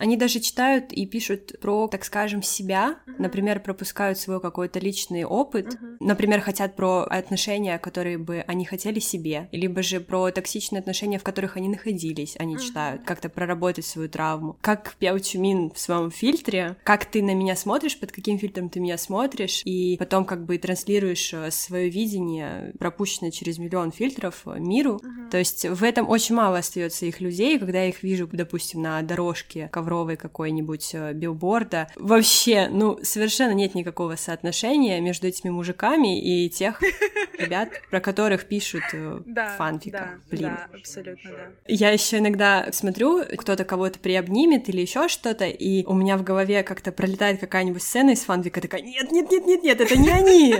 Они 0.00 0.16
даже 0.16 0.40
читают 0.40 0.92
и 0.92 1.06
пишут 1.06 1.60
про, 1.60 1.86
так 1.86 2.04
скажем, 2.04 2.42
себя, 2.42 2.98
uh-huh. 3.06 3.14
например, 3.18 3.60
пропускают 3.60 4.18
свой 4.18 4.40
какой-то 4.40 4.78
личный 4.78 5.24
опыт, 5.24 5.66
uh-huh. 5.66 5.96
например, 6.00 6.40
хотят 6.40 6.74
про 6.74 7.02
отношения, 7.02 7.78
которые 7.78 8.16
бы 8.16 8.42
они 8.46 8.64
хотели 8.64 8.98
себе, 8.98 9.48
либо 9.52 9.82
же 9.82 10.00
про 10.00 10.30
токсичные 10.30 10.80
отношения, 10.80 11.18
в 11.18 11.22
которых 11.22 11.56
они 11.56 11.68
находились, 11.68 12.34
они 12.38 12.56
uh-huh. 12.56 12.66
читают, 12.66 13.02
как-то 13.04 13.28
проработать 13.28 13.84
свою 13.84 14.08
травму. 14.08 14.56
Как 14.62 14.94
Пяо 14.98 15.18
Чумин 15.18 15.70
в 15.70 15.78
своем 15.78 16.10
фильтре, 16.10 16.76
как 16.82 17.04
ты 17.04 17.22
на 17.22 17.34
меня 17.34 17.54
смотришь, 17.54 17.98
под 17.98 18.12
каким 18.12 18.38
фильтром 18.38 18.70
ты 18.70 18.80
меня 18.80 18.96
смотришь, 18.96 19.62
и 19.64 19.96
потом 19.98 20.24
как 20.24 20.46
бы 20.46 20.56
транслируешь 20.56 21.34
э, 21.34 21.50
свое 21.50 21.90
видение, 21.90 22.72
пропущенное 22.78 23.30
через 23.30 23.58
миллион 23.58 23.92
фильтров 23.92 24.42
э, 24.46 24.58
миру. 24.58 25.00
Uh-huh. 25.02 25.30
То 25.30 25.36
есть 25.36 25.66
в 25.66 25.84
этом 25.84 26.08
очень 26.08 26.34
мало 26.34 26.58
остается 26.58 27.04
их 27.04 27.20
людей, 27.20 27.58
когда 27.58 27.82
я 27.82 27.88
их 27.90 28.02
вижу, 28.02 28.28
допустим, 28.32 28.82
на 28.82 29.02
дорожке 29.02 29.68
ковровой 29.90 30.16
какой-нибудь 30.16 30.90
э, 30.92 31.12
билборда. 31.14 31.88
Вообще, 31.96 32.68
ну, 32.70 32.98
совершенно 33.02 33.52
нет 33.52 33.74
никакого 33.74 34.14
соотношения 34.14 35.00
между 35.00 35.26
этими 35.26 35.50
мужиками 35.50 36.20
и 36.20 36.48
тех 36.48 36.80
ребят, 37.38 37.70
про 37.90 38.00
которых 38.00 38.46
пишут 38.46 38.84
да, 39.26 39.56
фанфика. 39.58 40.20
Да, 40.30 40.36
Блин. 40.36 40.50
да, 40.50 40.68
абсолютно, 40.78 41.30
да. 41.30 41.36
Я 41.66 41.90
еще 41.90 42.18
иногда 42.18 42.68
смотрю, 42.72 43.24
кто-то 43.36 43.64
кого-то 43.64 43.98
приобнимет 43.98 44.68
или 44.68 44.80
еще 44.80 45.08
что-то, 45.08 45.46
и 45.46 45.84
у 45.86 45.94
меня 45.94 46.16
в 46.16 46.22
голове 46.22 46.62
как-то 46.62 46.92
пролетает 46.92 47.40
какая-нибудь 47.40 47.82
сцена 47.82 48.10
из 48.10 48.20
фанфика, 48.20 48.60
такая, 48.60 48.82
нет, 48.82 49.10
нет, 49.10 49.30
нет, 49.30 49.46
нет, 49.46 49.62
нет, 49.64 49.80
это 49.80 49.98
не 49.98 50.10
они. 50.10 50.54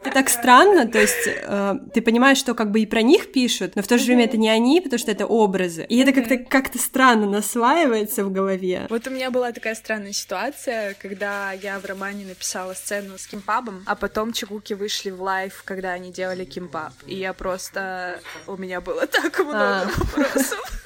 Это 0.00 0.10
так 0.10 0.28
странно, 0.28 0.86
то 0.86 1.00
есть 1.00 1.28
э, 1.28 1.74
ты 1.92 2.02
понимаешь, 2.02 2.38
что 2.38 2.54
как 2.54 2.72
бы 2.72 2.80
и 2.80 2.86
про 2.86 3.02
них 3.02 3.30
пишут, 3.30 3.76
но 3.76 3.82
в 3.82 3.86
то 3.86 3.98
же 3.98 4.06
время 4.06 4.24
это 4.24 4.36
не 4.36 4.48
они, 4.48 4.80
потому 4.80 4.98
что 4.98 5.12
это 5.12 5.26
образы. 5.26 5.86
И 5.88 5.98
это 5.98 6.12
как-то 6.12 6.38
как-то 6.38 6.78
странно 6.78 7.26
наслаивается 7.26 8.24
в 8.24 8.32
голове. 8.32 8.63
Вот 8.88 9.06
у 9.06 9.10
меня 9.10 9.30
была 9.30 9.52
такая 9.52 9.74
странная 9.74 10.12
ситуация, 10.12 10.94
когда 10.94 11.52
я 11.52 11.78
в 11.78 11.84
романе 11.84 12.24
написала 12.26 12.74
сцену 12.74 13.18
с 13.18 13.26
кимпабом, 13.26 13.82
а 13.86 13.94
потом 13.94 14.32
чекуки 14.32 14.74
вышли 14.74 15.10
в 15.10 15.22
лайв, 15.22 15.62
когда 15.64 15.92
они 15.92 16.12
делали 16.12 16.44
кимпаб. 16.44 16.92
И 17.06 17.16
я 17.16 17.32
просто... 17.32 18.20
У 18.46 18.56
меня 18.56 18.80
было 18.80 19.06
так 19.06 19.38
много 19.38 19.82
а. 19.82 19.84
вопросов. 19.84 20.82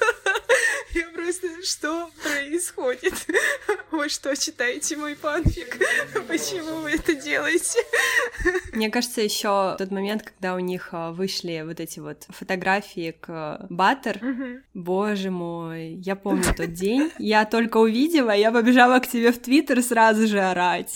Просто, 1.19 1.47
что 1.63 2.09
происходит? 2.23 3.13
Вы 3.91 4.07
что, 4.07 4.33
читаете 4.37 4.95
мой 4.95 5.15
фанфик? 5.15 5.77
Почему 6.27 6.77
вы 6.77 6.91
это 6.91 7.13
делаете? 7.13 7.79
Мне 8.73 8.89
кажется, 8.89 9.19
еще 9.19 9.75
тот 9.77 9.91
момент, 9.91 10.23
когда 10.23 10.55
у 10.55 10.59
них 10.59 10.89
а, 10.93 11.11
вышли 11.11 11.63
вот 11.65 11.81
эти 11.81 11.99
вот 11.99 12.23
фотографии 12.29 13.15
к 13.19 13.65
Баттер, 13.69 14.21
боже 14.73 15.29
мой, 15.29 15.95
я 15.95 16.15
помню 16.15 16.53
тот 16.55 16.71
день, 16.71 17.11
я 17.17 17.43
только 17.43 17.77
увидела, 17.77 18.31
я 18.31 18.51
побежала 18.51 18.99
к 18.99 19.07
тебе 19.07 19.33
в 19.33 19.39
Твиттер 19.39 19.83
сразу 19.83 20.25
же 20.25 20.39
орать. 20.39 20.95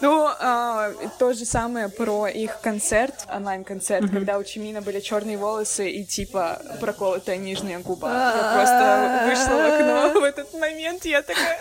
Ну, 0.00 0.28
а, 0.38 0.92
то 1.18 1.32
же 1.32 1.44
самое 1.44 1.88
про 1.88 2.26
их 2.26 2.60
концерт, 2.60 3.26
онлайн-концерт, 3.34 4.04
mm-hmm. 4.04 4.12
когда 4.14 4.38
у 4.38 4.44
Чимина 4.44 4.80
были 4.80 5.00
черные 5.00 5.36
волосы 5.36 5.90
и 5.90 6.04
типа 6.04 6.62
проколотая 6.80 7.36
нижняя 7.36 7.80
губа. 7.80 8.08
Я 8.10 8.52
просто 8.54 9.22
вышла 9.26 9.62
в 9.62 9.74
окно 9.74 10.20
в 10.20 10.24
этот 10.24 10.52
момент, 10.54 11.04
я 11.04 11.22
такая... 11.22 11.58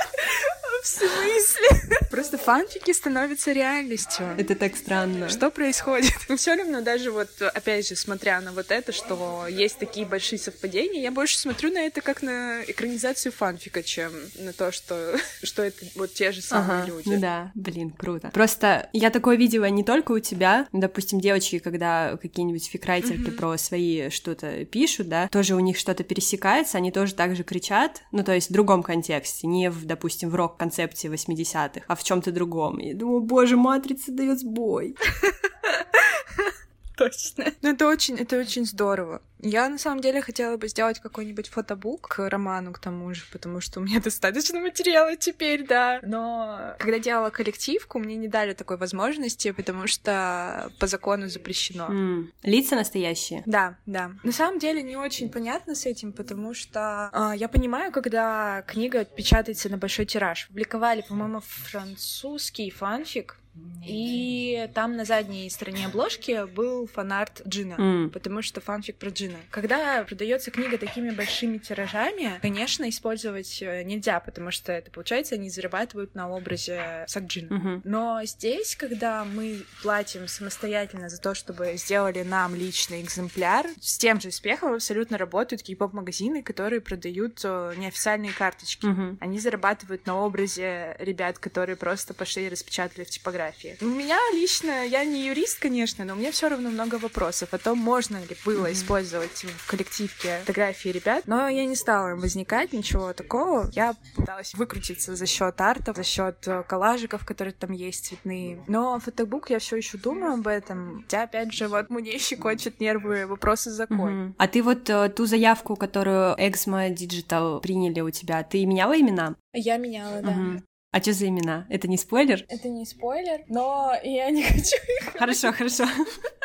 В 0.84 0.88
смысле? 0.88 1.98
Просто 2.10 2.38
фанфики 2.38 2.92
становятся 2.92 3.52
реальностью. 3.52 4.26
Это 4.38 4.56
так 4.56 4.76
странно. 4.76 5.30
Что 5.30 5.52
происходит? 5.52 6.14
Ну, 6.30 6.38
все 6.38 6.56
равно, 6.56 6.82
даже 6.82 7.10
вот, 7.10 7.30
опять 7.42 7.88
же, 7.88 7.96
смотря 7.96 8.40
на 8.40 8.52
вот 8.52 8.70
это, 8.70 8.92
что 8.92 9.48
есть 9.48 9.80
такие 9.80 10.06
большие 10.06 10.38
совпадения, 10.38 11.02
я 11.02 11.12
больше 11.12 11.40
смотрю 11.40 11.72
на 11.72 11.80
это 11.80 12.02
как 12.02 12.22
на 12.22 12.62
экранизацию 12.68 13.32
фанфика, 13.32 13.82
чем 13.82 14.12
на 14.36 14.54
то, 14.54 14.72
что, 14.72 15.18
что 15.44 15.64
это 15.64 15.84
вот 15.96 16.14
те 16.14 16.32
же 16.32 16.42
самые 16.42 16.84
ага, 16.84 16.88
люди. 16.88 17.10
Ну 17.10 17.20
да, 17.20 17.52
блин, 17.56 17.90
круто. 17.90 18.30
Просто 18.32 18.90
я 18.94 19.10
такое 19.10 19.38
видела 19.38 19.66
не 19.66 19.84
только 19.84 20.12
у 20.12 20.20
тебя, 20.20 20.68
допустим, 20.72 21.20
девочки, 21.20 21.58
когда 21.58 22.18
какие-нибудь 22.22 22.68
фикрайтерки 22.68 23.30
mm-hmm. 23.30 23.38
про 23.38 23.58
свои 23.58 24.10
что-то 24.10 24.66
пишут, 24.66 25.10
да, 25.10 25.28
тоже 25.30 25.56
у 25.56 25.60
них 25.60 25.78
что-то 25.78 26.04
пересекается, 26.04 26.78
они 26.78 26.92
тоже 26.92 27.16
так 27.16 27.36
же 27.36 27.44
кричат, 27.44 28.04
ну, 28.12 28.24
то 28.24 28.34
есть 28.34 28.50
в 28.50 28.54
другом 28.54 28.84
контексте, 28.84 29.48
не 29.48 29.72
в, 29.72 29.86
допустим, 29.86 30.30
в 30.30 30.36
рок-концепции 30.80 31.10
80-х, 31.10 31.86
а 31.88 31.96
в 31.96 32.04
чем-то 32.04 32.32
другом. 32.32 32.80
И 32.80 32.94
думаю, 32.94 33.22
боже, 33.22 33.56
матрица 33.56 34.12
дает 34.12 34.40
сбой. 34.40 34.96
Точно. 36.98 37.46
Ну, 37.62 37.70
это 37.70 37.88
очень, 37.88 38.16
это 38.16 38.40
очень 38.40 38.66
здорово. 38.66 39.22
Я, 39.42 39.70
на 39.70 39.78
самом 39.78 40.02
деле, 40.02 40.22
хотела 40.22 40.58
бы 40.58 40.68
сделать 40.68 41.00
какой-нибудь 41.00 41.48
фотобук 41.48 42.10
к 42.10 42.30
роману, 42.30 42.74
к 42.74 42.80
тому 42.80 43.14
же, 43.14 43.24
потому 43.32 43.62
что 43.62 43.80
у 43.80 43.84
меня 43.84 44.00
достаточно 44.04 44.60
материала 44.60 45.16
теперь, 45.16 45.66
да. 45.66 46.00
Но 46.04 46.76
когда 46.80 47.00
делала 47.00 47.30
коллективку, 47.30 48.00
мне 48.00 48.16
не 48.16 48.28
дали 48.28 48.54
такой 48.54 48.78
возможности, 48.78 49.52
потому 49.52 49.88
что 49.88 50.72
по 50.80 50.88
закону 50.88 51.30
запрещено. 51.30 51.88
Mm. 51.88 52.28
Лица 52.44 52.76
настоящие? 52.76 53.44
Да, 53.46 53.78
да. 53.86 54.12
На 54.24 54.32
самом 54.32 54.60
деле 54.60 54.84
не 54.84 54.98
очень 54.98 55.30
понятно 55.30 55.76
с 55.76 55.86
этим, 55.86 56.12
потому 56.12 56.54
что 56.54 57.10
э, 57.14 57.38
я 57.38 57.48
понимаю, 57.48 57.92
когда 57.92 58.64
книга 58.68 59.06
печатается 59.06 59.70
на 59.70 59.78
большой 59.78 60.06
тираж. 60.06 60.48
Публиковали, 60.48 61.02
по-моему, 61.08 61.42
французский 61.42 62.70
фанфик, 62.70 63.38
и 63.86 64.70
там 64.74 64.98
на 64.98 65.06
задней 65.06 65.50
стороне 65.50 65.88
обложки 65.88 66.46
был 66.54 66.86
фанарт 66.86 67.42
Джина, 67.48 67.74
mm. 67.74 68.10
потому 68.10 68.42
что 68.42 68.62
фанфик 68.62 68.98
про 68.98 69.10
Джина. 69.10 69.29
Когда 69.52 70.04
продается 70.04 70.52
книга 70.52 70.78
такими 70.78 71.12
большими 71.12 71.58
тиражами, 71.58 72.40
конечно, 72.42 72.88
использовать 72.90 73.62
э, 73.62 73.84
нельзя, 73.84 74.20
потому 74.20 74.52
что 74.52 74.72
это 74.72 74.92
получается, 74.92 75.36
они 75.36 75.50
зарабатывают 75.50 76.16
на 76.16 76.30
образе 76.30 77.06
Сакджина. 77.08 77.48
Mm-hmm. 77.54 77.82
Но 77.84 78.22
здесь, 78.24 78.76
когда 78.76 79.26
мы 79.26 79.64
платим 79.82 80.28
самостоятельно 80.28 81.10
за 81.10 81.20
то, 81.20 81.34
чтобы 81.34 81.74
сделали 81.76 82.24
нам 82.24 82.56
личный 82.56 83.02
экземпляр, 83.02 83.68
с 83.82 83.98
тем 83.98 84.20
же 84.20 84.30
успехом 84.30 84.74
абсолютно 84.74 85.18
работают 85.18 85.64
кей-поп-магазины, 85.64 86.44
которые 86.44 86.82
продают 86.82 87.42
э, 87.44 87.74
неофициальные 87.78 88.34
карточки. 88.34 88.86
Mm-hmm. 88.86 89.18
Они 89.20 89.40
зарабатывают 89.40 90.06
на 90.06 90.16
образе 90.16 90.96
ребят, 91.00 91.40
которые 91.40 91.76
просто 91.76 92.14
пошли 92.14 92.46
и 92.46 92.50
распечатали 92.50 93.04
в 93.04 93.10
типографии. 93.10 93.78
У 93.82 93.86
меня 93.86 94.18
лично, 94.34 94.86
я 94.86 95.04
не 95.04 95.28
юрист, 95.28 95.60
конечно, 95.60 96.06
но 96.06 96.14
у 96.14 96.16
меня 96.16 96.32
все 96.32 96.50
равно 96.50 96.70
много 96.70 96.96
вопросов 96.96 97.54
о 97.54 97.58
том, 97.58 97.78
можно 97.78 98.18
ли 98.18 98.38
было 98.46 98.68
mm-hmm. 98.68 98.74
использовать 98.74 99.19
в 99.28 99.68
коллективке 99.68 100.40
фотографии 100.42 100.90
ребят, 100.90 101.24
но 101.28 101.48
я 101.48 101.66
не 101.66 101.76
стала 101.76 102.16
возникать 102.16 102.74
ничего 102.74 103.14
такого. 103.14 103.70
Я 103.74 103.96
пыталась 104.16 104.54
выкрутиться 104.54 105.16
за 105.16 105.26
счет 105.26 105.60
арта, 105.62 105.94
за 105.94 106.04
счет 106.04 106.48
э, 106.48 106.64
коллажиков, 106.64 107.26
которые 107.26 107.54
там 107.54 107.72
есть 107.72 108.06
цветные. 108.06 108.64
Но 108.68 109.00
фотобук 109.00 109.50
я 109.50 109.60
все 109.60 109.78
еще 109.78 109.98
думаю 109.98 110.34
об 110.34 110.48
этом. 110.48 111.02
Хотя, 111.04 111.24
опять 111.24 111.54
же, 111.54 111.68
вот 111.68 111.90
мне 111.90 112.18
щекочет 112.18 112.80
нервы 112.80 113.26
вопросы 113.26 113.72
закона. 113.72 114.30
Mm-hmm. 114.30 114.36
А 114.38 114.48
ты 114.48 114.64
вот 114.64 114.90
э, 114.90 115.10
ту 115.10 115.26
заявку, 115.26 115.76
которую 115.76 116.36
Exmo 116.36 116.94
Digital 116.94 117.62
приняли 117.62 118.02
у 118.02 118.10
тебя, 118.10 118.44
ты 118.44 118.66
меняла 118.66 119.00
имена? 119.00 119.36
Я 119.54 119.78
меняла, 119.78 120.22
да. 120.22 120.32
Угу. 120.32 120.64
А 120.92 121.02
что 121.02 121.14
за 121.14 121.28
имена? 121.28 121.68
Это 121.70 121.88
не 121.88 121.98
спойлер? 121.98 122.46
Это 122.48 122.68
не 122.68 122.86
спойлер, 122.86 123.44
но 123.48 123.94
я 124.04 124.30
не 124.32 124.44
хочу 124.48 124.76
их. 124.76 125.14
Хорошо, 125.18 125.52
хорошо. 125.52 125.86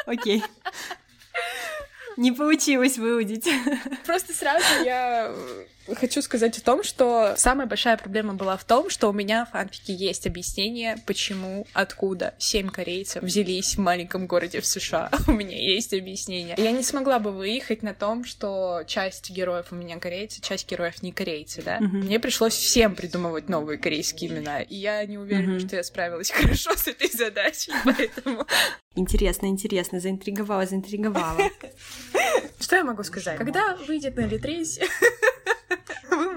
Окей. 0.07 0.43
Не 2.17 2.33
получилось 2.33 2.99
выудить. 2.99 3.49
Просто 4.07 4.33
сразу 4.33 4.65
я 4.85 5.35
хочу 5.93 6.23
сказать 6.23 6.59
о 6.59 6.63
том, 6.63 6.83
что 6.83 7.35
самая 7.37 7.67
большая 7.67 7.97
проблема 7.97 8.35
была 8.35 8.57
в 8.57 8.65
том, 8.65 8.91
что 8.91 9.09
у 9.09 9.13
меня 9.13 9.45
в 9.45 9.51
фанфике 9.51 9.95
есть 9.95 10.27
объяснение, 10.27 10.97
почему, 11.07 11.67
откуда 11.73 12.35
семь 12.39 12.69
корейцев 12.69 13.23
взялись 13.23 13.77
в 13.77 13.79
маленьком 13.79 14.27
городе 14.27 14.61
в 14.61 14.67
США. 14.67 15.11
У 15.27 15.33
меня 15.33 15.57
есть 15.57 15.93
объяснение. 15.93 16.55
Я 16.59 16.73
не 16.73 16.83
смогла 16.83 17.19
бы 17.19 17.33
выехать 17.33 17.83
на 17.83 17.95
том, 17.95 18.25
что 18.25 18.83
часть 18.87 19.31
героев 19.31 19.67
у 19.71 19.75
меня 19.75 19.99
корейцы, 19.99 20.41
часть 20.41 20.71
героев 20.71 21.03
не 21.03 21.13
корейцы, 21.13 21.63
да. 21.63 21.79
Mm-hmm. 21.79 22.05
Мне 22.05 22.21
пришлось 22.21 22.55
всем 22.55 22.95
придумывать 22.95 23.49
новые 23.49 23.79
корейские 23.79 24.31
имена, 24.31 24.63
и 24.63 24.77
я 24.77 25.05
не 25.05 25.19
уверена, 25.19 25.57
mm-hmm. 25.57 25.67
что 25.67 25.77
я 25.77 25.83
справилась 25.83 26.31
хорошо 26.35 26.75
с 26.77 26.89
этой 26.89 27.11
задачей, 27.11 27.73
поэтому... 27.85 28.47
Интересно, 28.97 29.47
интересно, 29.47 30.01
заинтриговала, 30.01 30.67
заинтриговала. 30.67 31.51
Что 32.61 32.77
я 32.77 32.85
могу 32.85 33.03
сказать? 33.03 33.39
Когда 33.39 33.77
выйдет 33.89 34.17
на 34.17 34.27
Литресе, 34.27 34.87
вы 35.01 35.24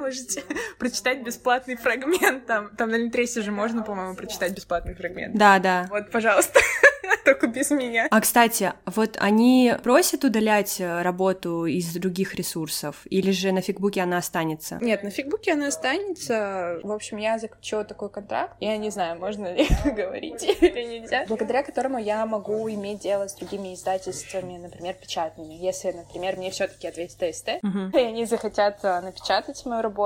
можете 0.08 0.44
прочитать 0.80 1.22
бесплатный 1.24 1.76
фрагмент. 1.76 2.46
Там, 2.46 2.76
там 2.76 2.90
на 2.90 2.96
Литресе 2.96 3.42
же 3.42 3.52
можно, 3.52 3.84
по-моему, 3.84 4.16
прочитать 4.16 4.54
бесплатный 4.54 4.96
фрагмент. 4.96 5.36
Да, 5.36 5.60
да. 5.60 5.88
Вот, 5.90 6.10
пожалуйста. 6.12 6.60
только 7.28 7.48
без 7.48 7.72
меня. 7.72 8.08
А, 8.10 8.22
кстати, 8.22 8.74
вот 8.86 9.18
они 9.20 9.74
просят 9.84 10.24
удалять 10.24 10.80
э, 10.80 11.02
работу 11.02 11.66
из 11.66 11.94
других 11.94 12.36
ресурсов, 12.36 13.02
или 13.10 13.32
же 13.32 13.52
на 13.52 13.62
фигбуке 13.62 14.02
она 14.02 14.18
останется? 14.18 14.78
Нет, 14.82 15.04
на 15.04 15.10
фигбуке 15.10 15.54
она 15.54 15.68
останется. 15.68 16.80
В 16.84 16.92
общем, 16.92 17.18
я 17.18 17.38
заключила 17.38 17.84
такой 17.84 18.10
контракт. 18.10 18.56
Я 18.62 18.78
не 18.78 18.90
знаю, 18.92 19.20
можно 19.20 19.54
ли 19.54 19.68
говорить 19.86 20.44
или 20.44 21.00
нельзя. 21.00 21.26
Благодаря 21.28 21.64
которому 21.64 21.98
я 21.98 22.26
могу 22.26 22.70
иметь 22.70 23.00
дело 23.00 23.28
с 23.28 23.36
другими 23.36 23.74
издательствами, 23.74 24.58
например, 24.58 24.94
печатными. 24.94 25.54
Если, 25.54 25.92
например, 25.92 26.38
мне 26.38 26.50
все 26.52 26.68
таки 26.68 26.88
ответит 26.88 27.18
ТСТ, 27.18 27.50
uh-huh. 27.62 27.92
и 27.92 27.98
они 27.98 28.26
захотят 28.26 28.80
э, 28.84 29.02
напечатать 29.02 29.66
мою 29.66 29.82
работу, 29.82 29.97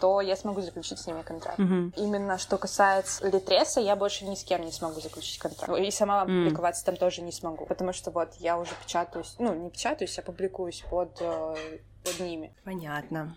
то 0.00 0.20
я 0.20 0.36
смогу 0.36 0.60
заключить 0.60 0.98
с 0.98 1.06
ними 1.06 1.22
контракт. 1.22 1.58
Uh-huh. 1.58 1.92
Именно 1.96 2.38
что 2.38 2.58
касается 2.58 3.26
Литреса, 3.28 3.80
я 3.80 3.96
больше 3.96 4.24
ни 4.24 4.34
с 4.34 4.44
кем 4.44 4.64
не 4.64 4.72
смогу 4.72 5.00
заключить 5.00 5.38
контракт. 5.38 5.78
И 5.78 5.90
сама 5.90 6.22
mm. 6.22 6.26
публиковаться 6.26 6.84
там 6.84 6.96
тоже 6.96 7.22
не 7.22 7.32
смогу. 7.32 7.66
Потому 7.66 7.92
что 7.92 8.10
вот 8.10 8.34
я 8.38 8.58
уже 8.58 8.72
печатаюсь, 8.84 9.34
ну, 9.38 9.54
не 9.54 9.70
печатаюсь, 9.70 10.18
а 10.18 10.22
публикуюсь 10.22 10.84
под, 10.88 11.16
э, 11.20 11.56
под 12.04 12.20
ними. 12.20 12.54
Понятно 12.64 13.36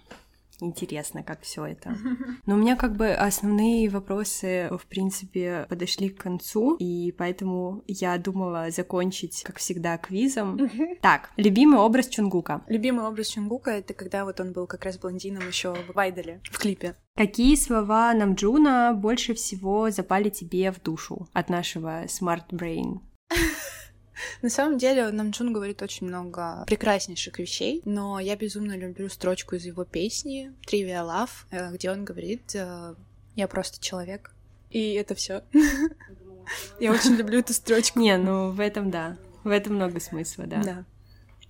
интересно, 0.59 1.23
как 1.23 1.41
все 1.41 1.65
это. 1.65 1.95
Но 2.45 2.55
у 2.55 2.57
меня 2.57 2.75
как 2.75 2.95
бы 2.95 3.11
основные 3.11 3.89
вопросы, 3.89 4.69
в 4.71 4.85
принципе, 4.87 5.65
подошли 5.69 6.09
к 6.09 6.21
концу, 6.21 6.75
и 6.75 7.11
поэтому 7.11 7.83
я 7.87 8.17
думала 8.17 8.69
закончить, 8.71 9.43
как 9.43 9.57
всегда, 9.57 9.97
квизом. 9.97 10.59
Так, 11.01 11.31
любимый 11.37 11.79
образ 11.79 12.07
Чунгука. 12.07 12.63
Любимый 12.67 13.05
образ 13.05 13.27
Чунгука— 13.27 13.71
это 13.71 13.93
когда 13.93 14.25
вот 14.25 14.39
он 14.39 14.53
был 14.53 14.67
как 14.67 14.85
раз 14.85 14.97
блондином 14.97 15.47
еще 15.47 15.73
в 15.73 15.93
Вайдале, 15.93 16.41
в 16.51 16.57
клипе. 16.57 16.95
Какие 17.15 17.55
слова 17.55 18.13
Намджуна 18.13 18.93
больше 18.93 19.33
всего 19.33 19.89
запали 19.91 20.29
тебе 20.29 20.71
в 20.71 20.81
душу 20.81 21.27
от 21.33 21.49
нашего 21.49 22.05
Smart 22.05 22.49
Brain? 22.49 22.99
На 24.41 24.49
самом 24.49 24.77
деле, 24.77 25.09
нам 25.11 25.31
Джун 25.31 25.53
говорит 25.53 25.81
очень 25.81 26.07
много 26.07 26.63
прекраснейших 26.67 27.39
вещей, 27.39 27.81
но 27.85 28.19
я 28.19 28.35
безумно 28.35 28.77
люблю 28.77 29.09
строчку 29.09 29.55
из 29.55 29.65
его 29.65 29.85
песни 29.85 30.51
Trivia 30.67 31.03
Love, 31.03 31.29
э, 31.51 31.73
где 31.73 31.91
он 31.91 32.05
говорит 32.05 32.55
э, 32.55 32.95
«Я 33.35 33.47
просто 33.47 33.83
человек». 33.83 34.33
И 34.69 34.93
это 34.93 35.15
все. 35.15 35.43
Я 36.79 36.91
очень 36.91 37.15
люблю 37.15 37.39
эту 37.39 37.53
строчку. 37.53 37.99
Не, 37.99 38.17
ну 38.17 38.51
в 38.51 38.59
этом 38.59 38.91
да. 38.91 39.17
В 39.43 39.49
этом 39.49 39.75
много 39.75 39.99
смысла, 39.99 40.45
да. 40.45 40.63
Да. 40.63 40.85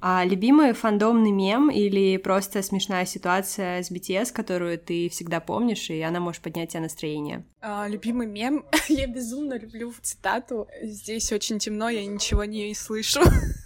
А 0.06 0.26
любимый 0.26 0.74
фандомный 0.74 1.32
мем 1.32 1.70
или 1.70 2.18
просто 2.18 2.62
смешная 2.62 3.06
ситуация 3.06 3.82
с 3.82 3.90
BTS, 3.90 4.34
которую 4.34 4.78
ты 4.78 5.08
всегда 5.08 5.40
помнишь, 5.40 5.90
и 5.90 6.02
она 6.02 6.20
может 6.20 6.42
поднять 6.42 6.72
тебе 6.72 6.82
настроение? 6.82 7.46
А, 7.62 7.88
любимый 7.88 8.28
мем? 8.28 8.66
я 8.90 9.08
безумно 9.08 9.58
люблю 9.58 9.94
цитату. 10.02 10.68
Здесь 10.82 11.32
очень 11.32 11.58
темно, 11.58 11.88
я 11.88 12.06
ничего 12.06 12.44
не 12.44 12.76
слышу. 12.76 13.22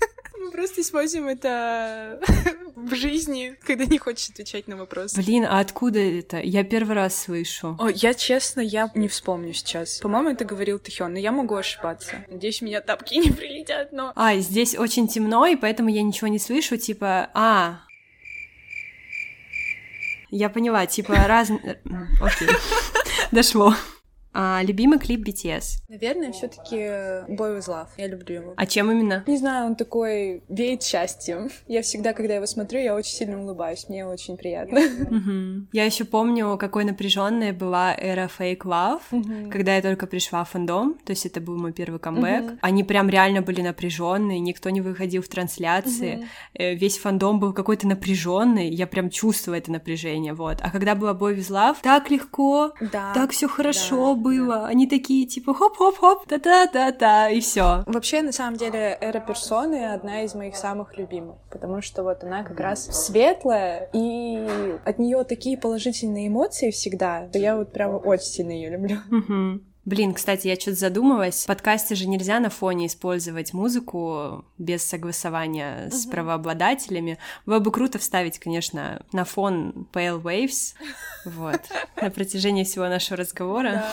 Мы 0.48 0.54
просто 0.54 0.80
используем 0.80 1.28
это 1.28 2.22
в 2.78 2.96
жизни, 2.96 3.58
когда 3.66 3.84
не 3.84 3.98
хочешь 3.98 4.30
отвечать 4.30 4.70
на 4.70 4.78
вопросы. 4.78 5.22
Блин, 5.22 5.44
а 5.44 5.60
откуда 5.60 6.00
это? 6.00 6.40
Я 6.40 6.64
первый 6.64 6.96
раз 6.96 7.24
слышу. 7.24 7.76
О, 7.78 7.90
я 7.90 8.14
честно, 8.14 8.62
я 8.62 8.90
не 8.96 9.10
вспомню 9.10 9.52
сейчас. 9.52 10.00
По-моему, 10.00 10.30
это 10.30 10.46
говорил 10.46 10.80
Тихён, 10.80 11.12
но 11.12 11.20
я 11.20 11.34
могу 11.34 11.56
ошибаться. 11.56 12.24
Надеюсь, 12.30 12.62
меня 12.62 12.80
тапки 12.80 13.16
не 13.16 13.30
прилетят, 13.32 13.92
но... 13.92 14.14
А, 14.16 14.38
здесь 14.38 14.78
очень 14.78 15.10
темно, 15.10 15.46
и 15.46 15.58
поэтому 15.58 15.90
я 15.90 16.02
ничего 16.02 16.30
не 16.30 16.40
слышу, 16.40 16.78
типа, 16.78 17.30
а, 17.34 17.82
я 20.30 20.48
поняла, 20.48 20.86
типа 20.86 21.14
раз... 21.28 21.50
Окей, 22.22 22.48
дошло. 23.34 23.76
А, 24.40 24.62
любимый 24.62 25.00
клип 25.00 25.28
BTS? 25.28 25.82
Наверное, 25.88 26.32
все 26.32 26.48
таки 26.48 26.76
Boy 26.76 27.58
With 27.58 27.68
Love. 27.68 27.88
Я 27.98 28.06
люблю 28.06 28.36
его. 28.36 28.54
А 28.56 28.68
чем 28.68 28.92
именно? 28.92 29.24
Не 29.26 29.38
знаю, 29.38 29.66
он 29.66 29.76
такой 29.76 30.44
веет 30.48 30.84
счастьем. 30.84 31.50
Я 31.68 31.82
всегда, 31.82 32.14
когда 32.14 32.36
его 32.36 32.46
смотрю, 32.46 32.80
я 32.80 32.94
очень 32.94 33.14
сильно 33.14 33.42
улыбаюсь. 33.42 33.90
Мне 33.90 34.06
очень 34.06 34.38
приятно. 34.38 34.80
Я 35.74 35.86
еще 35.86 36.04
помню, 36.04 36.56
какой 36.60 36.84
напряженная 36.84 37.52
была 37.52 37.96
эра 37.96 38.30
Fake 38.38 38.60
Love, 38.60 39.50
когда 39.50 39.76
я 39.76 39.82
только 39.82 40.06
пришла 40.06 40.44
в 40.44 40.52
фандом. 40.52 41.00
То 41.04 41.14
есть 41.14 41.26
это 41.26 41.42
был 41.42 41.58
мой 41.58 41.74
первый 41.74 42.00
камбэк. 42.00 42.60
Они 42.62 42.84
прям 42.84 43.10
реально 43.10 43.42
были 43.42 43.62
напряженные, 43.62 44.40
никто 44.40 44.70
не 44.70 44.82
выходил 44.82 45.24
в 45.24 45.30
трансляции. 45.30 46.28
Э, 46.54 46.76
весь 46.76 47.00
фандом 47.00 47.40
был 47.40 47.54
какой-то 47.54 47.88
напряженный. 47.88 48.70
Я 48.70 48.86
прям 48.86 49.10
чувствовала 49.10 49.58
это 49.58 49.72
напряжение. 49.72 50.34
Вот. 50.34 50.60
А 50.62 50.70
когда 50.70 50.94
была 50.94 51.14
Boy 51.14 51.38
With 51.38 51.50
Love, 51.50 51.78
так 51.82 52.12
легко, 52.12 52.76
так 52.92 53.32
все 53.32 53.48
хорошо 53.48 54.14
было. 54.14 54.27
Они 54.66 54.88
такие, 54.88 55.26
типа, 55.26 55.54
хоп-хоп-хоп, 55.54 56.28
та-та-та-та, 56.28 57.30
и 57.30 57.40
все. 57.40 57.84
Вообще, 57.86 58.22
на 58.22 58.32
самом 58.32 58.58
деле, 58.58 58.98
эра 59.00 59.20
персоны 59.20 59.94
одна 59.94 60.24
из 60.24 60.36
моих 60.36 60.56
самых 60.56 60.98
любимых, 60.98 61.38
потому 61.50 61.82
что 61.82 62.04
вот 62.04 62.24
она 62.24 62.44
как 62.44 62.60
раз 62.60 62.86
светлая, 63.06 63.90
и 63.94 64.76
от 64.86 65.00
нее 65.00 65.24
такие 65.24 65.58
положительные 65.58 66.28
эмоции 66.28 66.72
всегда, 66.72 67.28
что 67.30 67.40
я 67.40 67.56
вот 67.58 67.72
прям 67.72 68.00
очень 68.06 68.26
сильно 68.26 68.52
ее 68.52 68.70
люблю. 68.70 68.98
Блин, 69.88 70.14
кстати, 70.14 70.48
я 70.48 70.58
что-то 70.58 70.76
задумалась. 70.76 71.46
В 71.46 71.48
подкасте 71.48 71.96
же 71.96 72.10
нельзя 72.10 72.42
на 72.42 72.50
фоне 72.50 72.88
использовать 72.88 73.54
музыку 73.54 74.44
без 74.58 74.84
согласования 74.84 75.90
с 75.90 76.06
правообладателями. 76.06 77.18
Было 77.46 77.60
бы 77.60 77.72
круто 77.72 77.98
вставить, 77.98 78.38
конечно, 78.38 79.02
на 79.14 79.24
фон 79.24 79.88
Pale 79.94 80.22
Waves, 80.22 80.74
вот, 81.24 81.62
на 82.02 82.10
протяжении 82.10 82.66
всего 82.66 82.90
нашего 82.90 83.16
разговора. 83.16 83.86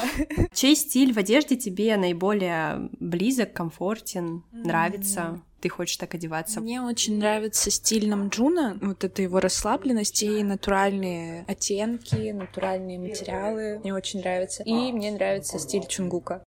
Чей 0.53 0.74
стиль 0.74 1.12
в 1.12 1.18
одежде 1.18 1.55
тебе 1.55 1.97
наиболее 1.97 2.90
близок, 2.99 3.53
комфортен, 3.53 4.42
нравится? 4.51 5.40
Ты 5.65 5.71
хочешь 5.71 5.97
так 5.97 6.15
одеваться? 6.15 6.61
Мне 6.61 6.83
очень 6.83 7.17
нравится 7.17 7.71
стиль 7.71 8.07
Намджуна, 8.07 8.77
вот 8.83 9.03
это 9.03 9.23
его 9.23 9.41
расслабленность 9.41 10.23
и 10.23 10.43
натуральные 10.43 11.47
оттенки, 11.49 12.33
натуральные 12.33 12.99
материалы. 12.99 13.79
Мне 13.79 13.95
очень 13.95 14.21
нравится. 14.21 14.62
И 14.65 14.93
мне 14.93 15.11
нравится 15.11 15.59
стиль 15.59 15.87
Чунгука. 15.87 16.45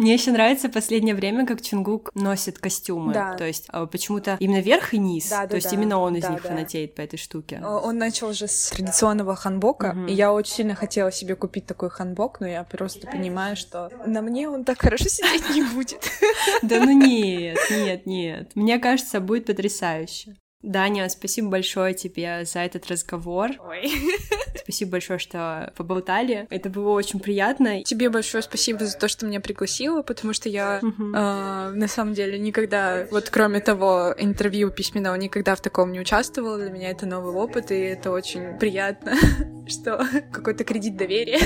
Мне 0.00 0.14
еще 0.14 0.32
нравится 0.32 0.70
последнее 0.70 1.14
время, 1.14 1.44
как 1.44 1.60
Чунгук 1.60 2.10
носит 2.14 2.58
костюмы. 2.58 3.12
Да. 3.12 3.34
То 3.34 3.44
есть 3.44 3.66
а, 3.68 3.84
почему-то 3.84 4.38
именно 4.40 4.60
верх 4.60 4.94
и 4.94 4.98
низ. 4.98 5.28
Да, 5.28 5.42
да, 5.42 5.48
То 5.48 5.56
есть 5.56 5.68
да. 5.68 5.76
именно 5.76 5.98
он 5.98 6.16
из 6.16 6.22
да, 6.22 6.30
них 6.30 6.42
да. 6.42 6.48
фанатеет 6.48 6.94
по 6.94 7.02
этой 7.02 7.18
штуке. 7.18 7.60
Он 7.62 7.98
начал 7.98 8.32
же 8.32 8.48
с 8.48 8.70
традиционного 8.70 9.36
ханбока, 9.36 9.94
угу. 9.94 10.06
и 10.06 10.14
я 10.14 10.32
очень 10.32 10.54
сильно 10.54 10.74
хотела 10.74 11.12
себе 11.12 11.36
купить 11.36 11.66
такой 11.66 11.90
ханбок, 11.90 12.40
но 12.40 12.46
я 12.46 12.64
просто 12.64 13.06
понимаю, 13.08 13.56
что 13.56 13.90
на 14.06 14.22
мне 14.22 14.48
он 14.48 14.64
так 14.64 14.80
хорошо 14.80 15.04
сидеть 15.08 15.50
не 15.50 15.62
будет. 15.62 16.02
Да 16.62 16.78
ну 16.78 16.92
нет, 16.92 17.58
нет, 17.70 18.06
нет. 18.06 18.52
Мне 18.54 18.78
кажется, 18.78 19.20
будет 19.20 19.44
потрясающе. 19.44 20.36
Даня, 20.62 21.08
спасибо 21.08 21.48
большое 21.48 21.94
тебе 21.94 22.44
за 22.44 22.60
этот 22.60 22.86
разговор. 22.88 23.50
Ой. 23.66 23.90
Спасибо 24.62 24.92
большое, 24.92 25.18
что 25.18 25.72
поболтали. 25.76 26.46
Это 26.50 26.68
было 26.68 26.90
очень 26.90 27.18
приятно. 27.18 27.82
Тебе 27.82 28.10
большое 28.10 28.42
спасибо 28.42 28.84
за 28.84 28.96
то, 28.96 29.08
что 29.08 29.26
меня 29.26 29.40
пригласила, 29.40 30.02
потому 30.02 30.32
что 30.32 30.48
я 30.48 30.80
uh-huh. 30.80 31.70
э, 31.70 31.70
на 31.70 31.88
самом 31.88 32.14
деле 32.14 32.38
никогда, 32.38 33.06
вот 33.10 33.30
кроме 33.30 33.60
того 33.60 34.14
интервью 34.18 34.70
письменного, 34.70 35.14
никогда 35.16 35.54
в 35.54 35.60
таком 35.60 35.92
не 35.92 36.00
участвовала. 36.00 36.58
Для 36.58 36.70
меня 36.70 36.90
это 36.90 37.06
новый 37.06 37.32
опыт, 37.32 37.70
и 37.70 37.78
это 37.78 38.10
очень 38.10 38.58
приятно, 38.58 39.14
что 39.70 40.04
какой-то 40.32 40.64
кредит 40.64 40.96
доверия 40.96 41.40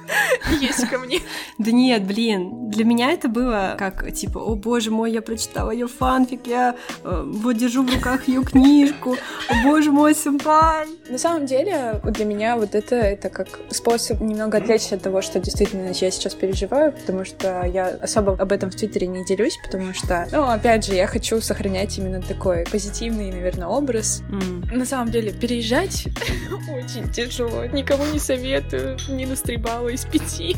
есть 0.60 0.88
ко 0.88 0.98
мне. 0.98 1.20
Да 1.58 1.70
нет, 1.70 2.04
блин, 2.04 2.70
для 2.70 2.84
меня 2.84 3.12
это 3.12 3.28
было 3.28 3.76
как, 3.78 4.12
типа, 4.12 4.38
о 4.38 4.54
боже 4.54 4.90
мой, 4.90 5.12
я 5.12 5.22
прочитала 5.22 5.70
ее 5.70 5.88
фанфик, 5.88 6.46
я 6.46 6.76
э, 7.04 7.24
вот 7.26 7.56
держу 7.56 7.84
в 7.84 7.92
руках 7.92 8.28
ее 8.28 8.42
книжку. 8.42 9.16
О, 9.48 9.54
боже 9.64 9.90
мой, 9.90 10.14
сэмпай! 10.14 10.86
На 11.08 11.18
самом 11.18 11.46
деле, 11.46 12.00
для 12.04 12.24
меня 12.24 12.56
вот 12.56 12.74
это, 12.74 12.96
это 12.96 13.28
как 13.28 13.48
способ 13.70 14.20
немного 14.20 14.58
отвлечься 14.58 14.96
от 14.96 15.02
того, 15.02 15.22
что 15.22 15.40
действительно 15.40 15.88
я 15.88 16.10
сейчас 16.10 16.34
переживаю, 16.34 16.92
потому 16.92 17.24
что 17.24 17.64
я 17.66 17.88
особо 17.88 18.32
об 18.32 18.52
этом 18.52 18.70
в 18.70 18.76
Твиттере 18.76 19.06
не 19.06 19.24
делюсь, 19.24 19.58
потому 19.64 19.94
что, 19.94 20.26
ну, 20.32 20.44
опять 20.44 20.86
же, 20.86 20.94
я 20.94 21.06
хочу 21.06 21.40
сохранять 21.40 21.98
именно 21.98 22.22
такой 22.22 22.64
позитивный, 22.70 23.30
наверное, 23.30 23.68
образ. 23.68 24.22
Mm. 24.30 24.74
На 24.74 24.86
самом 24.86 25.10
деле, 25.10 25.32
переезжать 25.32 26.06
очень 26.70 27.10
тяжело. 27.10 27.61
Никому 27.68 28.04
не 28.04 28.18
советую. 28.18 28.98
Минус 29.08 29.40
три 29.40 29.56
балла 29.56 29.88
из 29.88 30.04
пяти. 30.04 30.56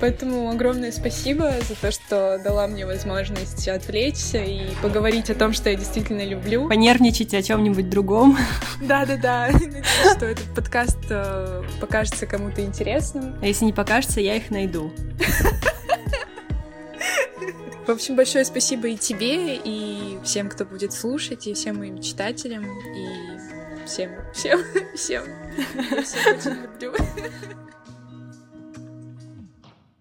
Поэтому 0.00 0.50
огромное 0.50 0.92
спасибо 0.92 1.52
за 1.68 1.74
то, 1.74 1.90
что 1.90 2.40
дала 2.42 2.66
мне 2.66 2.86
возможность 2.86 3.68
отвлечься 3.68 4.38
и 4.38 4.62
поговорить 4.82 5.30
о 5.30 5.34
том, 5.34 5.52
что 5.52 5.70
я 5.70 5.76
действительно 5.76 6.24
люблю. 6.24 6.68
Понятно 6.68 6.86
понервничайте 6.86 7.38
о 7.38 7.42
чем-нибудь 7.42 7.90
другом. 7.90 8.38
Да-да-да. 8.80 9.48
Надеюсь, 9.52 9.86
что 10.16 10.26
этот 10.26 10.54
подкаст 10.54 10.98
э, 11.10 11.64
покажется 11.80 12.26
кому-то 12.26 12.62
интересным. 12.62 13.36
А 13.42 13.46
если 13.46 13.64
не 13.64 13.72
покажется, 13.72 14.20
я 14.20 14.36
их 14.36 14.50
найду. 14.50 14.92
В 17.86 17.90
общем, 17.90 18.14
большое 18.14 18.44
спасибо 18.44 18.86
и 18.88 18.96
тебе, 18.96 19.56
и 19.56 20.18
всем, 20.24 20.48
кто 20.48 20.64
будет 20.64 20.92
слушать, 20.92 21.46
и 21.48 21.54
всем 21.54 21.78
моим 21.78 22.00
читателям, 22.00 22.64
и 22.64 23.86
всем, 23.86 24.10
всем, 24.32 24.60
всем. 24.94 25.45
Я 25.56 26.02
всех 26.02 26.26
очень 26.26 26.62
люблю. 26.62 26.94